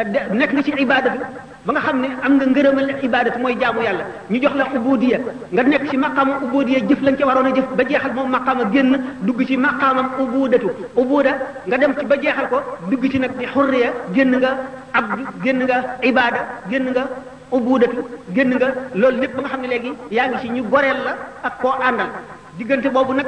ndax 0.06 0.26
nekk 0.32 0.54
nga 0.54 0.62
ci 0.64 0.72
ibadatu 0.78 1.20
ba 1.66 1.72
nga 1.72 1.80
xam 1.84 1.98
ne 2.04 2.10
am 2.28 2.34
nga 2.38 2.46
ngërëmal 2.52 2.88
ibadat 3.08 3.36
mooy 3.40 3.56
jaamu 3.60 3.82
yàlla 3.84 4.04
ñu 4.30 4.40
jox 4.42 4.54
la 4.56 4.66
ubudiya 4.76 5.18
nga 5.52 5.64
nekk 5.64 5.88
ci 5.90 5.96
maqaama 5.98 6.34
ubudiya 6.44 6.80
jëf 6.88 7.02
lañ 7.02 7.16
ca 7.16 7.26
waroon 7.28 7.46
a 7.48 7.56
jëf 7.56 7.68
ba 7.78 7.84
jeexal 7.88 8.14
moom 8.14 8.30
maqaama 8.32 8.64
génn 8.74 8.90
dugg 9.24 9.40
ci 9.48 9.56
maqaamam 9.56 10.08
ubudatu 10.24 10.70
ubuda 11.00 11.32
nga 11.68 11.78
dem 11.78 11.94
ci 12.00 12.06
ba 12.06 12.16
jeexal 12.22 12.48
ko 12.52 12.58
dugg 12.92 13.08
ci 13.12 13.18
nag 13.20 13.32
di 13.40 13.46
xurriya 13.46 13.90
génn 14.14 14.36
nga 14.42 14.52
abdu 14.92 15.24
génn 15.44 15.62
nga 15.64 15.78
ibada 16.04 16.42
génn 16.70 16.90
nga 16.92 17.04
ubudatu 17.52 18.02
génn 18.36 18.52
nga 18.60 18.68
loolu 19.00 19.22
lépp 19.22 19.36
ba 19.36 19.42
nga 19.42 19.50
xam 19.52 19.62
ne 19.62 19.68
léegi 19.72 19.92
yaa 20.12 20.28
ngi 20.28 20.38
ci 20.44 20.50
ñu 20.52 20.64
goreel 20.68 20.98
la 21.08 21.14
ak 21.48 21.62
koo 21.62 21.74
àndal 21.80 22.10
diggante 22.58 22.90
boobu 22.92 23.14
nag 23.14 23.28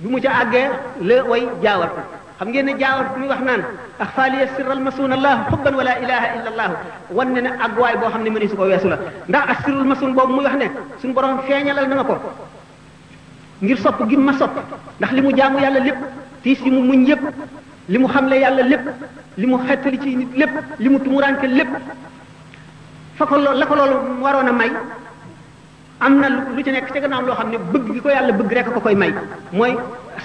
bu 0.00 0.08
mu 0.10 0.20
ca 0.20 0.30
àggee 0.42 0.68
la 1.00 1.22
way 1.24 1.48
jaawal 1.64 1.88
ko 1.96 2.00
xam 2.42 2.50
ngeen 2.52 2.66
ne 2.66 2.72
jaawar 2.80 3.06
mi 3.22 3.26
wax 3.30 3.40
naan 3.46 3.62
axfa 4.04 4.26
li 4.30 4.36
yasirral 4.42 4.80
masuun 4.86 5.12
allah 5.18 5.34
hubban 5.54 5.74
wala 5.80 5.92
ilaha 6.04 6.26
illa 6.36 6.48
allah 6.52 6.68
wonne 7.16 7.38
ne 7.44 7.50
ak 7.66 7.72
way 7.80 7.94
bo 8.02 8.06
xamne 8.12 8.30
ne 8.42 8.48
su 8.50 8.56
ko 8.58 8.64
wessu 8.70 8.88
la 8.92 8.96
ndax 9.30 9.44
asirul 9.54 9.84
masun 9.90 10.10
bobu 10.18 10.32
muy 10.36 10.44
wax 10.46 10.54
ne 10.60 10.66
sun 11.00 11.12
borom 11.14 11.38
feñalal 11.46 11.86
na 11.88 12.02
ko 12.04 12.14
ngir 13.62 13.78
sopp 13.84 13.98
gi 14.10 14.16
ma 14.16 14.32
sopp 14.40 14.54
ndax 14.98 15.10
limu 15.12 15.30
jaamu 15.38 15.58
yàlla 15.64 15.80
lépp 15.86 16.00
ti 16.42 16.54
si 16.56 16.70
mu 16.74 16.80
muñ 16.88 17.06
yépp 17.08 17.20
limu 17.92 18.06
xamle 18.12 18.34
yàlla 18.44 18.62
lépp 18.72 18.84
limu 19.38 19.56
xettali 19.68 19.98
ci 20.02 20.16
nit 20.16 20.30
lépp 20.40 20.52
limu 20.80 20.98
tumuranke 21.04 21.46
lépp 21.58 21.70
fa 23.18 23.24
ko 23.26 23.36
la 23.60 23.64
ko 23.70 23.74
lol 23.80 23.92
warona 24.20 24.52
may 24.60 24.70
amna 26.00 26.28
lu 26.54 26.60
ci 26.64 26.70
nek 26.72 26.86
ci 26.92 26.98
gannaaw 27.02 27.22
lo 27.28 27.34
xamne 27.34 27.50
ne 27.52 27.58
bëgg 27.72 27.86
gi 27.94 28.00
ko 28.04 28.08
yàlla 28.16 28.32
bëgg 28.38 28.52
rek 28.56 28.66
ko 28.74 28.80
koy 28.80 28.94
may 29.02 29.12
moy 29.52 29.72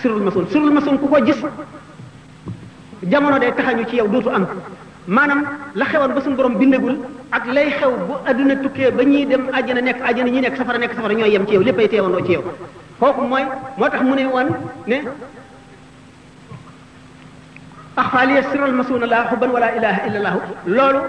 sirul 0.01 0.21
masun 0.25 0.45
sirul 0.51 0.71
masun 0.77 0.97
ku 1.01 1.07
ko 1.11 1.19
gis 1.27 1.37
jamono 3.03 3.37
day 3.39 3.51
taxañu 3.55 3.85
ci 3.89 3.95
yow 3.97 4.07
dootu 4.07 4.29
am 4.29 4.47
manam 5.07 5.43
la 5.75 5.85
xewoon 5.85 6.13
ba 6.15 6.21
sun 6.21 6.35
borom 6.35 6.57
bindagul 6.57 6.97
ak 7.31 7.43
lay 7.53 7.69
xew 7.77 7.91
bu 8.07 8.15
aduna 8.25 8.55
tukke 8.61 8.91
ba 8.95 9.03
ñi 9.03 9.25
dem 9.27 9.43
aljana 9.53 9.81
nek 9.81 9.97
aljana 10.01 10.31
ñi 10.31 10.41
nek 10.41 10.55
safara 10.57 10.77
nek 10.79 10.93
safara 10.95 11.13
ñoy 11.13 11.29
yam 11.31 11.45
ci 11.47 11.53
yow 11.53 11.61
léppay 11.63 11.87
teewandoo 11.87 12.25
ci 12.25 12.31
yow 12.33 12.43
kooku 12.99 13.21
moy 13.21 13.43
motax 13.77 13.91
tax 13.99 14.03
mu 14.09 14.15
ne 14.15 14.25
woon 14.25 14.47
ne 14.87 14.97
axfaaliya 17.95 18.41
siral 18.51 18.71
masuuna 18.73 19.05
laa 19.05 19.25
xubban 19.29 19.51
wala 19.53 19.71
ilaha 19.77 19.99
illa 20.07 20.17
allah 20.19 20.35
lolu 20.65 20.99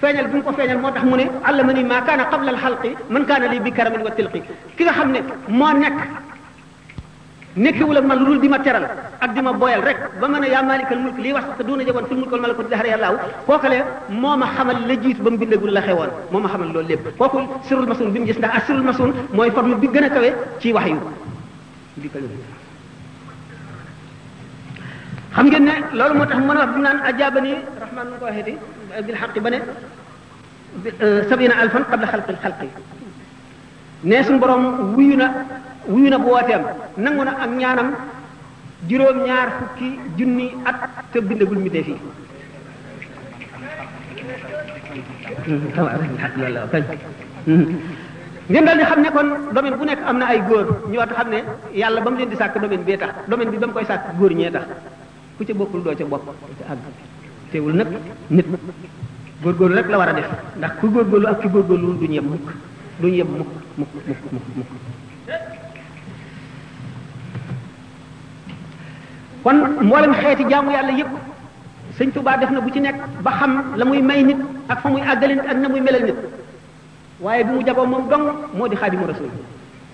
feñal 0.00 0.28
bu 0.28 0.42
ko 0.42 0.52
feñal 0.52 0.76
motax 0.78 1.00
tax 1.02 1.08
mu 1.10 1.16
ne 1.16 1.26
allama 1.44 1.72
ni 1.72 1.84
maa 1.84 2.02
kaana 2.02 2.24
qabla 2.24 2.50
alxalqi 2.52 2.90
man 3.08 3.24
kana 3.24 3.46
li 3.48 3.60
bi 3.60 3.70
karamin 3.72 4.02
wa 4.04 4.10
tilqi 4.10 4.40
ki 4.76 4.82
nga 4.84 4.92
xamne 4.92 5.20
mo 5.48 5.68
nek 5.72 5.94
nekkewul 7.56 7.96
ak 7.96 8.04
man 8.04 8.18
lu 8.20 8.24
dul 8.24 8.38
di 8.44 8.48
ma 8.48 8.58
teral 8.60 8.84
ak 9.20 9.30
di 9.32 9.40
ma 9.42 9.52
boyal 9.56 9.80
rek 9.80 9.96
ba 10.20 10.28
mën 10.28 10.42
a 10.44 10.48
yaa 10.52 10.60
maalikal 10.62 10.98
mulk 10.98 11.16
lii 11.18 11.32
wax 11.32 11.44
te 11.56 11.64
duuna 11.64 11.84
jagoon 11.84 12.04
fil 12.06 12.16
mulk 12.18 12.32
wal 12.32 12.40
malakut 12.42 12.68
dahra 12.68 12.86
yàllaaw 12.88 13.16
kookale 13.46 13.84
moo 14.10 14.36
ma 14.36 14.46
xamal 14.56 14.76
la 14.86 14.94
jiit 15.00 15.16
ba 15.22 15.30
mu 15.30 15.38
bindagul 15.38 15.72
la 15.72 15.80
xewoon 15.80 16.10
moo 16.32 16.40
ma 16.40 16.48
xamal 16.48 16.68
loolu 16.72 16.88
lépp 16.88 17.08
kooku 17.16 17.40
sirul 17.64 17.86
masun 17.86 18.12
bi 18.12 18.18
mu 18.20 18.26
gis 18.26 18.36
ndax 18.38 18.52
ak 18.54 18.66
sirul 18.66 18.82
masun 18.82 19.14
mooy 19.32 19.50
forme 19.50 19.74
bi 19.80 19.88
gën 19.88 20.04
a 20.04 20.10
kawe 20.10 20.34
ci 20.60 20.72
wax 20.72 20.86
yu 20.88 20.98
bi 21.96 22.08
ko 22.10 22.18
xam 25.34 25.46
ngeen 25.46 25.64
ne 25.64 25.74
loolu 25.92 26.14
moo 26.18 26.26
tax 26.26 26.38
mën 26.40 26.50
a 26.56 26.60
wax 26.60 26.70
bi 26.74 26.80
naan 26.80 26.98
ajaabani 27.00 27.52
rahman 27.80 28.06
nu 28.10 28.16
ko 28.20 28.24
waxee 28.24 28.44
di 28.44 28.54
bil 29.06 29.16
xaqi 29.20 29.40
ba 29.40 29.50
ne 29.50 29.58
sabina 31.28 31.54
alfan 31.62 31.84
qabla 31.90 32.06
xalqi 32.06 32.34
xalqi 32.42 32.68
ne 34.04 34.22
suñ 34.22 34.38
borom 34.38 34.94
wuyu 34.94 35.16
na 35.16 35.28
wuyu 35.88 36.10
na 36.12 36.18
wooteem 36.20 36.62
nangu 37.00 37.24
na 37.24 37.32
ak 37.42 37.50
ñaanam 37.58 37.88
juróom 38.88 39.18
ñaar 39.26 39.48
fukki 39.58 39.88
junni 40.16 40.52
at 40.68 40.76
te 41.12 41.18
bindagul 41.24 41.58
mi 41.58 41.70
dee 41.72 41.82
fii 41.82 41.96
ngeen 48.50 48.64
daal 48.64 48.80
xam 48.88 49.00
ne 49.00 49.08
kon 49.12 49.28
domaine 49.52 49.76
bu 49.76 49.84
nekk 49.84 50.00
am 50.06 50.18
na 50.18 50.26
ay 50.26 50.40
góor 50.48 50.66
ñu 50.92 50.98
war 50.98 51.08
xam 51.08 51.28
ne 51.30 51.38
yàlla 51.72 52.00
bam 52.00 52.12
mu 52.14 52.18
leen 52.20 52.30
di 52.30 52.36
sàkk 52.36 52.54
domaine 52.60 52.84
bee 52.84 52.96
tax 52.98 53.12
domaine 53.28 53.50
bi 53.50 53.58
ba 53.58 53.66
koy 53.72 53.84
sàkk 53.84 54.16
góor 54.18 54.32
ñee 54.32 54.50
tax 54.50 54.66
ku 55.36 55.44
ca 55.44 55.54
bokkul 55.54 55.82
doo 55.84 55.94
ca 55.98 56.04
bopp 56.04 56.24
ca 56.58 56.72
àgg 56.72 56.84
teewul 57.50 57.74
nag 57.76 57.88
nit 58.30 58.46
góorgóorlu 59.42 59.74
rek 59.76 59.88
la 59.88 59.98
war 59.98 60.08
a 60.08 60.12
def 60.12 60.28
ndax 60.58 60.72
ku 60.80 60.86
góorgóorlu 60.94 61.26
ak 61.26 61.40
ku 61.40 61.48
góorgóorlu 61.48 61.86
mukk 61.92 62.00
duñu 62.00 62.14
yem 62.16 62.28
mukk 63.38 63.50
mukk 63.78 63.88
mukk 64.06 64.32
mukk 64.56 64.68
kon 69.44 69.56
mboolem 69.86 70.12
xeeti 70.18 70.44
jaamu 70.50 70.70
yàlla 70.70 70.92
yépp 70.92 71.08
sëñ 71.98 72.10
tubaa 72.12 72.36
def 72.36 72.50
na 72.50 72.60
bu 72.60 72.70
ci 72.70 72.80
nekk 72.80 72.96
ba 73.22 73.30
xam 73.38 73.62
la 73.76 73.84
muy 73.84 74.02
may 74.02 74.22
nit 74.22 74.38
ak 74.68 74.80
fa 74.82 74.88
muy 74.88 75.00
àggale 75.02 75.34
nit 75.34 75.46
ak 75.48 75.56
na 75.56 75.68
muy 75.68 75.80
melal 75.80 76.02
nit 76.04 76.14
waaye 77.20 77.44
bi 77.44 77.50
mu 77.52 77.62
jagoo 77.64 77.86
moom 77.86 78.08
dong 78.08 78.24
moo 78.56 78.68
di 78.68 78.76
xaadimu 78.76 79.04
rasul 79.06 79.28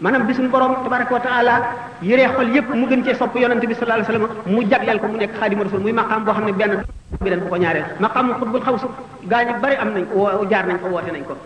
maanaam 0.01 0.27
bi 0.27 0.35
suñu 0.35 0.49
borom 0.49 0.73
tabaraka 0.85 1.15
wa 1.15 1.21
taala 1.21 1.61
yëree 2.03 2.29
xol 2.35 2.49
yépp 2.55 2.75
mu 2.75 2.87
gën 2.87 3.03
cee 3.05 3.15
sopp 3.15 3.37
yonante 3.37 3.67
bi 3.67 3.75
sallallahu 3.75 4.05
alayhi 4.05 4.23
wasallam 4.23 4.55
mu 4.55 4.63
jagleel 4.71 4.99
ko 5.01 5.07
mu 5.09 5.17
nekk 5.19 5.31
xaadimu 5.39 5.65
rasul 5.65 5.81
muy 5.81 5.93
maqaam 5.93 6.25
boo 6.25 6.33
xam 6.33 6.45
ne 6.45 6.53
benn 6.53 6.83
bi 7.21 7.31
dañ 7.31 7.41
ko 7.41 7.49
ko 7.49 7.57
ñaareel 7.57 7.85
maqaamu 8.01 8.33
xutbul 8.41 8.61
xawsu 8.63 8.87
gaa 9.29 9.45
ñu 9.45 9.61
bari 9.61 9.77
am 9.77 9.93
nañ 9.95 10.05
ko 10.13 10.45
jaar 10.51 10.67
nañ 10.67 10.79
ko 10.81 10.89
woote 10.89 11.13
nañ 11.13 11.23
ko 11.25 11.37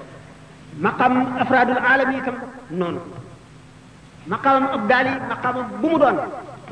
maqaam 0.81 1.27
afraadul 1.41 1.79
aalami 1.79 2.17
itam 2.19 2.35
noonu 2.71 3.01
maqaamam 4.27 4.67
abdaali 4.75 5.11
maqaamam 5.29 5.65
bu 5.81 5.89
mu 5.89 5.99
doon 5.99 6.19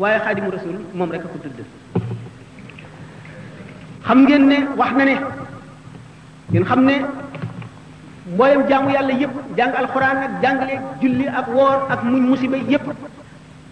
waaye 0.01 0.19
xaadimu 0.25 0.51
rasul 0.51 0.77
moom 0.95 1.11
rek 1.11 1.23
a 1.27 1.29
ko 1.33 1.39
tudd 1.43 1.59
xam 4.07 4.19
ngeen 4.25 4.49
ne 4.49 4.57
wax 4.79 4.93
na 4.99 5.05
ne 5.05 5.15
ngeen 6.51 6.65
xam 6.65 6.85
ne 6.85 6.95
mboolem 8.33 8.63
jaamu 8.69 8.91
yàlla 8.91 9.15
yépp 9.23 9.35
jàng 9.57 9.73
alxuraan 9.81 10.17
ak 10.25 10.33
jàngale 10.43 10.75
julli 11.03 11.27
ak 11.29 11.47
woor 11.55 11.77
ak 11.91 12.03
muñ 12.05 12.23
musiba 12.31 12.57
yépp 12.59 12.87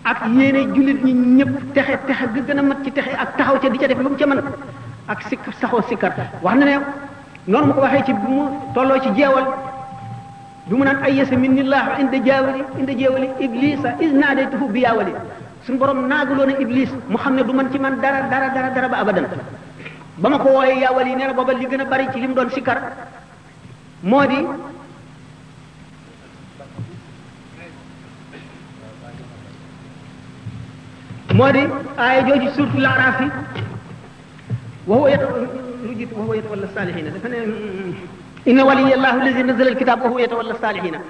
ak 0.05 0.18
yéene 0.37 0.61
jullit 0.75 0.99
ñi 1.05 1.12
ñëpp 1.14 1.75
texe 1.75 1.97
texe 2.07 2.25
ga 2.35 2.43
gën 2.47 2.59
a 2.59 2.62
mat 2.62 2.79
ci 2.85 2.91
texe 2.93 3.11
ak 3.22 3.37
taxaw 3.37 3.57
ca 3.62 3.68
di 3.68 3.79
ca 3.79 3.87
def 3.89 3.99
lu 3.99 4.09
mu 4.09 4.16
ca 4.16 4.27
man 4.27 4.41
ak 5.09 5.18
sikk 5.29 5.47
saxoo 5.61 5.83
sikkar 5.89 6.12
wax 6.43 6.55
na 6.59 6.64
ne 6.64 6.75
noonu 7.49 7.66
mu 7.66 7.72
ko 7.75 7.81
waxee 7.81 8.05
ci 8.07 8.12
bu 8.12 8.49
tolloo 8.75 9.01
ci 9.01 9.11
jeewal 9.16 9.45
bi 10.66 10.77
mu 10.77 10.85
naan 10.85 10.99
ay 11.05 11.16
yasa 11.16 11.37
min 11.37 11.53
nillah 11.55 11.87
inda 12.01 12.18
jaawali 12.27 12.62
inda 12.79 12.93
jeewali 12.99 13.29
iblisa 13.45 13.89
isnaadaytuhu 14.05 14.68
bi 14.72 14.81
yaawali 14.81 15.12
suñu 15.65 15.79
borom 15.81 15.99
naaguloo 16.11 16.47
na 16.49 16.55
iblis 16.62 16.91
mu 17.12 17.17
xam 17.23 17.35
ne 17.37 17.43
du 17.49 17.53
man 17.59 17.69
ci 17.73 17.79
man 17.79 17.95
dara 18.05 18.21
dara 18.33 18.49
dara 18.57 18.69
dara 18.77 18.89
ba 18.93 18.99
abadan 19.03 19.27
ba 20.23 20.29
ma 20.29 20.39
ko 20.43 20.49
wooyee 20.57 20.81
yaawal 20.85 21.09
yi 21.09 21.17
nee 21.19 21.27
na 21.29 21.33
booba 21.39 21.53
li 21.59 21.67
gën 21.71 21.81
a 21.85 21.87
bari 21.93 22.09
ci 22.12 22.21
li 22.21 22.27
mu 22.29 22.35
doon 22.35 22.51
sikkar 22.55 22.79
moo 24.11 24.25
di 24.31 24.39
moo 31.39 31.51
di 31.57 31.62
aaya 32.05 32.21
jooju 32.29 32.49
surtout 32.57 32.83
laaraaf 32.87 33.17
yi 33.25 33.29
wa 34.89 34.95
huwa 34.97 35.17
lu 35.85 35.93
jiitu 35.99 36.15
wa 36.19 36.25
huwa 36.25 36.35
yatawalla 36.41 36.69
saalihiina 36.77 37.11
dafa 37.17 37.29
ne 37.35 37.39
inna 38.53 38.62
waliyallahu 38.71 39.17
allazi 39.21 39.43
nazzala 39.51 39.69
alkitab 39.77 40.03
wa 40.07 40.15
huwa 40.15 40.21
yatawalla 40.27 40.55
saalihiina 40.67 41.01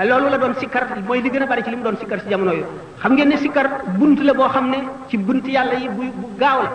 loolu 0.00 0.30
la 0.30 0.38
doon 0.38 0.54
sikkar 0.58 0.84
mooy 1.06 1.20
li 1.22 1.30
gën 1.30 1.42
a 1.42 1.46
bari 1.46 1.62
ci 1.62 1.70
li 1.70 1.76
mu 1.76 1.82
doon 1.82 1.96
sikkar 1.98 2.20
ci 2.22 2.28
jamono 2.30 2.52
yu 2.52 2.64
xam 3.02 3.12
ngeen 3.12 3.28
ne 3.28 3.36
sikkar 3.36 3.66
bunt 3.98 4.18
la 4.24 4.32
boo 4.32 4.48
xam 4.48 4.70
ne 4.70 4.78
ci 5.08 5.18
bunt 5.18 5.46
yàlla 5.46 5.74
yi 5.74 5.88
bu 5.88 6.02
bu 6.16 6.28
gaaw 6.38 6.62
la 6.62 6.70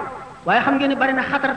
waaye 0.45 0.61
xam 0.61 0.75
ngeen 0.77 0.89
ne 0.89 0.95
bari 0.95 1.13
na 1.13 1.23
xatar 1.23 1.55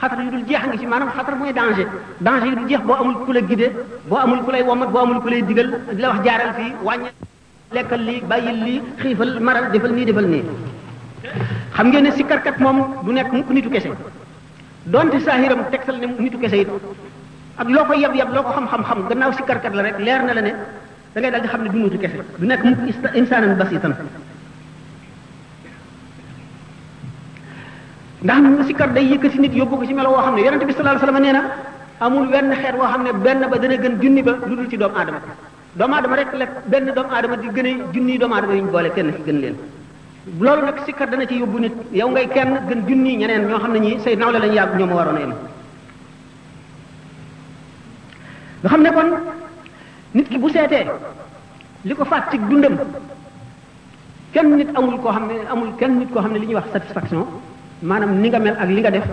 xatar 0.00 0.20
yu 0.22 0.30
dul 0.30 0.44
jeex 0.46 0.62
a 0.62 0.66
ngi 0.68 0.78
ci 0.78 0.86
maanaam 0.86 1.10
xatar 1.16 1.34
mooy 1.34 1.52
danger 1.52 1.88
danger 2.20 2.46
yu 2.46 2.54
dul 2.58 2.68
jeex 2.68 2.82
boo 2.84 2.94
amul 2.94 3.16
ku 3.24 3.32
la 3.32 3.40
guidé 3.40 3.72
boo 4.08 4.18
amul 4.18 4.42
ku 4.44 4.50
lay 4.52 4.62
womat 4.62 4.88
boo 4.88 5.00
amul 5.02 5.20
ku 5.20 5.28
lay 5.28 5.42
digal 5.42 5.66
di 5.92 6.00
la 6.00 6.08
wax 6.12 6.24
jaaral 6.24 6.54
fii 6.58 6.74
wàññi 6.82 7.08
lekkal 7.72 7.98
lii 8.06 8.22
bàyyil 8.28 8.62
lii 8.64 8.82
xiifal 9.02 9.40
maral 9.40 9.70
defal 9.72 9.90
nii 9.92 10.04
defal 10.04 10.24
nii 10.28 10.44
xam 11.74 11.86
ngeen 11.88 12.04
ne 12.04 12.10
sikkarkat 12.12 12.58
moom 12.58 12.78
du 13.04 13.12
nekk 13.12 13.32
mukk 13.32 13.50
nitu 13.50 13.68
kese 13.70 13.90
donte 14.84 15.18
saahiram 15.24 15.60
tegtal 15.72 15.98
ne 15.98 16.06
nitu 16.18 16.38
kese 16.38 16.54
it 16.62 16.68
ak 17.56 17.68
loo 17.68 17.84
ko 17.84 17.92
yab 17.94 18.14
yab 18.14 18.28
xam-xam-xam 18.54 18.98
gannaaw 19.08 19.32
sikkarkat 19.32 19.74
la 19.74 19.82
rek 19.82 19.98
leer 19.98 20.22
na 20.22 20.34
la 20.34 20.40
ne 20.42 20.52
da 21.14 21.20
ngay 21.20 21.30
daal 21.34 21.42
di 21.44 21.48
xam 21.52 21.62
ne 21.64 21.70
du 21.74 21.78
muuti 21.82 21.98
kese 22.02 22.16
du 22.40 22.44
nekk 22.50 22.62
mu 22.68 22.74
insaanan 23.20 23.48
na 23.50 23.54
ndax 28.24 28.40
mu 28.56 28.62
sikkar 28.68 28.88
day 28.96 29.04
yëkkati 29.10 29.38
nit 29.44 29.52
yóbbu 29.60 29.76
ko 29.80 29.84
ci 29.88 29.92
melo 29.98 30.08
woo 30.14 30.24
xam 30.24 30.34
ne 30.36 30.42
yonente 30.46 30.64
bi 30.68 30.72
sallallahu 30.76 30.96
alayhi 30.96 31.06
wasallam 31.06 31.24
nee 31.24 31.34
na 31.36 31.42
amul 32.06 32.26
wenn 32.32 32.50
xam 32.62 33.02
ne 33.06 33.12
benn 33.24 33.42
ba 33.50 33.56
dana 33.62 33.76
gën 33.82 33.94
junni 34.02 34.22
ba 34.26 34.32
lu 34.46 34.54
dul 34.58 34.66
ci 34.70 34.76
doomu 34.82 34.96
aadama 34.98 35.20
doomu 35.78 35.94
aadama 35.96 36.16
rek 36.20 36.32
la 36.40 36.46
benn 36.72 36.86
doomu 36.96 37.10
aadama 37.16 37.36
di 37.42 37.48
gën 37.56 37.66
a 37.70 37.72
junni 37.94 38.18
doomu 38.22 38.34
aadama 38.34 38.54
yu 38.58 38.64
ñu 38.66 38.70
boole 38.76 38.90
kenn 38.96 39.12
ci 39.16 39.22
gën 39.26 39.38
leen 39.42 39.54
loolu 40.46 40.64
nag 40.68 40.78
sikkar 40.86 41.08
dana 41.12 41.24
ci 41.30 41.36
yóbbu 41.42 41.58
nit 41.64 41.72
yow 42.00 42.08
ngay 42.14 42.26
kenn 42.34 42.52
gën 42.68 42.80
junni 42.88 43.12
ñeneen 43.20 43.46
ñoo 43.50 43.60
xam 43.62 43.72
ne 43.76 43.80
ñi 43.86 43.94
say 44.04 44.16
nawle 44.22 44.38
lañu 44.42 44.54
yàgg 44.58 44.78
ñoom 44.80 44.90
waroon 44.98 45.16
a 45.20 45.22
yem 45.24 45.32
nga 48.62 48.68
xam 48.74 48.80
ne 48.86 48.90
kon 48.98 49.10
nit 50.16 50.28
ki 50.30 50.36
bu 50.42 50.48
seetee 50.54 50.82
li 51.88 51.94
ko 51.98 52.04
fàttik 52.12 52.40
dundam 52.50 52.74
kenn 54.32 54.56
nit 54.56 54.68
amul 54.78 54.96
koo 55.04 55.10
xam 55.12 55.26
ne 55.28 55.34
amul 55.54 55.70
kenn 55.78 55.98
nit 55.98 56.10
koo 56.12 56.20
xam 56.22 56.32
ne 56.32 56.38
li 56.38 56.46
ñuy 56.46 56.54
wax 56.54 56.66
satisfaction 56.72 57.26
maanaam 57.82 58.20
ni 58.22 58.28
nga 58.28 58.38
mel 58.38 58.56
ak 58.62 58.68
li 58.68 58.80
nga 58.80 58.90
def 58.90 59.06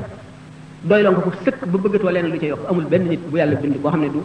doyloo 0.89 1.12
nga 1.12 1.22
ko 1.22 1.32
sëkk 1.43 1.60
ba 1.72 1.78
bëggatoo 1.84 2.10
leen 2.12 2.28
lu 2.32 2.38
ca 2.39 2.45
yokk 2.45 2.70
amul 2.70 2.86
benn 2.91 3.08
nit 3.10 3.20
bu 3.30 3.38
yàlla 3.38 3.56
bind 3.62 3.82
koo 3.82 3.89
xam 3.91 4.02
ne 4.02 4.10
du 4.10 4.22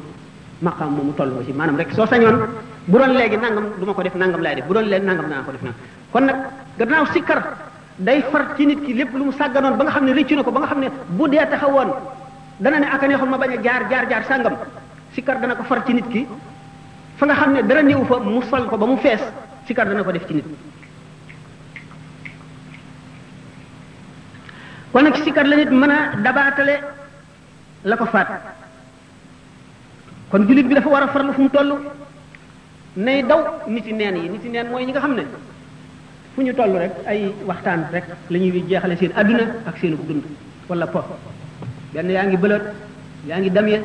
maqaam 0.63 0.91
moomu 0.95 1.13
toll 1.17 1.31
nga 1.35 1.45
ci 1.47 1.53
maanaam 1.53 1.77
rek 1.77 1.91
soo 1.95 2.07
sañoon 2.07 2.37
bu 2.91 2.99
doon 2.99 3.13
léegi 3.19 3.37
nangam 3.37 3.67
du 3.79 3.85
ma 3.87 3.93
ko 3.95 4.03
def 4.03 4.15
nangam 4.15 4.41
laay 4.43 4.55
def 4.57 4.69
doon 4.69 4.85
léegi 4.91 5.07
nangam 5.07 5.29
danaa 5.29 5.45
ko 5.47 5.53
def 5.53 5.63
nangam 5.63 5.81
kon 6.13 6.21
nag 6.25 6.37
gannaaw 6.79 7.07
sikkar 7.13 7.39
day 7.97 8.21
far 8.31 8.43
ci 8.57 8.67
nit 8.67 8.81
ki 8.85 8.93
lépp 8.95 9.13
lu 9.19 9.25
mu 9.25 9.33
sàgganoon 9.33 9.77
ba 9.79 9.83
nga 9.85 9.93
xam 9.95 10.05
ne 10.05 10.13
rëccu 10.13 10.35
na 10.35 10.43
ko 10.43 10.51
ba 10.53 10.59
nga 10.61 10.67
xam 10.67 10.81
ne 10.81 10.89
bu 11.17 11.29
dee 11.29 11.45
taxawoon 11.51 11.89
dana 12.63 12.79
ne 12.79 12.87
aka 12.95 13.07
neexoon 13.07 13.31
ma 13.31 13.39
bañ 13.39 13.53
a 13.59 13.63
jaar 13.63 13.83
jaar 13.91 14.05
jaar 14.11 14.25
sàngam 14.29 14.55
sikkar 15.15 15.41
dana 15.41 15.55
ko 15.57 15.63
far 15.65 15.81
ci 15.87 15.93
nit 15.95 16.05
ki 16.09 16.27
fa 17.17 17.25
nga 17.27 17.35
xamne 17.37 17.63
dara 17.67 17.83
ñëw 17.83 18.05
fa 18.05 18.19
mu 18.21 18.41
sol 18.45 18.67
ko 18.69 18.77
ba 18.77 18.87
mu 18.87 18.97
ci 19.01 19.09
sikar 19.67 19.89
dana 19.89 20.03
ko 20.05 20.13
def 20.13 20.27
ci 20.29 20.35
nit 20.35 20.45
wana 24.93 25.13
ci 25.13 25.23
sikar 25.23 25.47
la 25.49 25.57
nit 25.57 25.71
mëna 25.71 26.17
dabatalé 26.23 26.45
dabaatale 26.45 26.81
la 27.85 27.97
ko 27.97 28.05
faat 28.07 28.27
kon 30.31 30.47
julit 30.47 30.65
bi 30.67 30.75
dafa 30.75 30.89
wara 30.89 31.07
farlu 31.09 31.33
fu 31.33 31.43
mu 31.43 31.49
tollu 31.49 31.77
nay 32.97 33.23
daw 33.27 33.63
nit 33.67 33.87
neen 33.87 34.17
yi 34.17 34.29
nit 34.29 34.45
neen 34.45 34.69
moy 34.71 34.85
ñi 34.85 34.91
nga 34.93 35.01
xamne 35.01 35.27
fu 36.35 36.43
ñu 36.43 36.53
tollu 36.55 36.77
rek 36.79 36.93
ay 37.07 37.33
waxtaan 37.47 37.89
rek 37.93 38.05
lañuy 38.29 38.51
wi 38.51 38.65
jéxalé 38.69 38.97
seen 38.97 39.13
aduna 39.17 39.45
ak 39.67 39.79
seen 39.79 39.97
dund 40.07 40.23
wala 40.69 40.87
pop 40.87 41.07
ben 41.95 42.11
yaangi 42.11 42.37
beulot 42.37 42.63
yaangi 43.27 43.49
damye 43.51 43.81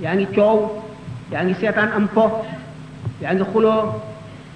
yaangi 0.00 0.26
ciow 0.32 0.88
yaa 1.32 1.44
ngi 1.46 1.54
seetaan 1.62 1.90
am 1.96 2.06
po 2.14 2.22
yaa 3.22 3.34
ngi 3.34 3.44
xuloo 3.52 3.80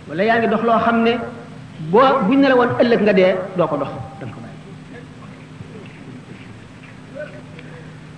wala 0.09 0.23
yaa 0.29 0.39
ngi 0.39 0.49
dox 0.53 0.63
loo 0.69 0.79
xam 0.85 0.97
ne 1.07 1.13
boo 1.93 2.09
buñ 2.27 2.39
ne 2.41 2.53
woon 2.61 2.71
ëllëg 2.83 3.01
nga 3.03 3.13
dee 3.19 3.33
doo 3.57 3.67
ko 3.71 3.77
dox 3.83 3.91
da 4.21 4.25
nga 4.27 4.35
ko 4.37 4.41
bàyyi 4.45 4.57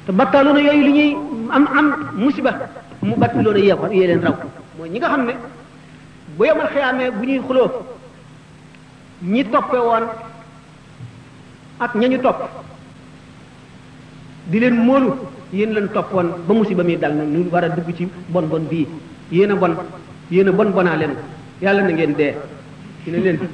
te 0.06 0.10
battaaloona 0.18 0.60
yooyu 0.66 0.82
li 0.86 0.92
ñuy 0.98 1.10
am 1.56 1.64
am 1.78 1.86
musiba 2.22 2.50
mu 3.02 3.14
battiloona 3.22 3.58
yee 3.66 3.76
ko 3.80 3.86
yee 3.96 4.06
leen 4.06 4.22
raw 4.26 4.34
mooy 4.76 4.88
ñi 4.90 4.98
nga 4.98 5.08
xam 5.12 5.24
ne 5.26 5.34
bu 6.36 6.44
yomal 6.46 6.68
xiyaamee 6.74 7.10
bu 7.16 7.22
ñuy 7.28 7.40
xuloo 7.46 7.68
ñi 9.32 9.44
toppe 9.52 9.78
woon 9.88 10.04
ak 11.84 11.94
ñañu 11.94 12.18
topp 12.24 12.38
di 14.50 14.58
leen 14.60 14.76
móolu 14.86 15.10
yéen 15.52 15.72
lañ 15.74 15.88
toppoon 15.94 16.28
ba 16.48 16.54
ba 16.76 16.82
mi 16.82 16.96
dal 16.96 17.14
na 17.14 17.24
ñu 17.24 17.48
war 17.52 17.64
a 17.64 17.68
dugg 17.68 17.94
ci 17.96 18.08
bon 18.28 18.46
bon 18.48 18.62
bii 18.68 18.86
yéen 19.30 19.50
a 19.50 19.54
bon 19.54 19.74
yéen 20.30 20.48
a 20.48 20.52
bon 20.52 20.70
bonaa 20.72 20.96
leen 20.96 21.10
yàlla 21.62 21.82
na 21.82 21.90
ngeen 21.90 22.14
dee 22.18 22.34
ñu 23.06 23.12
ne 23.12 23.18
leen 23.24 23.38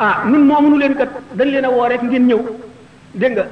ah 0.00 0.22
nun 0.26 0.42
moomunu 0.48 0.76
leen 0.78 0.94
kat 0.96 1.10
dañ 1.36 1.48
leen 1.54 1.64
a 1.64 1.70
woo 1.70 1.86
rek 1.88 2.02
ngeen 2.02 2.26
ñëw 2.28 2.40
dégg 3.20 3.32
nga 3.38 3.46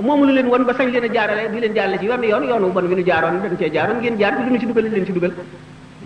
moomunu 0.00 0.32
leen 0.32 0.46
woon 0.46 0.64
ba 0.68 0.72
sañ 0.78 0.88
leen 0.94 1.04
a 1.08 1.12
jaarale 1.16 1.50
di 1.52 1.58
leen 1.60 1.74
jaarale 1.76 1.98
ci 2.00 2.06
yoon 2.06 2.44
yoonu 2.50 2.68
bon 2.74 2.84
wi 2.88 2.94
nu 2.94 3.02
jaaroon 3.10 3.36
dañ 3.42 3.54
cee 3.60 3.70
jaaroon 3.74 3.98
ngeen 4.02 4.16
jaar 4.20 4.32
lu 4.38 4.50
ñu 4.52 4.58
ci 4.60 4.66
dugal 4.66 4.84
leen 4.90 5.04
ci 5.06 5.12
dugal 5.12 5.32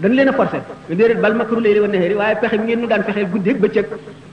dañ 0.03 0.11
leen 0.17 0.29
a 0.29 0.33
forcé 0.33 0.59
nga 0.59 0.75
déedéet 0.99 1.21
bal 1.23 1.35
makaru 1.37 1.61
layli 1.65 1.81
wa 1.85 1.89
waaye 2.21 2.35
pexe 2.43 2.57
ngeen 2.59 2.81
ñu 2.83 2.87
daan 2.89 3.03
fexeel 3.07 3.29
guddeeg 3.31 3.59
bëccëg 3.63 3.87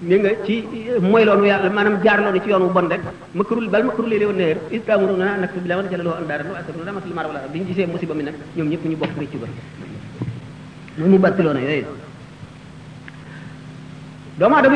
ni 0.09 0.15
nga 0.17 0.29
ci 0.45 0.63
euh, 0.89 0.99
mooy 0.99 1.23
loolu 1.23 1.45
yàlla 1.45 1.69
maanaam 1.69 1.97
jaar 2.03 2.19
loonu 2.23 2.39
ci 2.41 2.49
yoon 2.49 2.63
wu 2.65 2.69
bon 2.73 2.87
rek 2.89 3.01
makaru 3.35 3.69
bal 3.69 3.83
makaru 3.85 4.07
layli 4.09 4.25
wa 4.25 4.33
nahari 4.33 4.59
istamoro 4.71 5.13
na 5.17 5.37
nak 5.41 5.53
bi 5.55 5.67
la 5.67 5.75
wan 5.77 5.87
jëlaloo 5.91 6.15
andaaran 6.21 6.47
wa 6.51 6.57
asruna 6.59 6.85
dama 6.87 6.99
sili 7.03 7.13
marawala 7.13 7.39
bi 7.51 7.59
ñu 7.59 7.65
gisee 7.67 7.85
musiba 7.85 8.13
mi 8.15 8.23
nag 8.23 8.33
ñoom 8.55 8.69
ñëpp 8.69 8.85
ñu 8.85 8.97
ba 8.97 9.07
mu 10.97 11.07
ñu 11.11 11.17
battiloo 11.19 11.53
na 11.53 11.59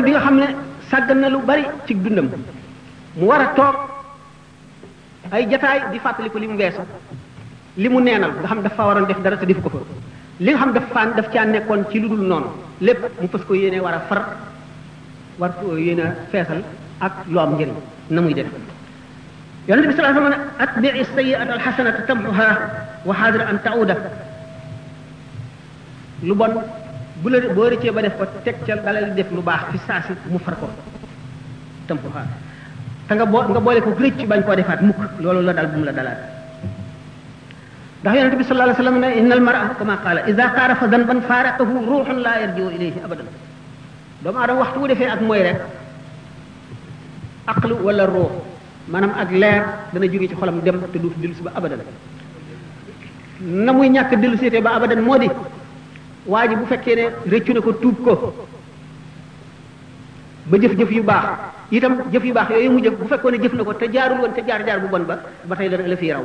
bi 0.07 0.11
nga 0.11 0.19
xam 0.25 0.35
ne 0.37 0.47
sàggan 0.89 1.19
na 1.21 1.29
lu 1.29 1.39
bari 1.47 1.63
ci 1.87 1.95
dundam 1.99 2.27
mu 3.17 3.25
war 3.25 3.41
a 3.41 3.47
toog 3.57 3.75
ay 5.31 5.47
jataay 5.49 5.79
di 5.91 5.97
fàttaliku 5.97 6.37
li 6.37 6.47
mu 6.47 6.55
weesu 6.59 6.81
li 7.75 7.87
mu 7.89 7.99
neenal 8.01 8.33
nga 8.39 8.47
xam 8.49 8.61
dafa 8.61 8.81
waroon 8.87 9.05
def 9.07 9.19
dara 9.23 9.35
te 9.37 9.45
defu 9.47 9.61
ko 9.63 9.69
fa 9.75 9.81
li 10.39 10.51
nga 10.51 10.59
xam 10.61 10.71
daf 10.73 10.85
faan 10.93 11.09
daf 11.17 11.27
caa 11.33 11.45
nekkoon 11.45 11.81
ci 11.91 11.97
lu 12.01 12.07
dul 12.11 12.23
noonu 12.29 12.49
lépp 12.85 13.01
mu 13.21 13.27
fës 13.31 13.43
ko 13.47 13.53
yéene 13.55 13.79
war 13.79 13.93
a 13.93 13.99
far 14.09 14.21
war 15.39 15.51
ko 15.59 15.77
yéene 15.77 16.05
feesal 16.31 16.61
ak 16.99 17.13
lu 17.31 17.39
am 17.39 17.51
njëriñ 17.55 17.75
na 18.13 18.21
muy 18.21 18.33
def 18.33 18.47
yonente 19.67 19.87
bi 19.87 19.93
sallallahu 19.95 20.25
alayhi 20.25 20.31
wa 20.31 20.37
sallam 20.37 20.49
atbi'i 20.67 21.03
sayyi'ata 21.17 21.51
alxasanata 21.57 22.01
tamhuha 22.09 22.47
wa 23.07 23.13
xaadir 23.19 23.41
an 23.51 23.57
ta'uda 23.65 23.95
lu 26.27 26.35
bon 26.39 26.51
bu 27.23 27.27
la 27.29 27.37
boo 27.55 27.69
rëccee 27.71 27.91
ba 27.95 28.01
def 28.01 28.17
ko 28.19 28.25
teg 28.45 28.55
ca 28.67 28.75
dalal 28.75 29.15
def 29.15 29.29
lu 29.31 29.41
baax 29.41 29.61
ci 30.05 30.13
mu 30.31 30.37
far 30.45 30.55
ko 30.59 30.67
tamhuha 31.87 32.21
te 33.07 33.13
nga 33.15 33.25
boo 33.25 33.43
nga 33.51 33.59
boole 33.65 33.79
ko 33.85 33.89
rëcc 34.03 34.27
bañ 34.31 34.41
koo 34.43 34.55
defaat 34.55 34.81
mukk 34.83 34.99
loolu 35.21 35.41
la 35.47 35.53
dal 35.53 35.67
bu 35.67 35.77
mu 35.79 35.85
la 35.85 35.93
dalaat 35.95 36.34
ndax 38.05 38.17
yonente 38.17 38.37
la 38.37 38.43
sallallahu 38.45 38.69
alayhi 38.69 38.77
wasallam 38.77 38.97
ne 39.03 39.07
innal 39.19 39.39
mar'a 39.47 39.69
kama 39.79 39.95
qala 40.05 40.19
idha 40.31 40.45
qaarafa 40.55 40.85
dhanban 40.93 41.19
faraqahu 41.29 41.75
ruhun 41.91 42.17
la 42.25 42.33
yarji'u 42.41 42.67
ilayhi 42.77 42.99
abadan 43.07 43.25
doomu 44.23 44.37
aadama 44.43 44.59
waxtu 44.63 44.79
wu 44.81 44.87
defee 44.91 45.07
ak 45.13 45.21
mooy 45.27 45.41
rek 45.47 45.61
aql 47.53 47.71
wala 47.87 48.05
maanaam 48.93 49.13
ak 49.23 49.29
leer 49.41 49.63
dana 49.93 50.05
jóge 50.13 50.27
ci 50.29 50.35
xolam 50.41 50.61
dem 50.65 50.77
te 50.93 50.97
duutu 51.03 51.17
dellusi 51.23 51.41
ba 51.47 51.51
abadan 51.59 51.81
na 53.65 53.73
muy 53.77 53.89
ñàkk 53.95 54.11
dellusité 54.23 54.61
ba 54.67 54.75
abadan 54.77 55.01
moo 55.07 55.17
di 55.23 55.29
waa 56.33 56.45
ji 56.49 56.55
bu 56.61 56.65
fekkee 56.71 56.95
ne 57.01 57.05
réccu 57.33 57.51
na 57.55 57.61
ko 57.65 57.71
tuub 57.81 57.97
ko 58.05 58.11
ba 60.49 60.55
jëf-jëf 60.61 60.91
yu 60.97 61.03
baax 61.11 61.27
itam 61.77 61.93
jëf 62.13 62.23
yu 62.29 62.33
baax 62.37 62.49
yooyu 62.55 62.69
mu 62.73 62.79
jëf 62.87 62.93
bu 63.01 63.07
fekkoon 63.13 63.33
ne 63.35 63.41
jëf 63.45 63.53
na 63.57 63.63
ko 63.67 63.73
te 63.81 63.87
jaarul 63.93 64.19
woon 64.23 64.33
te 64.37 64.43
jaar-jaar 64.47 64.79
bu 64.83 64.87
bon 64.93 65.03
ba 65.11 65.17
ba 65.49 65.55
tey 65.59 65.69
dana 65.71 65.87
la 65.93 65.97
fi 66.03 66.11
raw 66.17 66.23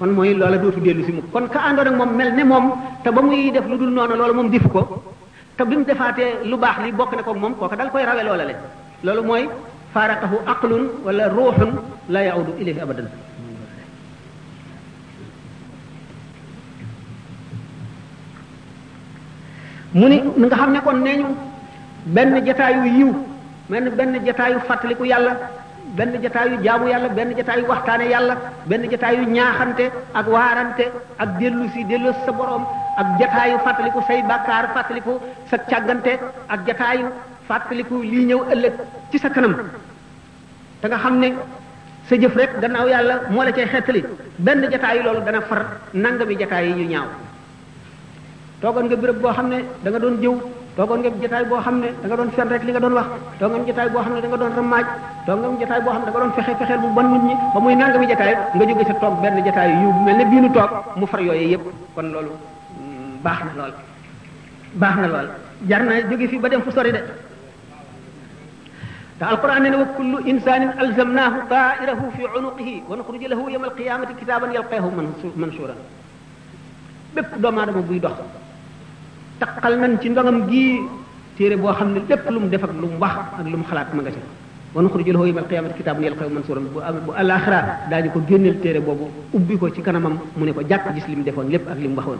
kon 0.00 0.12
mooy 0.16 0.32
loola 0.32 0.56
dootu 0.56 0.80
dellu 0.84 1.02
si 1.06 1.12
mu 1.16 1.20
kon 1.32 1.44
ka 1.52 1.58
àndoon 1.68 1.88
ak 1.92 1.96
moom 2.00 2.10
mel 2.18 2.30
ne 2.36 2.42
moom 2.50 2.66
te 3.04 3.08
ba 3.14 3.20
muy 3.20 3.50
def 3.54 3.66
lu 3.70 3.76
dul 3.80 3.90
noonu 3.96 4.14
loola 4.20 4.32
moom 4.32 4.48
difu 4.48 4.68
ko 4.68 4.82
te 5.56 5.62
bi 5.68 5.76
mu 5.76 5.84
defaatee 5.84 6.30
lu 6.50 6.56
baax 6.56 6.76
li 6.84 6.92
bokk 6.98 7.12
na 7.16 7.22
koog 7.22 7.36
moom 7.42 7.54
kooka 7.58 7.76
dal 7.76 7.90
koy 7.92 8.04
rawe 8.08 8.22
loola 8.28 8.44
le 8.50 8.54
loolu 9.04 9.22
mooy 9.28 9.42
faaraqahu 9.94 10.36
aqlun 10.52 10.84
wala 11.04 11.24
ruuxun 11.36 11.70
la 12.14 12.20
yaudu 12.28 12.52
ilayhi 12.60 12.80
abadan 12.84 13.06
mu 19.98 20.06
ni 20.12 20.18
nga 20.46 20.56
xam 20.60 20.70
ne 20.74 20.80
kon 20.86 20.96
nee 21.04 21.16
ñu 21.20 21.26
benn 22.14 22.32
jataayu 22.46 22.84
yiw 22.98 23.12
benn 23.70 23.86
benn 23.98 24.12
jataayu 24.26 24.58
fàttaliku 24.68 25.04
yàlla 25.12 25.32
benn 25.98 26.12
jataayu 26.24 26.56
jaamu 26.66 26.86
yàlla 26.92 27.08
benn 27.18 27.30
jataayu 27.38 27.64
waxtaane 27.70 28.04
yàlla 28.14 28.34
benn 28.70 28.82
jataayu 28.92 29.22
ñaaxante 29.36 29.84
ak 30.18 30.26
waarante 30.36 30.84
ak 31.22 31.28
dellu 31.40 31.66
si 31.74 31.84
dellu 31.90 32.12
sa 32.24 32.32
boroom 32.38 32.64
ak 33.00 33.06
jataayu 33.20 33.56
fàttaliku 33.64 34.00
say 34.08 34.20
bàkkaar 34.30 34.64
fàttaliku 34.74 35.14
sa 35.50 35.56
càggante 35.70 36.12
ak 36.54 36.60
jataayu 36.68 37.06
fàttaliku 37.48 37.96
lii 38.10 38.24
ñëw 38.28 38.40
ëllëg 38.52 38.74
ci 39.10 39.18
sa 39.22 39.28
kanam 39.36 39.54
te 40.80 40.86
nga 40.90 40.98
xam 41.04 41.14
ne 41.22 41.28
sa 42.08 42.14
jëf 42.22 42.34
rek 42.40 42.52
gannaaw 42.62 42.86
yàlla 42.94 43.14
moo 43.32 43.42
la 43.48 43.52
cay 43.56 43.66
xettali 43.72 44.04
benn 44.46 44.62
jataayu 44.72 45.02
loolu 45.06 45.20
dana 45.26 45.40
far 45.48 45.60
nangami 46.02 46.36
jataay 46.40 46.64
yi 46.68 46.74
ñu 46.82 46.86
ñaaw 46.92 47.08
toogoon 48.60 48.86
nga 48.88 48.96
béréb 49.02 49.18
boo 49.22 49.32
xam 49.36 49.48
ne 49.52 49.58
danga 49.84 49.98
doon 50.02 50.16
jëw 50.24 50.36
toogoon 50.76 51.00
nga 51.02 51.10
jotaay 51.22 51.44
boo 51.50 51.58
xam 51.62 51.78
ne 51.82 51.88
da 52.00 52.06
nga 52.06 52.16
doon 52.20 52.30
fen 52.36 52.48
rek 52.48 52.62
li 52.62 52.70
nga 52.72 52.80
doon 52.82 52.92
wax 52.94 53.06
toog 53.38 53.52
nga 53.54 53.66
jotaay 53.66 53.88
boo 53.90 54.00
xam 54.04 54.12
ne 54.14 54.20
da 54.22 54.28
nga 54.30 54.36
doon 54.42 54.52
rammaaj 54.58 54.86
toog 55.26 55.38
nga 55.42 55.58
jotaay 55.62 55.80
boo 55.84 55.90
xam 55.94 56.00
ne 56.00 56.06
da 56.06 56.10
nga 56.16 56.20
doon 56.24 56.32
fexe 56.36 56.52
fexeel 56.60 56.80
bu 56.82 56.88
bon 56.96 57.06
nit 57.10 57.22
ñi 57.28 57.34
ba 57.54 57.58
muy 57.60 57.74
nangami 57.74 58.06
jotaay 58.06 58.34
nga 58.54 58.64
jóge 58.70 58.84
sa 58.86 58.94
toog 59.02 59.16
benn 59.22 59.36
jotaay 59.46 59.70
yu 59.82 59.88
mel 60.04 60.16
ne 60.16 60.24
bii 60.30 60.40
nu 60.40 60.48
toog 60.54 60.70
mu 60.98 61.06
far 61.06 61.20
yooyu 61.20 61.48
yëpp 61.52 61.64
kon 61.94 62.06
loolu 62.14 62.32
mm, 62.78 63.18
baax 63.24 63.40
na 63.56 63.62
lool 63.66 63.74
baax 64.82 64.96
na 65.02 65.06
lool 65.14 65.28
jar 65.68 65.82
na 65.82 65.92
jóge 66.10 66.26
fii 66.30 66.38
ba 66.38 66.48
dem 66.48 66.62
fu 66.62 66.70
sori 66.70 66.92
de 66.92 67.02
te 69.18 69.24
alquran 69.24 69.60
ne 69.62 69.68
ne 69.70 69.76
wa 69.82 69.86
kullu 69.96 70.18
insanin 70.24 70.70
alzamnahu 70.78 71.38
taa'irahu 71.50 72.04
fi 72.16 72.22
unuqihi 72.38 72.76
wa 72.88 72.94
nuxruju 72.96 73.26
lahu 73.28 73.50
yawma 73.50 73.66
alqiyamati 73.70 74.14
kitaban 74.22 74.52
yalqahu 74.54 74.88
mansuran 75.36 75.78
bépp 77.14 77.28
doomu 77.42 77.58
aadama 77.58 77.82
buy 77.88 77.98
dox 77.98 78.16
taqal 79.40 79.72
nañ 79.80 79.92
ci 80.02 80.08
ndongam 80.10 80.38
gii 80.50 80.72
téere 81.36 81.56
boo 81.62 81.72
xam 81.78 81.90
ne 81.94 82.00
lépp 82.08 82.24
lu 82.32 82.38
mu 82.42 82.48
def 82.52 82.62
lu 82.82 82.86
mu 82.92 82.98
wax 83.02 83.16
ak 83.40 83.46
lu 83.52 83.56
mu 83.60 83.64
xalaat 83.70 83.88
ma 83.94 84.02
nga 84.02 84.10
ca 84.14 84.20
wa 84.74 84.82
nuxriju 84.82 85.12
lahu 85.14 85.24
yawmal 85.28 85.46
qiyaamati 85.48 85.74
kitaaban 85.78 86.02
yalqaahu 86.06 86.32
mansuuran 86.36 86.64
bu 86.74 86.80
bu 87.06 87.10
àllaaxira 87.20 87.60
daañu 87.90 88.10
ko 88.12 88.20
génneel 88.28 88.56
téere 88.60 88.80
boobu 88.86 89.06
ubbi 89.36 89.58
ci 89.74 89.80
kanamam 89.86 90.16
mu 90.36 90.44
ne 90.44 90.52
ko 90.52 90.62
jàkk 90.68 90.84
gis 90.94 91.06
li 91.08 91.16
mu 91.16 91.22
defoon 91.24 91.48
lépp 91.52 91.64
ak 91.72 91.78
li 91.78 91.88
mu 91.88 91.96
waxoon. 91.96 92.18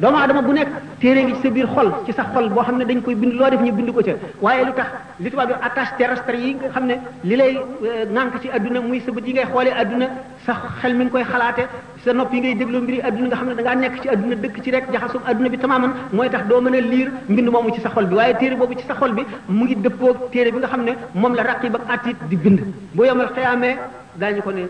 doomu 0.00 0.16
adama 0.24 0.42
bu 0.42 0.52
nekk 0.52 0.68
téere 1.00 1.20
ngi 1.24 1.34
ci 1.34 1.40
sa 1.42 1.50
biir 1.50 1.66
xol 1.74 1.88
ci 2.06 2.12
sa 2.12 2.22
xol 2.32 2.48
boo 2.54 2.62
xam 2.66 2.78
ne 2.78 2.84
dañ 2.84 3.00
koy 3.02 3.14
bind 3.14 3.34
loo 3.38 3.50
def 3.50 3.60
ñu 3.60 3.72
bind 3.72 3.90
ko 3.94 4.02
ca 4.02 4.12
waaye 4.42 4.64
lu 4.66 4.72
tax 4.74 4.88
li 5.20 5.30
tubaab 5.30 5.48
yi 5.50 5.54
attache 5.66 5.92
terrestre 5.98 6.36
yi 6.36 6.54
nga 6.54 6.68
xam 6.72 6.86
ne 6.86 6.96
li 7.28 7.34
lay 7.36 7.52
euh, 7.56 8.04
ŋànk 8.16 8.34
ci 8.42 8.48
adduna 8.48 8.80
muy 8.80 9.00
sa 9.00 9.12
bët 9.12 9.26
yi 9.28 9.32
ngay 9.34 9.46
xoolee 9.50 9.72
adduna 9.82 10.06
sa 10.48 10.54
xel 10.80 10.94
mi 10.96 11.02
ngi 11.04 11.12
koy 11.14 11.24
xalaate 11.32 11.62
sa 12.02 12.12
nopp 12.16 12.32
yi 12.34 12.38
ngay 12.40 12.54
déglu 12.60 12.78
mbiri 12.82 12.98
adduna 13.06 13.26
nga 13.28 13.36
xam 13.38 13.48
ne 13.48 13.54
danga 13.58 13.74
nekk 13.82 13.94
ci 14.02 14.08
adduna 14.14 14.34
dëkk 14.42 14.56
ci 14.64 14.70
rek 14.74 14.84
jaxasum 14.94 15.22
adduna 15.30 15.48
bi 15.52 15.58
tamaman 15.62 15.92
mooy 16.16 16.28
tax 16.32 16.44
doo 16.48 16.60
mën 16.64 16.74
a 16.78 16.80
liir 16.92 17.08
mbind 17.30 17.48
moomu 17.52 17.70
ci 17.74 17.80
sa 17.84 17.90
xol 17.94 18.06
bi 18.10 18.14
waaye 18.18 18.34
téere 18.40 18.56
boobu 18.58 18.74
ci 18.80 18.84
sa 18.88 18.94
xol 19.00 19.12
bi 19.16 19.22
mu 19.56 19.64
ngi 19.64 19.76
dëppoo 19.84 20.14
téere 20.32 20.52
bi 20.52 20.58
nga 20.58 20.68
xam 20.72 20.82
ne 20.86 20.92
moom 21.20 21.34
la 21.34 21.42
raqib 21.48 21.76
ak 21.94 22.04
di 22.30 22.36
bind 22.42 22.60
bu 22.94 23.00
yomal 23.08 23.28
xëyaamee 23.34 23.76
daañu 24.20 24.42
ko 24.46 24.50
ne 24.52 24.62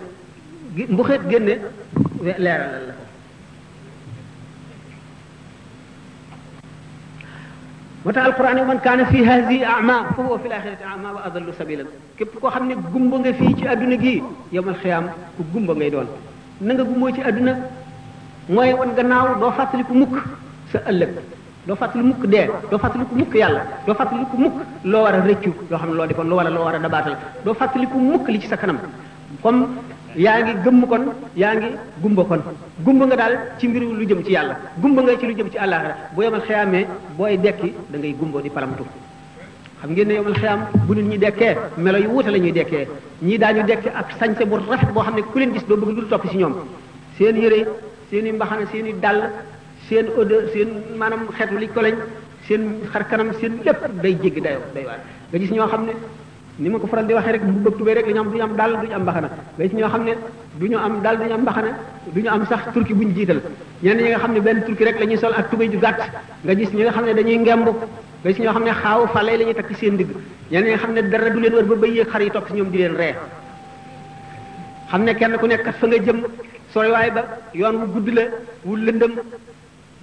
mbuxeet 0.92 1.22
génne 1.30 1.54
leeralal 2.44 2.86
la 2.88 2.94
moo 8.04 8.12
tax 8.14 8.24
alquran 8.28 8.58
man 8.70 8.78
kaana 8.86 9.04
fi 9.12 9.18
haadihi 9.28 9.64
ama 9.74 9.94
fa 10.16 10.20
huwa 10.26 10.36
fi 10.42 10.48
laxirati 10.52 10.84
ama 10.94 11.08
wa 11.16 11.20
adallu 11.28 11.52
sabilan 11.58 11.86
képp 12.18 12.32
koo 12.40 12.50
xam 12.54 12.64
ne 12.68 12.74
gumba 12.92 13.16
nga 13.22 13.30
fii 13.38 13.52
ci 13.58 13.64
adduna 13.72 13.96
gii 14.04 14.20
yowmal 14.54 14.76
xiyaam 14.82 15.04
ku 15.36 15.42
gumba 15.52 15.72
ngay 15.78 15.90
doon 15.94 16.08
na 16.66 16.70
nga 16.76 16.84
gumboo 16.88 17.10
ci 17.16 17.20
àdduna 17.28 17.52
mooy 18.54 18.70
wan 18.80 18.90
gannaaw 18.96 19.26
doo 19.40 19.50
fàttaliku 19.58 19.94
mukk 20.00 20.14
sa 20.72 20.78
ëllëg 20.90 21.10
doo 21.66 21.76
fàttali 21.80 22.04
mukk 22.10 22.22
dee 22.32 22.46
doo 22.70 22.78
fàttaliku 22.82 23.14
mukk 23.20 23.32
yàlla 23.42 23.62
doo 23.86 23.94
fàttaliku 24.00 24.36
mukk 24.44 24.56
loo 24.90 25.02
war 25.06 25.14
a 25.18 25.22
rëccu 25.28 25.52
loo 25.70 25.78
xam 25.80 25.88
ne 25.90 25.94
loo 25.98 26.06
defoon 26.10 26.28
loo 26.30 26.38
war 26.40 26.46
a 26.50 26.56
loo 26.56 26.64
war 26.68 26.74
a 26.78 26.84
dabaatal 26.86 27.16
doo 27.44 27.54
fàttaliku 27.60 27.98
mukk 28.10 28.24
li 28.32 28.38
ci 28.42 28.48
sa 28.52 28.56
kanam 28.62 28.78
comme 29.42 29.64
yaa 30.18 30.38
ngi 30.42 30.52
gëmm 30.64 30.82
kon 30.90 31.02
yaa 31.36 31.54
ngi 31.54 31.68
gumba 32.02 32.24
kon 32.24 32.40
gumba 32.84 33.04
nga 33.06 33.16
daal 33.16 33.34
ci 33.58 33.68
mbiru 33.68 33.94
lu 33.98 34.04
jëm 34.04 34.24
ci 34.24 34.32
yàlla 34.32 34.54
gumba 34.82 35.02
nga 35.02 35.16
ci 35.20 35.26
lu 35.26 35.34
jëm 35.34 35.50
ci 35.50 35.58
àllaaxira 35.58 35.94
bu 36.14 36.22
yomal 36.22 36.40
xiyaamee 36.42 36.86
booy 37.16 37.38
dekki 37.38 37.72
da 37.90 37.98
ngay 37.98 38.14
gumba 38.18 38.40
di 38.42 38.50
palamtu 38.50 38.84
xam 39.80 39.90
ngeen 39.90 40.08
ne 40.08 40.14
yomal 40.14 40.32
xiyaam 40.34 40.60
bu 40.86 40.94
nit 40.94 41.04
ñi 41.06 41.18
dekkee 41.18 41.54
melo 41.76 41.98
yu 41.98 42.08
wuute 42.10 42.30
la 42.30 42.38
ñuy 42.38 42.52
dekkee 42.52 42.88
ñii 43.22 43.38
daañu 43.38 43.64
dekk 43.66 43.86
ak 43.94 44.10
sañse 44.18 44.44
bu 44.46 44.56
rafet 44.68 44.90
boo 44.92 45.02
xam 45.02 45.14
ne 45.14 45.22
ku 45.22 45.38
leen 45.38 45.52
gis 45.52 45.64
doo 45.68 45.76
bëgg 45.76 45.94
dul 45.94 46.08
topp 46.08 46.28
ci 46.30 46.36
ñoom 46.36 46.54
seen 47.16 47.36
yëre 47.36 47.66
seen 48.10 48.26
i 48.26 48.32
mbaxana 48.32 48.66
seen 48.72 48.86
i 48.86 48.92
dàll 49.00 49.22
seen 49.88 50.06
odeur 50.18 50.48
seen 50.52 50.68
maanaam 50.98 51.28
xeetu 51.38 51.58
li 51.58 51.68
ko 51.68 51.80
lañ 51.80 51.94
seen 52.48 52.80
xar 52.92 53.06
kanam 53.06 53.32
seen 53.38 53.60
lépp 53.64 54.02
day 54.02 54.16
jéggi 54.22 54.40
day 54.40 54.58
waar 54.84 54.98
nga 55.30 55.38
gis 55.38 55.50
ñoo 55.52 55.68
xam 55.68 55.84
ne 55.86 55.92
ni 56.58 56.68
ma 56.70 56.78
ko 56.78 56.86
faral 56.90 57.06
di 57.06 57.14
waxee 57.14 57.32
rek 57.38 57.42
bu 57.44 57.52
bëgg 57.62 57.76
tubéy 57.78 57.94
rek 57.94 58.06
la 58.06 58.12
ñu 58.14 58.20
am 58.20 58.30
du 58.30 58.36
ñu 58.38 58.42
am 58.42 58.56
daal 58.56 58.72
ñoo 59.74 59.88
xam 59.90 60.04
ne 60.04 60.12
du 60.58 60.66
ñu 60.66 60.76
am 60.76 61.00
daal 61.02 61.16
du 61.18 61.24
ñu 61.26 61.34
am 61.34 61.40
mbaxana 61.42 61.68
du 62.12 62.20
ñu 62.20 62.28
am 62.30 62.46
sax 62.46 62.72
turki 62.72 62.94
bu 62.94 63.02
ñu 63.04 63.14
jiital 63.14 63.40
ñeneen 63.82 64.02
ñi 64.04 64.08
nga 64.10 64.18
xam 64.18 64.32
ne 64.32 64.40
benn 64.40 64.64
turki 64.64 64.82
rek 64.84 64.94
lañuy 64.98 65.14
ñuy 65.14 65.18
sol 65.18 65.32
ak 65.36 65.50
tubéy 65.50 65.70
ju 65.70 65.78
gàtt 65.78 66.02
nga 66.42 66.54
gis 66.56 66.72
ñi 66.74 66.82
nga 66.82 66.90
xam 66.90 67.04
ne 67.04 67.14
dañuy 67.14 67.38
ngemb 67.38 67.68
nga 67.68 68.30
gis 68.32 68.38
ñoo 68.40 68.50
xam 68.52 68.64
ne 68.64 68.72
xaaw 68.72 69.06
falay 69.08 69.36
la 69.38 69.44
ñuy 69.44 69.54
takk 69.54 69.74
seen 69.76 69.96
digg 69.96 70.08
ñeneen 70.50 70.64
ñi 70.66 70.70
nga 70.72 70.78
xam 70.82 70.92
ne 70.94 71.02
dara 71.08 71.30
du 71.30 71.38
leen 71.40 71.54
wër 71.54 71.64
ba 71.64 71.74
bëy 71.76 71.92
yeeg 71.94 72.08
xar 72.10 72.22
yi 72.22 72.30
topp 72.30 72.48
si 72.48 72.54
ñoom 72.54 72.70
di 72.70 72.78
leen 72.78 72.96
ree 72.96 73.14
xam 74.90 75.02
ne 75.04 75.14
kenn 75.14 75.36
ku 75.38 75.46
nekk 75.46 75.62
kat 75.62 75.74
fa 75.78 75.86
nga 75.86 75.98
jëm 75.98 76.24
sooy 76.72 76.90
waay 76.90 77.10
ba 77.12 77.22
yoon 77.54 77.76
wu 77.82 77.86
gudd 77.92 78.08
la 78.14 78.22
wu 78.64 78.74
lëndëm 78.76 79.12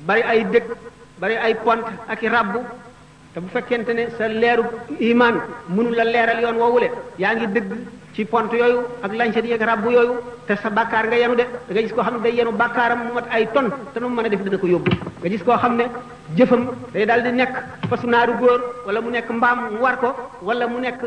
bari 0.07 0.21
ay 0.23 0.45
dëkk 0.47 0.67
bari 1.19 1.35
ay 1.35 1.53
pont 1.65 1.83
ak 2.07 2.23
i 2.23 2.27
rabbu 2.29 2.59
te 3.35 3.41
bu 3.43 3.47
fekkente 3.51 3.91
ne 3.93 4.05
sa 4.17 4.29
leeru 4.31 4.63
imaan 5.11 5.33
mënu 5.67 5.89
la 5.99 6.05
leeral 6.05 6.39
yoon 6.43 6.55
le 6.83 6.89
yaa 7.17 7.35
ngi 7.35 7.47
dëgg 7.53 7.71
ci 8.15 8.23
pont 8.25 8.49
yooyu 8.53 8.79
ak 9.03 9.11
lancet 9.13 9.43
yeeg 9.45 9.61
rabbu 9.61 9.89
yooyu 9.91 10.13
te 10.47 10.55
sa 10.55 10.69
bàkkaar 10.69 11.05
nga 11.07 11.15
yenu 11.17 11.35
de 11.35 11.43
da 11.67 11.73
nga 11.73 11.81
gis 11.81 11.91
koo 11.91 12.01
xam 12.03 12.15
ne 12.15 12.21
day 12.23 12.31
yenu 12.35 12.51
bàkkaaram 12.53 12.99
mu 13.07 13.13
mat 13.15 13.25
ay 13.29 13.45
ton 13.53 13.67
te 13.93 13.99
nu 13.99 14.07
mu 14.07 14.15
mën 14.15 14.25
a 14.27 14.29
def 14.29 14.41
dana 14.43 14.57
ko 14.57 14.67
yóbbu 14.67 14.91
nga 15.19 15.29
gis 15.29 15.43
koo 15.43 15.57
xam 15.57 15.75
ne 15.75 15.83
jëfam 16.37 16.61
day 16.93 17.05
daal 17.05 17.21
di 17.23 17.31
nekk 17.33 17.55
fasu 17.89 18.07
naaru 18.07 18.37
góor 18.39 18.61
wala 18.85 19.01
mu 19.01 19.09
nekk 19.11 19.29
mbaam 19.29 19.59
mu 19.73 19.79
war 19.81 19.97
ko 19.97 20.15
wala 20.41 20.65
mu 20.67 20.79
nekk 20.79 20.99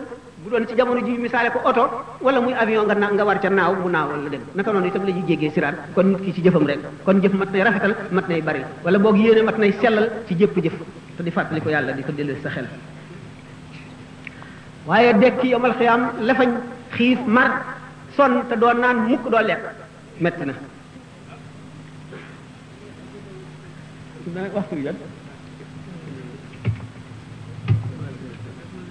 bu 0.48 0.56
doon 0.56 0.64
ci 0.68 0.74
jamono 0.80 1.00
ji 1.04 1.18
misaale 1.20 1.50
ko 1.52 1.60
oto 1.64 1.84
wala 2.24 2.40
muy 2.40 2.54
avion 2.56 2.84
nga 2.88 2.94
na 2.96 3.08
nga 3.12 3.24
war 3.28 3.36
ca 3.40 3.50
naaw 3.52 3.74
mu 3.82 3.88
naawal 3.92 4.22
la 4.24 4.30
dem 4.32 4.40
naka 4.56 4.72
noonu 4.72 4.86
itam 4.88 5.02
la 5.04 5.10
ñuy 5.12 5.24
jéggee 5.28 5.50
siraat 5.52 5.74
kon 5.94 6.02
nit 6.10 6.20
ki 6.24 6.32
ci 6.34 6.40
jëfam 6.42 6.64
rek 6.66 6.78
kon 7.04 7.20
jëf 7.22 7.32
mat 7.34 7.52
nay 7.52 7.62
rafetal 7.62 7.92
mat 8.10 8.28
nay 8.28 8.40
bari 8.42 8.64
wala 8.84 8.98
boog 8.98 9.16
yéene 9.20 9.42
mat 9.44 9.58
nay 9.58 9.72
sellal 9.80 10.08
ci 10.26 10.34
jëpp 10.36 10.56
jëf 10.64 10.72
te 11.16 11.22
di 11.22 11.30
fàttali 11.30 11.60
ko 11.60 11.68
yàlla 11.68 11.92
di 11.92 12.02
ko 12.02 12.12
dellu 12.12 12.34
sa 12.42 12.48
xel 12.48 12.66
waaye 14.86 15.12
dekki 15.20 15.48
yomal 15.48 15.74
xiyaam 15.76 16.10
lafañ 16.24 16.48
xiif 16.96 17.18
mar 17.26 17.50
son 18.16 18.32
te 18.48 18.56
doo 18.56 18.72
naan 18.72 18.96
mukk 19.08 19.28
doo 19.30 19.40
lekk 19.40 19.60
metti 20.18 20.44
na 20.44 20.54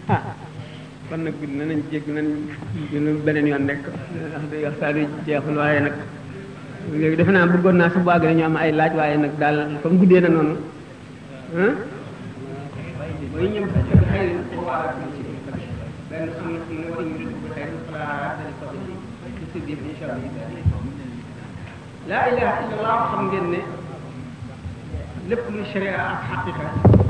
ah 0.10 0.36
kon 1.10 1.24
nag 1.24 1.34
gudd 1.39 1.53
na 1.55 1.64
nañ 1.66 1.80
jégg 1.91 2.08
nañ 2.08 2.28
yoon 2.91 3.68
rek 3.70 3.84
wax 4.64 4.78
dëgg 4.95 5.10
jeexul 5.26 5.55
waaye 5.58 5.80
nag 5.80 5.95
léegi 6.99 7.16
defe 7.18 7.32
naa 7.32 7.47
bëggoon 7.47 7.76
naa 7.80 7.89
su 7.93 7.99
bu 7.99 8.10
àggee 8.12 8.34
ñu 8.36 8.43
am 8.43 8.55
ay 8.58 8.72
laaj 8.74 8.93
waaye 8.99 9.18
nag 9.18 9.32
daal 9.39 9.58
comme 9.82 9.97
guddee 9.99 10.20
na 10.22 10.30
noonu 10.30 10.55
ah 11.64 11.74
mooy 13.32 13.47
ñëw 13.53 13.64
xëy 13.72 13.84
benn 22.10 22.86
am 23.16 23.26
ngeen 23.32 23.45
ne 23.53 23.60
lépp 25.30 25.43
lu 25.55 25.64
sharia 25.72 25.95
ak 26.12 26.20
xaqiqa 26.30 26.66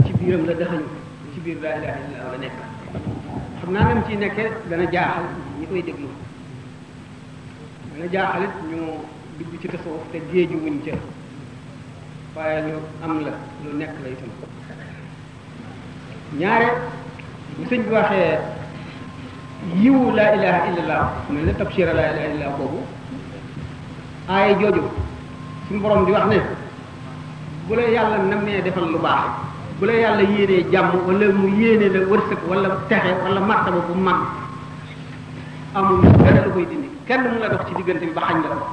ci 0.06 0.12
biiram 0.18 0.46
la 0.46 0.54
daxañ 0.54 0.82
ci 1.34 1.40
biir 1.44 1.58
laa 1.64 1.76
ilaha 1.78 1.98
illallah 2.08 2.32
la 2.34 2.38
nekk 2.46 2.77
xam 3.62 3.74
naa 3.74 3.88
nam 3.94 4.04
ci 4.08 4.14
nekkee 4.22 4.52
dana 4.70 4.86
jaaxal 4.94 5.24
ñi 5.58 5.66
koy 5.70 5.82
déglu 5.88 6.08
dana 7.92 8.06
jaaxalit 8.14 8.54
ñu 8.70 8.80
dugg 9.38 9.54
ci 9.62 9.68
tasawuf 9.74 10.04
te 10.12 10.18
géeju 10.32 10.58
wuñ 10.64 10.76
ca 10.86 10.94
waaye 12.36 12.60
ñu 12.68 12.76
am 13.04 13.14
la 13.26 13.32
lu 13.64 13.70
nekk 13.80 13.94
la 14.04 14.08
itam 14.16 14.30
ñaare 16.40 16.68
bu 17.56 17.64
sëñ 17.70 17.82
bi 17.86 17.92
waxee 17.98 18.30
yiwu 19.82 20.04
laa 20.18 20.32
ilaha 20.36 20.60
illallah 20.70 21.04
mel 21.32 21.46
na 21.48 21.54
tabshira 21.60 21.94
laa 21.98 22.10
ilaha 22.12 22.28
illallah 22.28 22.52
boobu 22.58 22.80
aaye 24.32 24.54
jooju 24.62 24.84
suñu 25.66 25.80
borom 25.82 26.06
di 26.06 26.12
wax 26.12 26.26
ne 26.32 26.40
bu 27.66 27.74
la 27.78 27.82
yàlla 27.96 28.18
namee 28.30 28.62
defal 28.66 28.88
lu 28.94 29.00
baax 29.06 29.26
bu 29.82 29.86
la 29.88 29.94
yàlla 29.94 30.22
yéenee 30.32 30.64
jàmm 30.72 30.92
wala 31.08 31.26
mu 31.40 31.48
yéene 31.62 31.88
la 31.94 32.00
wërsëg 32.10 32.40
wala 32.50 32.70
texe 32.90 33.12
wala 33.24 33.40
martaba 33.42 33.80
bu 33.88 33.94
mag 34.02 34.22
amul 35.76 36.02
dara 36.24 36.42
lu 36.46 36.52
koy 36.54 36.66
dindi 36.66 36.90
kenn 37.08 37.22
mu 37.32 37.40
la 37.40 37.50
dox 37.50 37.62
ci 37.68 37.74
diggante 37.78 38.02
bi 38.06 38.14
ba 38.18 38.22
xañ 38.28 38.38
la 38.42 38.50
ko 38.58 38.66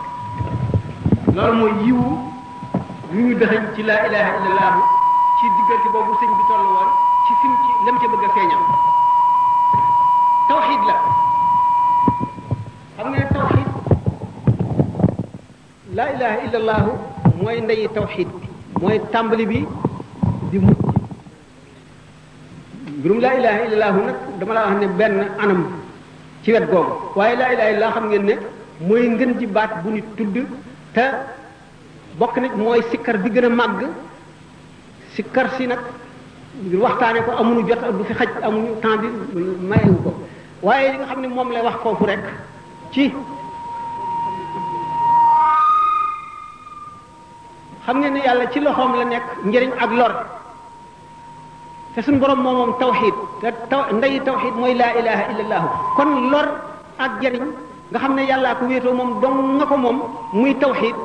loolu 1.34 1.54
mooy 1.58 1.72
yiwu 1.84 2.04
ñu 3.14 3.34
dëxañ 3.38 3.64
ci 3.74 3.82
laa 3.82 4.06
ilaha 4.06 4.30
illallah 4.38 4.72
ci 5.38 5.44
diggante 5.58 5.86
boobu 5.92 6.12
sëñ 6.20 6.30
bi 6.38 6.44
toll 6.48 6.64
woon 6.72 6.88
ci 7.26 7.32
sim 7.40 7.52
ci 7.62 7.70
lam 7.86 7.96
ca 8.00 8.06
bëgg 8.12 8.24
a 8.24 8.28
feeñal 8.34 8.62
tawxid 10.48 10.82
la 10.88 10.94
xam 12.96 13.06
nga 13.10 13.18
ne 13.18 13.26
tawxid 13.36 13.68
laa 15.96 16.10
ilaha 16.16 16.36
illallah 16.44 16.82
mooy 17.42 17.60
ndeyi 17.60 17.88
tawxid 17.92 18.28
mooy 18.80 19.00
tàmbali 19.12 19.46
bi 19.46 19.66
mbirum 23.04 23.20
laa 23.20 23.34
ilaha 23.38 23.58
illallahu 23.68 24.00
nag 24.08 24.18
dama 24.40 24.52
laa 24.56 24.64
wax 24.72 24.76
ne 24.82 24.86
benn 24.98 25.16
anam 25.42 25.60
ci 26.42 26.52
wet 26.56 26.64
googu 26.72 26.92
waaye 27.16 27.36
laa 27.36 27.50
ilaha 27.52 27.68
illallah 27.70 27.92
xam 27.96 28.04
ngeen 28.08 28.24
ne 28.28 28.34
mooy 28.86 29.08
ngën 29.12 29.32
ji 29.38 29.46
baat 29.46 29.70
bu 29.84 29.90
nit 29.92 30.04
tudd 30.16 30.36
te 30.94 31.04
bokk 32.18 32.34
nit 32.42 32.54
mooy 32.56 32.80
sikkar 32.90 33.16
bi 33.22 33.28
gën 33.34 33.44
a 33.44 33.48
màgg 33.48 33.80
sikkar 35.14 35.46
si 35.56 35.66
nag 35.66 35.78
ngir 36.64 36.80
waxtaane 36.84 37.20
ko 37.26 37.30
amuñu 37.40 37.62
jot 37.68 37.82
du 37.98 38.04
fi 38.08 38.14
xaj 38.20 38.28
amuñu 38.46 38.72
temps 38.82 39.00
bi 39.32 39.92
ko 40.04 40.10
waaye 40.66 40.92
li 40.92 40.96
nga 41.00 41.06
xam 41.10 41.20
ne 41.20 41.28
moom 41.28 41.48
lay 41.52 41.62
wax 41.66 41.76
foofu 41.82 42.04
rek 42.06 42.24
ci 42.92 43.04
xam 47.84 47.96
ngeen 48.00 48.14
ne 48.14 48.20
yàlla 48.26 48.44
ci 48.52 48.58
loxoom 48.60 48.92
la 48.98 49.04
nekk 49.12 49.24
njëriñ 49.44 49.72
ak 49.84 49.92
lor 50.00 50.12
te 51.94 52.02
suñu 52.02 52.18
borom 52.18 52.38
moo 52.42 52.54
moom 52.58 52.72
tawxid 52.80 53.14
te 53.40 53.48
taw 53.70 53.82
ndeyi 53.96 54.20
mooy 54.60 54.74
laa 54.80 54.92
ilaha 55.00 55.22
illallahu 55.32 55.68
kon 55.96 56.10
lor 56.30 56.46
ak 56.98 57.12
jariñ 57.22 57.44
nga 57.90 57.98
xam 58.02 58.14
ne 58.16 58.22
yàllaa 58.30 58.54
ko 58.58 58.64
wéetoo 58.70 58.94
moom 58.98 59.10
dong 59.22 59.38
nga 59.56 59.64
ko 59.70 59.76
moom 59.76 59.98
muy 60.32 60.54
tawxid 60.62 60.96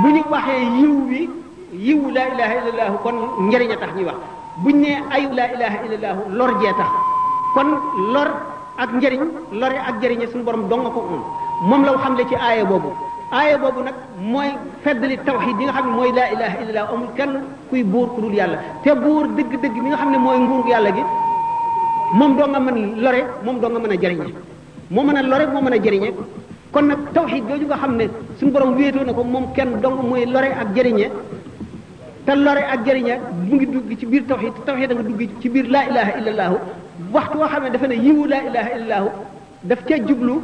bu 0.00 0.08
ñu 0.14 0.22
waxee 0.32 0.64
yiw 0.78 0.94
wi 1.08 1.20
yiw 1.86 2.02
la 2.16 2.22
ilaha 2.32 2.54
illallahu 2.58 2.96
kon 3.04 3.16
njëriñ 3.46 3.68
tax 3.80 3.90
ñuy 3.96 4.06
wax 4.08 4.18
buñ 4.64 4.76
nee 4.82 4.96
ayu 5.14 5.28
laa 5.38 5.48
ilaha 5.54 5.76
illallahu 5.86 6.20
lor 6.38 6.50
jee 6.60 6.72
tax 6.80 6.90
kon 7.54 7.68
lor 8.12 8.28
ak 8.78 8.90
njëriñ 8.96 9.22
lore 9.60 9.76
ak 9.88 9.94
jëriñe 10.00 10.26
suñu 10.30 10.44
borom 10.46 10.68
dong 10.70 10.82
nga 10.84 10.90
ko 10.96 11.00
moom 11.10 11.22
moom 11.68 11.82
la 11.84 11.92
xam 12.02 12.16
le 12.16 12.24
ci 12.30 12.34
aaya 12.34 12.64
boobu 12.64 12.90
aaya 13.32 13.56
boobu 13.62 13.80
nag 13.86 13.94
mooy 14.32 14.50
feddali 14.82 15.16
tawxid 15.26 15.58
yi 15.60 15.64
nga 15.66 15.72
xam 15.76 15.86
ne 15.90 15.96
mooy 15.98 16.10
laa 16.18 16.28
ilaha 16.34 16.56
illallah 16.62 16.84
amul 16.94 17.10
kenn 17.18 17.32
kuy 17.70 17.82
buur 17.82 18.08
ku 18.14 18.20
dul 18.22 18.32
yàlla 18.40 18.58
te 18.84 18.90
buur 19.02 19.24
dëgg-dëgg 19.36 19.74
mi 19.82 19.88
nga 19.90 19.96
xam 20.00 20.10
ne 20.14 20.18
mooy 20.24 20.38
nguur 20.44 20.66
yàlla 20.72 20.90
gi 20.96 21.02
moom 22.18 22.32
doo 22.38 22.46
nga 22.52 22.58
mën 22.66 22.78
lore 23.04 23.22
moom 23.44 23.56
doo 23.60 23.70
nga 23.72 23.78
mën 23.82 23.90
a 23.96 23.98
jëriñe 24.02 24.24
moo 24.92 25.04
mën 25.06 25.16
a 25.20 25.22
lore 25.30 25.44
moo 25.52 25.60
mën 25.66 25.72
a 25.76 25.82
jëriñe 25.84 26.08
kon 26.72 26.84
nag 26.90 26.98
tawxid 27.14 27.42
jooju 27.48 27.66
nga 27.66 27.76
xam 27.82 27.92
ne 27.96 28.04
suñu 28.38 28.52
borom 28.52 28.70
wéetoo 28.76 29.04
na 29.04 29.12
ko 29.12 29.22
moom 29.24 29.46
kenn 29.56 29.70
dong 29.82 29.96
mooy 30.08 30.24
lore 30.34 30.48
ak 30.60 30.68
jëriñe 30.76 31.06
te 32.26 32.32
lore 32.44 32.62
ak 32.72 32.80
jëriñe 32.86 33.14
mu 33.48 33.54
ngi 33.56 33.66
dugg 33.74 33.90
ci 33.98 34.06
biir 34.06 34.24
tawxid 34.30 34.52
tawxid 34.66 34.88
da 34.88 34.94
nga 34.94 35.02
dugg 35.02 35.20
ci 35.40 35.48
biir 35.48 35.66
laa 35.74 35.84
ilaha 35.90 36.12
illallahu 36.18 36.56
waxtu 37.14 37.38
woo 37.38 37.48
xam 37.52 37.62
ne 37.64 37.70
dafa 37.70 37.86
ne 37.88 37.94
yiwu 38.04 38.24
laa 38.32 38.42
ilaha 38.48 38.70
illallahu 38.76 39.08
daf 39.68 39.80
ca 39.88 39.96
jublu 40.06 40.36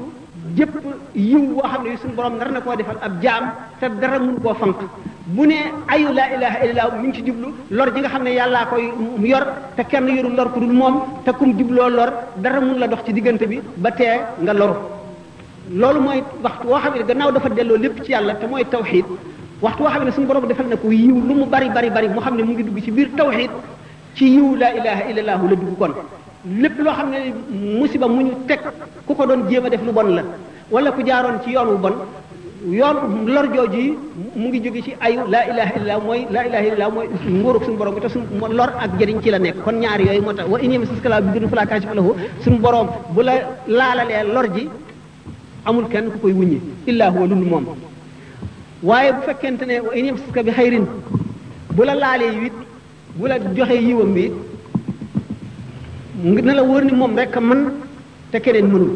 jëpp 0.56 0.74
yiw 1.14 1.42
woo 1.56 1.62
xam 1.70 1.82
ne 1.84 1.96
suñu 1.96 2.14
borom 2.16 2.36
nar 2.38 2.50
na 2.52 2.60
koo 2.60 2.74
defal 2.76 2.96
ab 3.02 3.22
jaam 3.22 3.50
te 3.80 3.86
dara 4.00 4.18
mun 4.18 4.36
koo 4.42 4.54
fanq 4.54 4.76
bu 5.26 5.44
ne 5.46 5.58
ayu 5.94 6.08
laa 6.12 6.28
ilaha 6.34 6.56
illallah 6.64 6.88
mu 6.96 7.08
ngi 7.08 7.14
ci 7.16 7.22
jublu 7.26 7.48
lor 7.70 7.92
ji 7.94 8.00
nga 8.00 8.08
xam 8.08 8.22
ne 8.24 8.30
yàllaa 8.32 8.66
koy 8.66 8.84
yor 9.28 9.44
te 9.76 9.82
kenn 9.84 10.08
yoru 10.08 10.30
lor 10.34 10.48
ku 10.52 10.60
dul 10.60 10.72
moom 10.72 10.94
te 11.24 11.32
kum 11.32 11.52
jubloo 11.58 11.88
lor 11.88 12.10
dara 12.36 12.60
mun 12.60 12.78
la 12.78 12.86
dox 12.88 13.00
ci 13.04 13.12
diggante 13.12 13.46
bi 13.46 13.60
ba 13.76 13.90
tee 13.90 14.20
nga 14.40 14.52
loru 14.54 14.74
loolu 15.70 16.00
mooy 16.00 16.22
waxtu 16.42 16.66
woo 16.66 16.80
xam 16.82 16.94
ne 16.94 17.04
gannaaw 17.04 17.32
dafa 17.32 17.48
delloo 17.50 17.76
lépp 17.76 18.02
ci 18.04 18.10
yàlla 18.12 18.34
te 18.36 18.46
mooy 18.46 18.64
tawxid 18.70 19.04
waxtu 19.60 19.82
woo 19.82 19.90
xam 19.90 20.04
ne 20.04 20.10
suñu 20.12 20.26
borom 20.26 20.46
defal 20.46 20.66
na 20.66 20.76
ko 20.76 20.88
yiw 20.90 21.14
lu 21.28 21.34
mu 21.40 21.46
bari 21.46 21.68
bari 21.68 21.90
bari 21.90 22.08
mu 22.08 22.20
xam 22.20 22.36
ne 22.36 22.42
mu 22.42 22.52
ngi 22.52 22.62
dugg 22.64 22.82
ci 22.82 22.90
biir 22.90 23.10
tawxid 23.16 23.50
ci 24.14 24.24
yiw 24.30 24.56
laa 24.56 24.72
ilaha 24.76 25.04
illallah 25.10 25.42
la 25.42 25.48
dugg 25.56 25.78
kon 25.78 25.94
lépp 26.44 26.78
loo 26.84 26.92
xam 26.98 27.08
ne 27.12 27.18
musiba 27.80 28.06
mu 28.14 28.22
ñu 28.28 28.34
teg 28.48 28.60
ku 29.06 29.12
ko 29.14 29.26
doon 29.26 29.48
jéema 29.48 29.66
a 29.66 29.70
def 29.70 29.82
lu 29.86 29.92
bon 29.92 30.06
la 30.16 30.22
wala 30.72 30.90
ku 30.92 31.02
jaaroon 31.06 31.36
ci 31.44 31.50
yoon 31.52 31.68
wu 31.72 31.76
bon 31.84 31.94
yoon 32.78 32.96
lor 33.34 33.46
jooju 33.54 33.82
mu 34.40 34.48
ngi 34.48 34.60
jóge 34.64 34.82
ci 34.86 34.92
ayu 35.00 35.20
laa 35.32 35.44
ilaha 35.50 35.72
illa 35.78 35.94
mooy 36.04 36.20
laa 36.34 36.44
ilaha 36.48 36.64
illa 36.72 36.90
mooy 36.94 37.06
nguurug 37.40 37.62
suñu 37.64 37.76
borom 37.78 37.94
bi 37.94 38.00
te 38.00 38.08
suñu 38.14 38.48
lor 38.58 38.70
ak 38.82 38.90
jëriñ 38.98 39.20
ci 39.22 39.30
la 39.30 39.38
nekk 39.38 39.62
kon 39.64 39.76
ñaar 39.82 40.00
yooyu 40.00 40.22
moo 40.22 40.32
tax 40.32 40.48
wa 40.52 40.58
in 40.60 40.72
yamsaska 40.72 41.08
llaahu 41.08 41.32
bidur 41.32 41.48
falaa 41.50 41.66
kaashifa 41.66 41.94
lahu 41.94 42.12
suñu 42.42 42.58
borom 42.64 42.88
bu 43.14 43.22
la 43.22 43.32
laalalee 43.78 44.22
lor 44.34 44.46
ji 44.54 44.68
amul 45.64 45.86
kenn 45.92 46.06
ku 46.12 46.18
koy 46.22 46.32
wuññi 46.32 46.58
illa 46.88 47.10
huwa 47.14 47.26
lul 47.28 47.44
bu 47.52 47.76
fekkente 49.26 49.64
ne 49.70 49.74
wa 49.86 49.92
in 49.94 50.06
bi 50.44 50.50
xayrin 50.56 50.86
bu 51.76 51.82
la 51.88 51.94
laalee 52.02 52.32
it 52.48 52.52
bu 53.18 53.26
la 53.30 53.36
joxee 53.56 53.78
yiwam 53.88 54.12
bi 54.16 54.24
na 56.18 56.52
la 56.54 56.62
wóor 56.62 56.82
ni 56.84 56.92
moom 56.94 57.16
rek 57.16 57.36
mën 57.36 57.60
te 58.30 58.38
keneen 58.40 58.66
mënul 58.68 58.88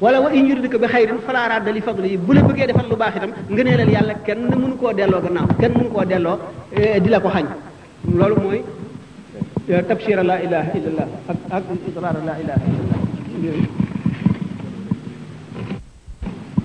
wala 0.00 0.20
wa 0.20 0.28
in 0.34 0.46
yuridika 0.46 0.78
bi 0.78 0.86
xayrin 0.86 1.18
falaa 1.26 1.48
radda 1.48 1.70
li 1.72 1.80
fadli 1.80 2.18
bu 2.18 2.32
la 2.34 2.42
bëggee 2.42 2.66
defal 2.66 2.86
lu 2.90 2.96
baax 2.96 3.14
tam 3.20 3.30
ngëneelal 3.48 3.88
yàlla 3.90 4.14
kenn 4.26 4.40
mënu 4.50 4.76
koo 4.76 4.92
delloo 4.92 5.20
gannaaw 5.22 5.46
kenn 5.60 5.72
mënu 5.72 5.90
koo 5.90 6.04
delloo 6.04 6.38
eh, 6.76 7.00
di 7.00 7.08
la 7.08 7.20
ko 7.20 7.28
xañ 7.28 7.46
loolu 8.18 8.36
mooy 8.42 8.62
eh, 9.70 9.82
tabshira 9.88 10.22
la 10.22 10.40
ilaha 10.44 10.70
illallah 10.76 11.08
ak 11.30 11.38
ak 11.50 11.62
idraara 11.88 12.20
la 12.28 12.34
ilaha 12.42 12.60
illallah 12.68 13.58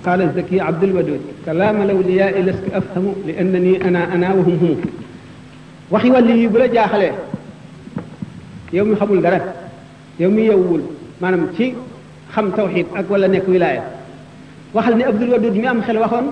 قال 0.06 0.22
الزكي 0.22 0.62
عبد 0.62 0.84
الودود 0.84 1.22
كلام 1.46 1.82
الأولياء 1.82 2.38
لست 2.41 2.64
أفهم 2.80 3.16
لأنني 3.28 3.84
أنا 3.88 4.02
أنا 4.16 4.30
وهم 4.34 4.82
yi 6.41 6.48
bu 6.48 6.58
la 6.58 6.68
jaaxalee 6.74 7.14
yow 8.74 8.86
mi 8.86 8.93
xamul 9.02 9.20
dara 9.26 9.39
yow 10.20 10.30
mi 10.32 10.43
yeewul 10.47 10.84
maanaam 11.20 11.49
ci 11.57 11.74
xam 12.32 12.51
tawxid 12.55 12.88
ak 12.95 13.09
wala 13.09 13.28
nekk 13.28 13.47
wilaaya 13.47 13.84
waxal 14.74 14.95
ne 14.97 15.03
Abdul 15.03 15.30
Wadud 15.32 15.53
mi 15.55 15.68
am 15.68 15.82
xel 15.84 15.97
waxoon 15.97 16.28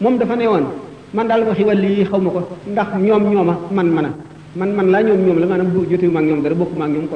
moom 0.00 0.16
dafa 0.18 0.34
ne 0.36 0.46
woon 0.46 0.64
man 1.12 1.26
daal 1.28 1.42
wax 1.44 1.58
wàll 1.60 1.84
yi 1.84 2.04
xaw 2.04 2.18
ma 2.20 2.30
ko 2.30 2.40
ndax 2.66 2.88
ñoom 2.98 3.24
ñooma 3.30 3.54
man 3.70 3.88
man 3.96 4.04
a 4.06 4.10
man 4.56 4.70
man 4.76 4.86
laa 4.90 5.02
ñoom 5.02 5.20
ñoom 5.26 5.38
la 5.40 5.46
maanaam 5.46 5.68
bu 5.72 5.86
jotewu 5.90 6.10
ma 6.12 6.20
ak 6.20 6.26
ñoom 6.26 6.42
dara 6.42 6.54
bokk 6.54 6.72
ak 6.80 6.88
ñoom 6.90 7.06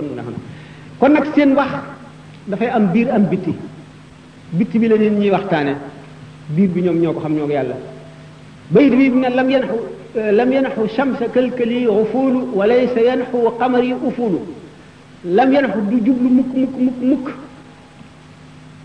kon 0.99 1.09
nag 1.13 1.25
seen 1.35 1.55
wax 1.55 1.71
dafay 2.47 2.69
am 2.69 2.93
biir 2.93 3.09
am 3.11 3.25
bitti 3.29 3.53
bitti 4.53 4.79
bi 4.79 4.89
la 4.89 4.97
nit 4.99 5.13
ñuy 5.13 5.31
waxtaane 5.31 5.73
biir 6.51 6.69
bi 6.69 6.81
ñoom 6.83 6.99
ñoo 7.01 7.13
ko 7.15 7.21
xam 7.21 7.35
ñoo 7.37 7.47
ko 7.47 7.53
yàlla 7.53 7.77
bayit 8.71 8.91
bi 8.95 9.09
ne 9.17 9.29
lam 9.35 9.49
yanxu 9.49 9.79
lam 10.39 10.53
yanxu 10.53 10.83
chamsa 10.95 11.25
kalkali 11.33 11.87
xufuulu 11.87 12.53
walaysa 12.55 13.01
yanxu 13.01 13.39
qamari 13.59 13.93
ufuulu 13.95 14.41
lam 15.25 15.53
yanfu 15.53 15.81
du 15.89 15.99
jublu 16.05 16.29
mukk 16.31 16.55
mukk 16.57 16.77
mukk 17.01 17.31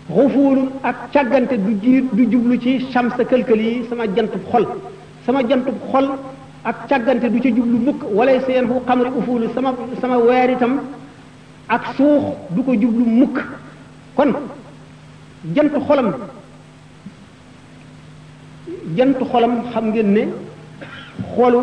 mukk 0.08 0.72
ak 0.86 1.00
càggante 1.12 1.56
du 1.58 1.72
jiir 1.82 2.04
du 2.12 2.26
jublu 2.30 2.58
ci 2.62 2.78
samsa 2.92 3.24
këlkël 3.24 3.60
yi 3.60 3.86
sama 3.88 4.04
jantub 4.14 4.42
xol 4.50 4.64
sama 5.26 5.40
jantub 5.48 5.74
xol 5.90 6.10
ak 6.64 6.86
càggante 6.88 7.28
du 7.30 7.40
ci 7.40 7.48
jublu 7.50 7.78
mukk 7.90 8.02
walay 8.14 8.38
sa 8.40 8.52
yanfu 8.52 8.80
xamri 8.86 9.10
ufuulu 9.18 9.48
sama 9.54 9.74
sama 10.00 10.18
weer 10.18 10.50
itam 10.52 10.78
ak 11.68 11.86
suux 11.96 12.36
du 12.50 12.62
ko 12.62 12.72
jublu 12.72 13.04
mukk 13.04 13.40
kon 14.14 14.32
jant 15.56 15.72
xolam 15.86 16.12
jant 18.96 19.18
xolam 19.30 19.60
xam 19.72 19.90
ngeen 19.90 20.12
ne 20.14 20.24
xolu 21.34 21.62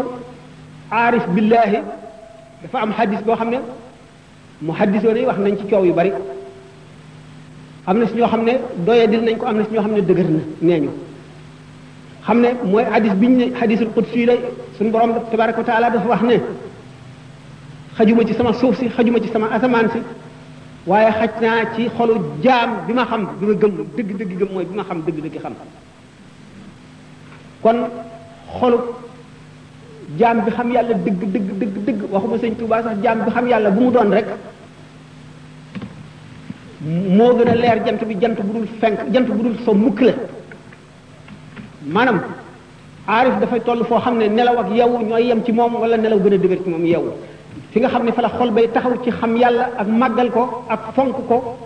aarif 0.92 1.24
billaahi 1.34 1.80
dafa 2.62 2.78
am 2.82 2.92
xadis 2.94 3.22
boo 3.24 3.36
xam 3.36 3.50
ne 3.52 3.60
muhaddisone 4.62 5.26
wax 5.28 5.38
nañ 5.40 5.56
ci 5.58 5.66
ciow 5.68 5.84
yu 5.86 5.94
bari 5.94 6.12
amna 7.86 8.06
ci 8.06 8.12
si 8.14 8.18
ñoo 8.18 8.28
xam 8.28 8.44
ne 8.44 8.54
doyadil 8.86 9.22
nañ 9.22 9.38
ko 9.38 9.46
amna 9.48 9.64
ci 9.64 9.70
si 9.70 9.74
ñoo 9.76 9.82
xam 9.84 9.92
ne 9.94 10.02
na 10.62 10.74
neñu 10.80 10.90
xamne 12.24 12.48
moy 12.64 12.84
hadith 12.84 13.14
biñ 13.16 13.36
ne 13.38 13.52
hadithul 13.60 13.92
qudsi 13.94 14.26
lay 14.26 14.40
sun 14.78 14.92
borom 14.92 15.14
tabaaraku 15.30 15.64
taala 15.64 15.90
dafa 15.90 16.08
wax 16.08 16.22
ne 16.22 16.42
xajuma 17.98 18.26
ci 18.26 18.34
sama 18.34 18.54
suuf 18.54 18.78
ci 18.78 18.88
xajuma 18.90 19.20
ci 19.20 19.30
sama 19.30 19.50
asaman 19.52 19.90
ci 19.92 19.98
waye 20.88 21.10
xajna 21.12 21.74
ci 21.76 21.90
xolu 21.90 22.14
jaam 22.42 22.86
bima 22.88 23.06
xam 23.06 23.28
bima 23.40 23.54
gëm 23.54 23.76
deug 23.98 24.18
deug 24.18 24.38
gëm 24.38 24.48
moy 24.54 24.66
bima 24.66 24.84
xam 24.84 25.02
deug 25.06 25.22
deug 25.22 25.40
xam 25.42 25.54
kon 27.62 27.88
xolu 28.60 28.78
jaam 30.20 30.42
bi 30.46 30.52
xam 30.58 30.72
yàlla 30.74 30.94
dëgg 30.98 31.20
dëgg 31.34 31.50
dëgg 31.60 31.76
dëgg 31.86 32.00
waxuma 32.12 32.38
sëñ 32.38 32.56
Tuubaa 32.60 32.82
sax 32.84 32.98
jaam 33.04 33.20
bi 33.26 33.32
xam 33.32 33.48
yàlla 33.48 33.70
bu 33.72 33.82
mu 33.84 33.92
doon 33.92 34.10
rek 34.14 34.26
moo 37.18 37.34
gën 37.38 37.48
a 37.50 37.56
leer 37.56 37.80
jant 37.86 38.02
bi 38.08 38.16
jant 38.22 38.38
bu 38.46 38.54
dul 38.54 38.68
fenk 38.80 39.00
jant 39.14 39.26
bu 39.28 39.42
dul 39.44 39.56
so 39.66 39.74
mukk 39.74 40.00
la 40.02 40.12
maanaam 41.94 42.20
aarif 43.08 43.40
dafay 43.42 43.60
toll 43.66 43.84
foo 43.84 44.00
xam 44.00 44.18
ne 44.18 44.28
nelaw 44.28 44.58
ak 44.60 44.70
yeewu 44.76 45.00
ñooy 45.10 45.24
yem 45.28 45.44
ci 45.44 45.52
moom 45.52 45.74
wala 45.82 45.98
nelaw 45.98 46.20
gën 46.20 46.34
a 46.34 46.38
dëgër 46.38 46.60
ci 46.64 46.70
moom 46.70 46.86
yeewu 46.86 47.10
fi 47.72 47.80
nga 47.80 47.90
xam 47.90 48.06
ne 48.06 48.12
fa 48.12 48.22
la 48.22 48.30
xol 48.38 48.52
bay 48.52 48.68
taxaw 48.74 48.94
ci 49.04 49.10
xam 49.12 49.36
yàlla 49.38 49.70
ak 49.80 49.88
màggal 49.88 50.30
ko 50.32 50.66
ak 50.70 50.82
fonk 50.96 51.16
ko 51.30 51.58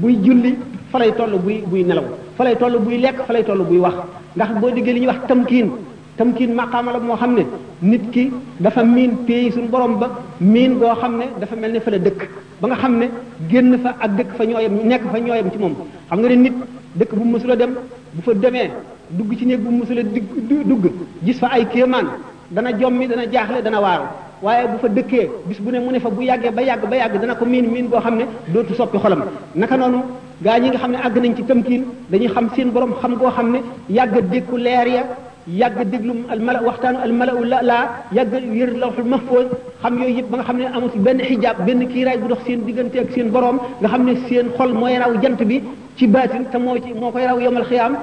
buy 0.00 0.12
julli 0.22 0.54
fa 0.90 0.98
lay 0.98 1.12
toll 1.16 1.34
buy 1.44 1.62
buy 1.70 1.82
nelaw 1.82 2.04
fa 2.36 2.44
lay 2.44 2.56
toll 2.56 2.78
buy 2.84 2.98
lekk 3.00 3.18
fa 3.26 3.32
lay 3.32 3.44
toll 3.44 3.62
buy 3.68 3.78
wax 3.78 3.94
ndax 4.36 4.50
boo 4.60 4.70
déggee 4.70 4.92
li 4.92 5.00
ñuy 5.00 5.06
wax 5.08 5.20
tamkiin 5.28 5.70
tamkin 6.18 6.52
maqaama 6.58 6.92
la 6.94 6.98
moo 7.00 7.16
xam 7.16 7.34
ne 7.34 7.42
nit 7.82 8.02
ki 8.12 8.30
dafa 8.60 8.82
miin 8.84 9.12
pays 9.26 9.50
suñu 9.54 9.68
borom 9.68 9.98
ba 9.98 10.06
miin 10.40 10.74
goo 10.78 10.94
xam 10.96 11.16
ne 11.18 11.24
dafa 11.40 11.56
mel 11.56 11.72
ne 11.72 11.80
fa 11.80 11.90
la 11.90 11.98
dëkk 11.98 12.20
ba 12.60 12.68
nga 12.68 12.76
xam 12.76 12.98
ne 12.98 13.06
génn 13.50 13.78
fa 13.82 13.94
ak 14.00 14.16
dëkk 14.16 14.28
fa 14.38 14.44
ñooyam 14.46 14.74
nekk 14.88 15.02
fa 15.12 15.18
ñooyam 15.18 15.50
ci 15.52 15.58
moom 15.58 15.74
xam 16.08 16.18
nga 16.20 16.28
ne 16.28 16.34
nit 16.36 16.54
dëkk 16.94 17.14
bu 17.14 17.24
mësula 17.32 17.56
dem 17.56 17.72
bu 18.14 18.22
fa 18.22 18.34
demee 18.34 18.70
dugg 19.10 19.36
ci 19.38 19.46
néeg 19.46 19.60
bu 19.60 19.70
mësula 19.70 20.02
digg 20.02 20.24
dugg 20.66 20.84
gis 21.24 21.38
fa 21.38 21.48
ay 21.52 21.66
kéemaan 21.66 22.06
dana 22.50 22.72
jommi 22.78 23.08
dana 23.08 23.26
jaaxle 23.30 23.62
dana 23.62 23.80
waaru 23.80 24.06
waaye 24.42 24.68
bu 24.68 24.78
fa 24.82 24.88
dëkkee 24.88 25.28
bis 25.46 25.60
bu 25.60 25.70
ne 25.72 25.78
mu 25.80 25.90
ne 25.92 25.98
fa 26.00 26.10
bu 26.10 26.22
yàggee 26.22 26.50
ba 26.50 26.62
yàgg 26.62 26.88
ba 26.88 26.96
yàgg 26.96 27.18
dana 27.20 27.34
ko 27.34 27.44
miin 27.44 27.66
miin 27.70 27.88
goo 27.88 27.98
xam 28.00 28.16
ne 28.16 28.24
dootu 28.54 28.74
soppi 28.74 28.98
xolam 28.98 29.24
naka 29.56 29.76
noonu 29.76 30.02
gaa 30.42 30.58
ñi 30.60 30.68
nga 30.70 30.78
xam 30.78 30.90
ne 30.92 30.96
àgg 30.98 31.18
nañ 31.20 31.34
ci 31.36 31.42
tamkiin 31.44 31.82
dañu 32.10 32.28
xam 32.28 32.48
seen 32.54 32.70
borom 32.72 32.92
xam 33.00 33.14
goo 33.16 33.30
xam 33.30 33.50
ne 33.50 33.58
yàgg 33.88 34.30
dékku 34.30 34.56
leer 34.56 34.86
ya 34.86 35.04
yàgg 35.48 35.78
déglu 35.90 36.14
almala 36.30 36.62
waxtaanu 36.62 36.98
almalawu 37.04 37.44
la 37.44 37.62
laa 37.62 37.88
yàgg 38.12 38.32
yër 38.58 38.70
lawxul 38.78 39.04
mahfuz 39.04 39.46
xam 39.82 39.98
yooyu 39.98 40.16
yëpp 40.16 40.30
ba 40.30 40.36
nga 40.38 40.44
xam 40.44 40.56
ne 40.56 40.64
amatul 40.66 41.00
benn 41.00 41.20
xijaab 41.20 41.64
benn 41.66 41.86
kiiraay 41.88 42.16
bu 42.18 42.28
dox 42.28 42.38
seen 42.46 42.64
diggante 42.64 42.96
ak 42.98 43.12
seen 43.12 43.28
borom 43.30 43.60
nga 43.80 43.88
xam 43.88 44.04
ne 44.06 44.14
seen 44.28 44.46
xol 44.56 44.72
mooy 44.72 44.96
raw 44.98 45.12
jant 45.22 45.42
bi 45.44 45.60
ci 45.96 46.06
baatin 46.06 46.44
te 46.50 46.56
moo 46.58 46.76
ci 46.82 46.92
moo 46.94 47.10
koy 47.12 47.26
raw 47.26 47.38
yomal 47.38 47.64
xiyaam 47.64 47.96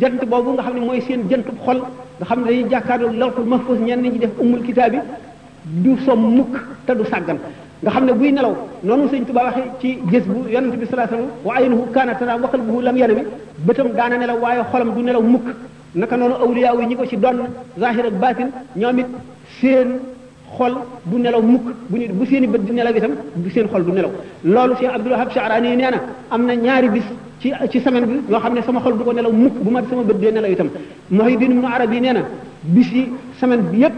jant 0.00 0.24
boobu 0.26 0.52
nga 0.52 0.62
xam 0.62 0.74
ne 0.74 0.80
mooy 0.80 1.00
seen 1.02 1.20
jantub 1.30 1.56
xol 1.64 1.80
nga 2.18 2.26
xam 2.26 2.38
ne 2.40 2.46
dañuy 2.50 2.66
jàkkaarloo 2.70 3.12
lawxul 3.12 3.44
mahfuz 3.44 3.78
ñenn 3.78 4.00
ñi 4.02 4.18
def 4.18 4.30
ummul 4.40 4.62
kitaabi 4.62 4.98
du 5.82 5.96
som 6.04 6.18
mukk 6.34 6.58
te 6.86 6.92
du 6.94 7.04
sàggan 7.04 7.38
nga 7.82 7.90
xamne 7.92 8.12
buy 8.14 8.32
nelaw 8.32 8.56
nonu 8.82 9.08
seigne 9.10 9.26
touba 9.26 9.44
waxe 9.44 9.60
ci 9.80 9.98
gess 10.10 10.24
bu 10.26 10.48
yonnati 10.50 10.76
bi 10.76 10.86
sallallahu 10.86 11.08
sallam 11.10 11.28
wa 11.44 11.54
aynuhu 11.56 11.84
kana 11.92 12.14
tara 12.16 12.36
wa 12.36 12.48
qalbuhu 12.48 12.80
lam 12.82 12.96
yanami 12.96 13.22
beutam 13.66 13.92
daana 13.94 14.16
nelaw 14.18 14.38
waye 14.40 14.62
xolam 14.72 14.92
du 14.94 15.02
nelaw 15.02 15.22
mukk 15.22 15.46
naka 15.94 16.16
noonu 16.16 16.34
awliya 16.42 16.70
yi 16.80 16.86
ñi 16.90 16.96
ko 16.96 17.04
ci 17.06 17.16
doon 17.16 17.38
zahir 17.78 18.04
ak 18.06 18.16
baatin 18.22 18.48
ñoom 18.76 18.98
it 19.00 19.06
seen 19.60 19.88
xol 20.58 20.74
du 21.06 21.16
nelaw 21.18 21.42
mukk 21.42 21.64
bu 21.88 21.96
ñu 21.98 22.06
bu 22.14 22.24
seen 22.26 22.44
i 22.44 22.46
bët 22.46 22.62
di 22.64 22.72
nelaw 22.72 22.94
itam 22.96 23.12
bu 23.42 23.50
seen 23.50 23.66
xol 23.68 23.84
du 23.84 23.92
nelaw 23.92 24.10
loolu 24.44 24.74
Cheikh 24.78 24.92
Abdul 24.96 25.12
Wahab 25.12 25.30
nee 25.62 25.76
na 25.76 26.00
am 26.30 26.46
na 26.46 26.54
ñaari 26.54 26.88
bis 26.90 27.04
ci 27.40 27.52
ci 27.70 27.80
semaine 27.80 28.06
bi 28.06 28.20
yoo 28.28 28.38
xam 28.40 28.54
ne 28.54 28.62
sama 28.62 28.80
xol 28.80 28.98
du 28.98 29.02
ko 29.04 29.12
nelaw 29.12 29.32
mukk 29.32 29.54
bu 29.64 29.70
ma 29.70 29.80
sama 29.88 30.02
bët 30.02 30.18
dee 30.20 30.30
nelaw 30.32 30.50
itam 30.50 30.68
Muhyiddin 31.10 31.52
Ibn 31.56 31.64
Arabi 31.64 32.00
nee 32.00 32.12
na 32.12 32.22
bis 32.62 32.88
yi 32.92 33.08
semaine 33.40 33.62
bi 33.70 33.78
yépp 33.78 33.94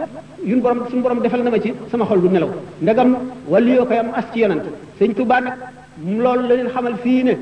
yuñ 0.47 0.61
borom 0.61 0.81
suñu 0.89 1.03
borom 1.03 1.21
defal 1.21 1.43
na 1.45 1.51
ma 1.51 1.61
ci 1.61 1.75
sama 1.91 2.05
xol 2.07 2.21
du 2.23 2.29
nelaw 2.29 2.49
ndagam 2.81 3.11
wàllu 3.49 3.73
yoo 3.77 3.85
koy 3.87 3.97
am 3.99 4.11
as 4.15 4.25
ci 4.33 4.39
yonent 4.41 4.63
Sëñ 4.99 5.13
Tuubaa 5.15 5.41
nag 5.41 5.57
loolu 6.23 6.47
la 6.49 6.55
leen 6.57 6.69
xamal 6.69 6.95
fii 7.03 7.23
ne 7.25 7.35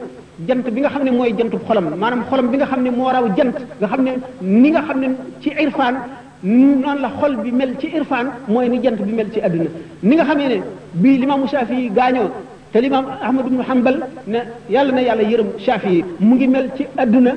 jant 0.46 0.64
bi 0.74 0.80
nga 0.80 0.88
xam 0.90 1.04
ne 1.04 1.10
mooy 1.10 1.32
jantub 1.38 1.60
xolam 1.66 1.84
maanaam 1.96 2.22
xolam 2.28 2.48
bi 2.50 2.56
nga 2.56 2.66
xam 2.66 2.82
ne 2.82 2.90
moo 2.90 3.08
raw 3.10 3.24
jant 3.36 3.54
nga 3.80 3.86
xam 3.88 4.00
ne 4.04 4.10
ni 4.40 4.70
nga 4.70 4.82
xam 4.88 4.98
ne 5.00 5.06
ci 5.40 5.50
irfaan 5.58 5.94
noonu 6.42 7.00
la 7.00 7.10
xol 7.20 7.36
bi 7.42 7.50
mel 7.52 7.74
ci 7.78 7.86
irfaan 7.94 8.26
mooy 8.48 8.68
ni 8.68 8.78
jant 8.82 8.98
bi 9.02 9.12
mel 9.12 9.28
ci 9.32 9.40
àdduna 9.40 9.68
ni 10.02 10.14
nga 10.16 10.24
xamee 10.24 10.48
ne 10.48 10.62
bii 11.02 11.18
limaamu 11.18 11.46
shaafi 11.48 11.90
gaañoo 11.90 12.30
te 12.72 12.78
limaam 12.80 13.06
ahmad 13.22 13.46
ibnu 13.48 13.62
hanbal 13.68 13.96
ne 14.26 14.38
yàlla 14.70 14.92
na 14.92 15.00
yàlla 15.02 15.22
yërëm 15.22 15.48
shaafi 15.58 16.04
mu 16.20 16.34
ngi 16.36 16.46
mel 16.48 16.70
ci 16.76 16.86
àdduna 16.96 17.32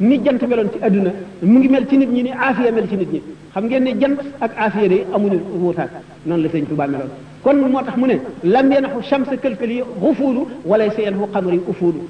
ni 0.00 0.18
jant 0.24 0.40
meloon 0.48 0.68
ci 0.72 0.78
àdduna 0.82 1.10
mu 1.42 1.58
ngi 1.58 1.68
mel 1.68 1.86
ci 1.86 1.96
nit 1.98 2.08
ñi 2.10 2.22
ni 2.22 2.30
aafiya 2.32 2.72
mel 2.72 2.88
ci 2.88 2.96
nit 2.96 3.10
ñi 3.12 3.22
xam 3.52 3.64
ngeen 3.64 3.82
ne 3.82 3.98
jant 4.00 4.16
ak 4.40 4.52
aafiya 4.56 4.88
de 4.88 5.04
amuñu 5.12 5.38
wuutaat 5.60 5.90
noonu 6.24 6.42
la 6.44 6.48
sëñ 6.48 6.64
Tuubaa 6.66 6.86
meloon 6.86 7.10
kon 7.42 7.56
moo 7.56 7.82
tax 7.82 7.96
mu 7.96 8.06
ne 8.06 8.16
lam 8.44 8.72
yanaxu 8.72 9.02
shamsa 9.02 9.36
kalkali 9.36 9.82
xufuulu 10.00 10.46
walaysa 10.64 11.02
yanxu 11.02 11.26
qamari 11.30 11.60
ufuulu 11.68 12.00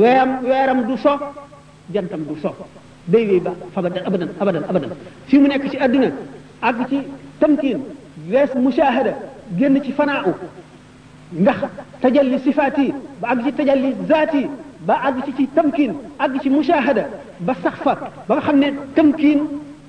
weeram 0.00 0.28
weeram 0.42 0.76
du 0.88 0.96
so 0.98 1.12
jantam 1.94 2.20
du 2.28 2.34
so 2.42 2.50
day 3.14 3.22
wéy 3.30 3.40
ba 3.46 3.52
abadan 3.78 4.02
abadan 4.08 4.30
abadan 4.42 4.64
abadan 4.70 4.90
fi 5.28 5.36
mu 5.42 5.46
nekk 5.52 5.64
ci 5.72 5.76
àdduna 5.86 6.08
ak 6.68 6.76
ci 6.90 6.98
tamkiin 7.40 7.80
wees 8.32 8.50
mushahada 8.64 9.12
génn 9.58 9.76
ci 9.84 9.92
fanaaw 9.98 10.32
ndax 11.42 11.58
tajalli 12.00 12.38
sifaat 12.46 12.76
yi 12.82 12.88
ba 13.20 13.26
àgg 13.32 13.42
ci 13.46 13.52
tajalli 13.58 13.90
zaat 14.08 14.32
yi 14.34 14.44
ba 14.86 14.94
àgg 15.08 15.18
ci 15.24 15.32
ci 15.36 15.44
tamkiin 15.54 15.92
àgg 16.24 16.40
ci 16.42 16.48
mushahada 16.50 17.04
ba 17.40 17.54
sax 17.62 17.76
fa 17.84 17.94
ba 18.28 18.32
nga 18.36 18.40
xam 18.42 18.58
ne 18.58 18.68
tamkiin 18.94 19.38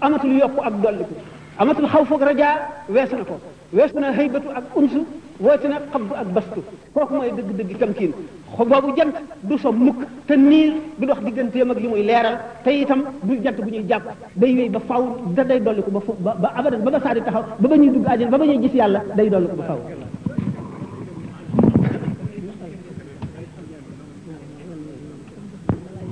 amatul 0.01 0.33
yokku 0.39 0.59
ak 0.61 0.73
dolliku 0.83 1.15
amatul 1.59 1.87
xaw 1.87 2.05
foog 2.05 2.21
rajaa 2.23 2.53
weesu 2.89 3.15
na 3.15 3.23
ko 3.23 3.39
weesu 3.71 3.99
na 3.99 4.11
haybatu 4.11 4.49
ak 4.49 4.63
unsu 4.75 5.05
woote 5.39 5.65
na 5.67 5.77
xabbu 5.91 6.13
ak 6.21 6.27
bastu 6.33 6.61
kooku 6.93 7.13
mooy 7.15 7.31
dëgg-dëgg 7.37 7.77
tamkiin 7.79 8.11
boobu 8.57 8.93
jant 8.97 9.13
du 9.41 9.57
so 9.57 9.71
mukk 9.71 9.95
te 10.27 10.33
niir 10.35 10.73
du 10.97 11.05
dox 11.07 11.19
digganteem 11.23 11.71
ak 11.71 11.77
li 11.79 11.87
muy 11.87 12.03
leeral 12.03 12.37
te 12.63 12.69
itam 12.71 13.03
du 13.23 13.35
jant 13.43 13.55
bu 13.57 13.69
ñuy 13.71 13.85
jàpp 13.87 14.05
day 14.35 14.55
wéy 14.55 14.69
ba 14.69 14.79
faw 14.87 15.03
da 15.35 15.43
day 15.43 15.59
dolli 15.59 15.81
ko 15.81 15.89
ba 15.91 15.99
fu 15.99 16.13
ba 16.19 16.51
abadan 16.55 16.79
ba 16.83 16.91
taxaw 16.91 17.43
ba 17.59 17.75
ñuy 17.75 17.89
dugg 17.89 18.07
àddina 18.07 18.29
ba 18.29 18.37
ba 18.37 18.45
ñuy 18.45 18.61
gis 18.61 18.73
yàlla 18.75 19.01
day 19.15 19.29
dolli 19.29 19.47
ko 19.47 19.55
ba 19.55 19.77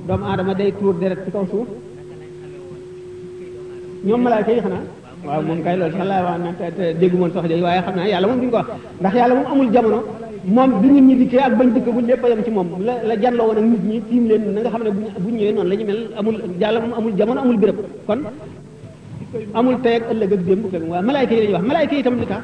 doomu 0.08 0.24
aadama 0.24 0.54
day 0.54 0.74
tuur 0.78 0.94
deret 0.98 1.24
ci 1.24 1.30
kaw 1.30 1.46
suuf 1.46 1.68
ñoom 4.04 4.20
malaaka 4.20 4.50
yi 4.50 4.60
xanaa 4.60 4.82
waaw 5.26 5.42
moom 5.48 5.58
kay 5.64 5.74
loolu 5.80 5.94
sax 5.98 6.06
laa 6.12 6.22
wax 6.26 6.36
naan 6.44 6.54
te 6.78 6.84
déggu 7.00 7.16
moon 7.20 7.30
sax 7.34 7.44
jooyu 7.50 7.64
waaye 7.68 7.80
xam 7.86 7.94
naa 7.98 8.06
yàlla 8.12 8.26
moom 8.28 8.40
duñ 8.42 8.50
ko 8.54 8.58
wax 8.60 8.68
ndax 9.00 9.12
yàlla 9.18 9.34
moom 9.38 9.46
amul 9.52 9.68
jamono 9.74 9.98
moom 10.56 10.70
bi 10.82 10.88
nit 10.94 11.04
ñi 11.08 11.14
dikkee 11.20 11.42
ak 11.46 11.52
bañ 11.58 11.68
dikk 11.74 11.86
buñ 11.96 12.04
lépp 12.08 12.24
yam 12.32 12.40
ci 12.46 12.50
moom 12.56 12.68
la 12.86 12.94
la 13.08 13.14
janloo 13.22 13.46
woon 13.48 13.58
ak 13.60 13.66
nit 13.72 13.84
ñi 13.90 13.98
tiim 14.08 14.22
leen 14.30 14.42
na 14.54 14.58
nga 14.60 14.70
xam 14.74 14.82
ne 14.86 14.90
buñ 15.24 15.34
ñëwee 15.36 15.52
noonu 15.56 15.68
la 15.70 15.74
ñu 15.78 15.84
mel 15.90 16.00
amul 16.18 16.36
yàlla 16.60 16.78
moom 16.82 16.92
amul 16.98 17.12
jamono 17.18 17.40
amul 17.44 17.56
béréb 17.62 17.76
kon 18.06 18.20
amul 19.58 19.76
tey 19.84 19.94
ak 19.98 20.02
ëllëg 20.10 20.30
ak 20.36 20.42
démb 20.46 20.64
ak 20.76 20.84
waaw 20.92 21.02
malaayka 21.08 21.34
yi 21.34 21.40
la 21.40 21.46
ñuy 21.46 21.52
wax 21.56 21.64
malaayka 21.70 21.94
yi 21.96 22.00
itam 22.04 22.14
li 22.20 22.26
tax 22.32 22.42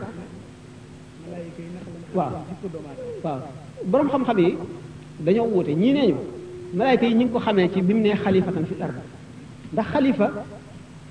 waaw 2.16 2.32
waaw 3.24 3.40
borom 3.90 4.08
xam-xam 4.12 4.38
yi 4.44 4.50
dañoo 5.24 5.46
wuute 5.52 5.72
ñii 5.82 5.92
nee 5.96 6.06
ñu 6.10 6.16
malaayka 6.78 7.04
yi 7.08 7.14
ñi 7.18 7.24
ngi 7.26 7.32
ko 7.32 7.38
xamee 7.44 7.68
ci 7.72 7.78
bi 7.86 7.92
mu 7.96 8.00
nee 8.06 8.14
xalifatan 8.22 8.64
fi 8.70 8.74
ard 8.84 8.94
ndax 9.72 9.86
xalifa 9.94 10.28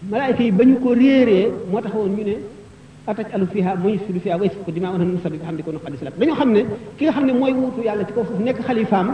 malaayka 0.04 0.42
yi 0.44 0.52
ba 0.52 0.64
ñu 0.64 0.78
ko 0.80 0.94
réeree 0.94 1.50
moo 1.72 1.82
taxoon 1.82 2.14
ñu 2.18 2.24
ne 2.24 2.36
ataj 3.08 3.28
alu 3.34 3.48
fiha 3.52 3.76
mooy 3.76 3.98
sudu 4.06 4.20
fiha 4.20 4.38
way 4.38 4.50
siko 4.50 4.72
dimaa 4.72 4.92
wan 4.92 5.06
musabbi 5.10 5.40
xam 5.42 5.56
di 5.58 5.64
ko 5.64 5.72
no 5.72 5.80
xadis 5.84 6.02
la 6.06 6.12
dañoo 6.12 6.36
xam 6.36 6.52
ne 6.54 6.66
ki 6.98 7.04
nga 7.06 7.12
xam 7.14 7.26
ne 7.26 7.34
mooy 7.34 7.52
wuutu 7.54 7.82
yàlla 7.84 8.06
ci 8.06 8.14
kaw 8.14 8.24
suuf 8.26 8.40
nekk 8.40 8.60
xalifaam 8.68 9.08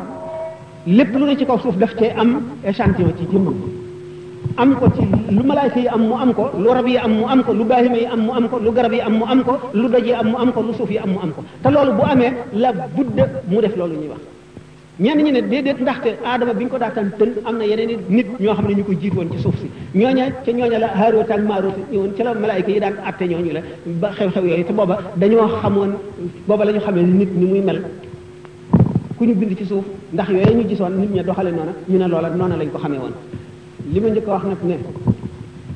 lépp 0.87 1.13
lu 1.15 1.25
ne 1.25 1.37
ci 1.37 1.45
kaw 1.45 1.57
suuf 1.59 1.75
daf 1.77 1.95
cee 1.95 2.11
am 2.17 2.29
échantillon 2.65 3.15
ci 3.17 3.25
jëmm 3.31 3.45
am 4.57 4.75
ko 4.75 4.85
ci 4.95 5.03
lu 5.31 5.43
malaayka 5.43 5.79
yi 5.79 5.87
am 5.87 6.01
mu 6.05 6.15
am 6.17 6.33
ko 6.33 6.51
lu 6.63 6.69
rab 6.77 6.87
yi 6.87 6.97
am 6.97 7.11
mu 7.13 7.25
am 7.31 7.43
ko 7.43 7.53
lu 7.53 7.63
baahima 7.63 7.95
yi 8.03 8.07
am 8.13 8.19
mu 8.25 8.33
am 8.33 8.45
ko 8.49 8.57
lu 8.65 8.71
garab 8.75 8.93
yi 8.93 9.01
am 9.07 9.13
mu 9.19 9.25
am 9.25 9.41
ko 9.43 9.53
lu 9.73 9.87
doj 9.87 10.05
yi 10.05 10.11
am 10.13 10.27
mu 10.31 10.37
am 10.41 10.51
ko 10.51 10.61
lu 10.67 10.73
suuf 10.73 10.91
yi 10.91 10.97
am 10.99 11.09
mu 11.13 11.19
am 11.23 11.31
ko 11.33 11.41
te 11.63 11.69
loolu 11.71 11.93
bu 11.95 12.03
amee 12.11 12.31
la 12.61 12.73
budd 12.73 13.15
mu 13.49 13.61
def 13.61 13.73
loolu 13.77 13.95
ñuy 13.95 14.09
wax 14.11 14.21
ñenn 14.99 15.17
ñi 15.25 15.31
ne 15.31 15.41
déedéet 15.41 15.79
ndaxte 15.81 16.09
aadama 16.23 16.53
bi 16.53 16.63
ñu 16.65 16.69
ko 16.69 16.77
daataan 16.77 17.09
tën 17.17 17.31
am 17.45 17.57
na 17.57 17.65
yeneen 17.65 17.97
nit 18.09 18.27
ñoo 18.39 18.53
xam 18.53 18.65
ne 18.69 18.73
ñu 18.75 18.83
ko 18.83 18.93
jiit 19.01 19.11
woon 19.15 19.27
ci 19.31 19.39
suuf 19.39 19.55
si 19.59 19.67
ñooña 19.97 20.25
ca 20.45 20.51
ñooña 20.53 20.77
la 20.77 20.87
Haaruut 20.93 21.31
ak 21.31 21.41
Maaruut 21.41 21.77
ñëwoon 21.91 22.13
ca 22.15 22.23
la 22.25 22.33
malaayika 22.35 22.69
yi 22.71 22.79
daan 22.79 22.93
atte 23.03 23.23
ñooñu 23.25 23.51
la 23.53 23.61
ba 24.01 24.11
xew-xew 24.15 24.45
yooyu 24.45 24.63
te 24.63 24.71
booba 24.73 24.99
dañoo 25.17 25.47
xamoon 25.63 25.93
booba 26.47 26.65
la 26.65 26.71
ñu 26.73 26.79
xamee 26.79 27.01
nit 27.03 27.29
ni 27.33 27.45
muy 27.47 27.61
mel 27.61 27.81
ku 29.17 29.25
ñu 29.25 29.33
bind 29.33 29.57
ci 29.57 29.65
suuf 29.65 29.83
ndax 30.13 30.27
yooyu 30.29 30.57
ñu 30.61 30.67
gisoon 30.69 30.93
nit 30.99 31.09
ña 31.11 31.23
doxale 31.23 31.49
noona 31.51 31.73
ñu 31.89 31.97
ne 31.97 32.07
loola 32.07 32.29
noona 32.29 32.55
lañ 32.55 32.69
ko 32.69 32.77
xame 32.77 32.97
woon 33.03 33.13
li 33.91 33.99
ma 33.99 34.09
njëkk 34.11 34.27
a 34.27 34.31
wax 34.31 34.43
nag 34.45 34.57
ne 34.63 34.75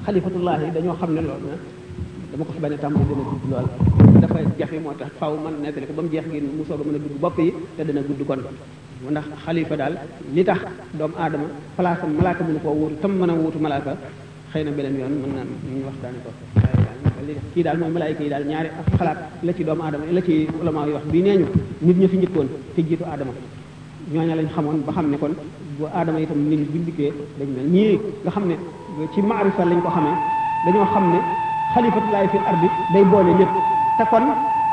xalifatullah 0.06 0.60
yi 0.64 0.72
dañoo 0.72 0.94
xam 0.94 1.10
ne 1.16 1.22
loolu 1.22 1.46
na 1.50 1.58
dama 2.32 2.44
ko 2.46 2.52
fi 2.54 2.60
bañ 2.60 2.74
a 2.74 2.78
tàmbali 2.78 3.04
dana 3.04 3.24
gudd 3.26 3.52
lool 3.52 3.66
dafa 4.22 4.36
jafe 4.62 4.78
moo 4.84 4.94
tax 4.94 5.10
faw 5.20 5.34
man 5.44 5.56
nettali 5.64 5.88
ba 5.90 6.02
mu 6.04 6.08
jeex 6.10 6.26
ngeen 6.28 6.46
mu 6.56 6.64
soog 6.68 6.82
a 6.82 6.84
mën 6.88 6.96
a 6.98 7.00
gudd 7.02 7.18
bopp 7.20 7.38
yi 7.40 7.52
te 7.76 7.82
dana 7.84 8.02
gudd 8.02 8.22
kon 8.28 8.42
mu 9.04 9.10
ndax 9.14 9.26
xalifa 9.46 9.76
daal 9.80 9.94
li 10.36 10.42
tax 10.50 10.60
doomu 10.98 11.16
aadama 11.22 11.48
place 11.78 12.00
am 12.06 12.12
malaaka 12.20 12.42
mënu 12.48 12.60
koo 12.66 12.74
wuutu 12.80 12.96
tam 13.02 13.12
mën 13.20 13.30
a 13.30 13.34
wuutu 13.34 13.60
malaaka 13.60 13.92
xëy 14.52 14.64
na 14.66 14.72
beneen 14.72 14.96
yoon 15.02 15.12
mën 15.22 15.32
na 15.38 15.42
ñu 15.76 15.84
waxtaane 15.88 16.20
ko 16.26 16.30
kii 17.54 17.64
daal 17.64 17.78
mooy 17.80 17.92
malaayika 17.96 18.24
yi 18.24 18.30
daal 18.30 18.44
ñaari 18.46 18.70
xalaat 18.98 19.20
la 19.44 19.54
ci 19.54 19.64
doomu 19.64 19.84
aadama 19.84 20.04
la 20.12 20.22
ci 20.22 20.48
ulama 20.62 20.88
yi 20.88 20.94
wax 20.98 21.04
bii 21.12 21.22
nee 21.22 21.36
ñu 21.38 21.46
nit 21.82 21.98
ña 22.02 22.08
fi 22.08 22.18
njëkkoon 22.18 22.48
te 22.76 22.82
jiitu 22.88 23.04
aadama 23.06 23.34
ñooña 24.14 24.36
lañ 24.40 24.48
xamoon 24.56 24.78
ba 24.86 24.92
xam 24.96 25.08
ne 25.12 25.18
kon 25.18 25.34
bu 25.78 25.86
yi 26.18 26.24
itam 26.24 26.40
nit 26.50 26.60
ñi 26.60 26.66
buñ 26.72 26.84
dikkee 26.88 27.14
dañ 27.40 27.48
mel 27.56 27.68
ñii 27.76 27.94
nga 28.24 28.32
xam 28.32 28.46
ne 28.50 28.56
ci 29.14 29.20
sa 29.58 29.64
lañ 29.72 29.80
ko 29.86 29.90
xamee 29.96 30.16
dañoo 30.66 30.88
xam 30.94 31.06
ne 31.14 31.20
xalifatullahi 31.74 32.28
fil 32.32 32.42
ardi 32.50 32.68
day 32.94 33.04
boole 33.12 33.32
ñëpp 33.38 33.54
te 33.98 34.04
kon 34.10 34.26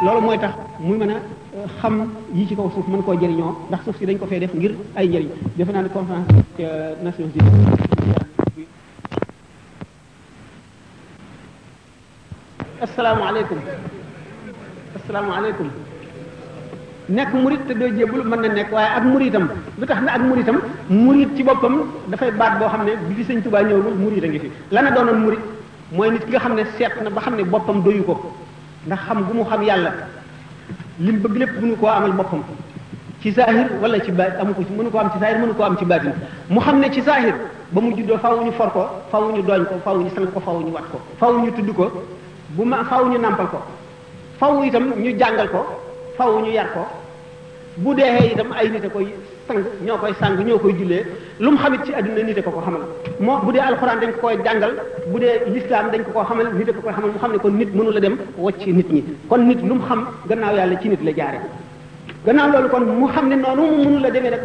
loolu 0.03 0.21
mooy 0.23 0.39
tax 0.39 0.53
muy 0.81 0.97
mën 0.99 1.11
a 1.11 1.15
euh, 1.57 1.67
xam 1.81 2.09
yi 2.35 2.47
ci 2.47 2.55
kaw 2.57 2.71
suuf 2.75 2.87
mën 2.89 3.03
koo 3.03 3.15
jariñoo 3.21 3.57
ndax 3.69 3.83
suuf 3.85 3.97
si 3.99 4.07
dañ 4.07 4.19
ko 4.19 4.27
fee 4.27 4.41
def 4.41 4.55
ngir 4.55 4.75
ay 4.97 5.09
jariñ 5.13 5.31
defe 5.57 5.71
naa 5.73 5.83
ne 5.83 5.89
conférence 5.89 6.27
euh, 6.59 6.93
Nations 7.03 7.31
Unies 7.37 8.67
asalaamaaleykum 12.81 13.59
asalaamaaleykum 14.97 15.67
nekk 17.09 17.33
murit 17.35 17.67
te 17.69 17.75
doo 17.75 17.89
jébul 17.97 18.25
mën 18.25 18.41
na 18.41 18.49
nekk 18.49 18.73
waaye 18.73 18.89
ak 18.97 19.05
muritam 19.05 19.49
lu 19.79 19.87
tax 19.87 20.01
na 20.03 20.13
ak 20.13 20.21
muritam 20.23 20.57
murit 20.91 21.29
ci 21.37 21.45
boppam 21.45 21.85
dafay 22.11 22.33
baat 22.33 22.59
boo 22.59 22.67
xam 22.69 22.85
ne 22.85 22.97
bi 23.15 23.23
sañ 23.25 23.37
sëñ 23.39 23.43
Tuubaa 23.43 23.63
ñëwagul 23.63 23.95
murit 23.95 24.25
a 24.25 24.29
ngi 24.29 24.39
fi 24.41 24.47
lana 24.73 24.91
doonoon 24.91 25.19
murit 25.21 25.41
mooy 25.93 26.11
nit 26.11 26.25
ki 26.25 26.31
nga 26.31 26.41
xam 26.41 26.55
ne 26.57 26.65
seet 26.77 26.93
na 27.03 27.11
ba 27.11 27.21
xam 27.21 27.37
ne 27.37 27.45
boppam 27.45 27.81
doyu 27.83 28.03
ko 28.03 28.35
ndax 28.87 28.99
xam 29.07 29.25
gu 29.29 29.35
mu 29.35 29.45
xam 29.51 29.61
yàlla 29.67 29.91
lim 31.01 31.17
bëgg 31.23 31.37
lépp 31.39 31.53
mënu 31.63 31.75
koo 31.81 31.87
amal 31.89 32.11
boppam 32.13 32.43
ci 33.23 33.31
zahir 33.33 33.67
wala 33.83 33.99
ci 34.05 34.13
baat 34.13 34.37
amu 34.41 34.55
ko 34.55 34.63
ci 34.65 34.73
mënu 34.77 34.91
ko 34.91 34.99
am 34.99 35.11
ci 35.13 35.19
zahir 35.21 35.39
mënu 35.39 35.55
ko 35.55 35.63
am 35.63 35.77
ci 35.77 35.85
baatin 35.85 36.13
mu 36.51 36.61
xam 36.61 36.79
ne 36.81 36.91
ci 36.91 37.01
zahir 37.03 37.35
ba 37.73 37.81
mu 37.81 37.95
juddoo 37.97 38.19
faw 38.19 38.41
ñu 38.45 38.53
for 38.53 38.71
ko 38.73 38.87
faw 39.11 39.23
ñu 39.33 39.43
dooñ 39.43 39.65
ko 39.65 39.75
faw 39.85 39.97
ñu 39.99 40.09
sang 40.15 40.27
ko 40.33 40.41
faw 40.41 40.59
ñu 40.61 40.73
wat 40.75 40.85
ko 40.93 41.01
faw 41.19 41.33
ñu 41.39 41.53
tudd 41.53 41.75
ko 41.75 42.05
bu 42.51 42.65
ma 42.65 42.85
faw 42.85 43.05
ñu 43.09 43.19
nampal 43.19 43.49
ko 43.49 43.59
faw 44.39 44.63
itam 44.63 44.91
ñu 44.99 45.17
jàngal 45.19 45.49
ko 45.51 45.65
faw 46.19 46.39
ñu 46.41 46.51
yar 46.51 46.71
ko 46.73 46.81
bu 47.79 47.95
deexee 47.95 48.33
itam 48.33 48.53
ay 48.53 48.69
nit 48.71 48.85
a 48.85 48.89
koy 48.91 49.15
sang 49.49 49.57
ñoo 49.85 49.97
koy 49.99 50.13
sang 50.21 50.37
ñoo 50.47 50.59
koy 50.59 50.73
jullee 50.79 51.05
lu 51.41 51.51
mu 51.53 51.59
xamit 51.59 51.83
ci 51.85 51.93
àdduna 51.93 52.23
nite 52.23 52.43
ko 52.43 52.51
ko 52.51 52.61
xamal 52.61 52.83
moo 53.21 53.39
bu 53.45 53.53
dee 53.53 53.61
alxuraan 53.61 53.99
dañ 54.01 54.13
ko 54.13 54.21
koy 54.23 54.39
jàngal 54.45 54.73
bu 55.11 55.19
dee 55.21 55.35
lislaam 55.55 55.87
dañ 55.93 56.03
ko 56.05 56.11
ko 56.13 56.21
xamal 56.29 56.49
nite 56.55 56.73
ko 56.75 56.81
koy 56.83 56.93
xamal 56.93 57.11
mu 57.13 57.19
xam 57.19 57.33
ne 57.33 57.39
kon 57.39 57.51
nit 57.59 57.71
mënu 57.75 57.91
la 57.93 58.01
dem 58.01 58.17
wacc 58.39 58.67
nit 58.67 58.89
kon 59.29 59.43
nit 59.49 59.61
lu 59.69 59.75
mu 59.75 59.85
xam 59.87 60.01
gannaaw 60.29 60.55
yàlla 60.57 60.79
ci 60.81 60.89
nit 60.89 61.03
la 61.05 61.13
jaare 61.17 61.39
gannaaw 62.27 62.49
loolu 62.53 62.69
kon 62.69 62.83
mu 63.01 63.07
xam 63.09 63.27
ne 63.29 63.37
noonu 63.37 63.65
mu 63.85 64.01
la 64.01 64.11
demee 64.11 64.31
nag 64.31 64.41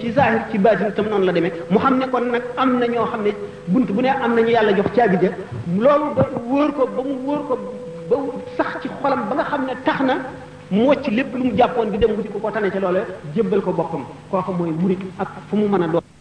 ci 0.00 0.12
zahir 0.12 0.42
ci 0.50 0.58
baatin 0.58 0.92
tam 0.96 1.06
noonu 1.10 1.24
la 1.24 1.32
demee 1.32 1.52
mu 1.70 1.78
ne 1.98 2.08
kon 2.08 2.24
nag 2.32 2.42
am 2.56 2.78
na 2.78 2.86
ñoo 2.86 3.04
xam 3.04 3.22
ne 3.22 3.34
bunt 3.66 3.88
bu 3.92 4.00
nee 4.00 4.14
am 4.24 4.34
na 4.34 4.40
ñu 4.40 4.48
yàlla 4.50 4.72
jox 4.72 4.86
caabi 4.96 5.16
ja 5.24 5.28
loolu 5.76 6.14
ba 6.16 6.24
wóor 6.48 6.72
ko 6.72 6.86
ba 6.94 7.02
mu 7.02 7.14
wóor 7.26 7.42
ko 7.48 7.54
ba 8.08 8.16
sax 8.56 8.80
ci 8.82 8.88
xolam 9.00 9.22
ba 9.28 9.34
nga 9.36 9.44
xam 9.44 9.62
ne 9.66 9.72
tax 9.84 10.00
na 10.00 10.14
mu 10.74 10.82
wocc 10.88 11.04
lépp 11.16 11.34
lu 11.34 11.44
mu 11.44 11.52
jàppoon 11.58 11.90
di 11.90 11.98
dem 11.98 12.12
wuti 12.16 12.28
ko 12.28 12.38
ko 12.38 12.50
tane 12.50 12.68
ca 12.70 12.78
loola 12.78 13.00
jébbal 13.34 13.60
ko 13.62 13.72
boppam 13.72 14.04
koo 14.30 14.42
xam 14.42 14.56
mooy 14.58 14.70
murit 14.80 15.00
ak 15.18 15.28
fu 15.48 15.56
mu 15.56 15.66
mën 15.68 15.82
a 15.84 15.88
doon 15.88 16.17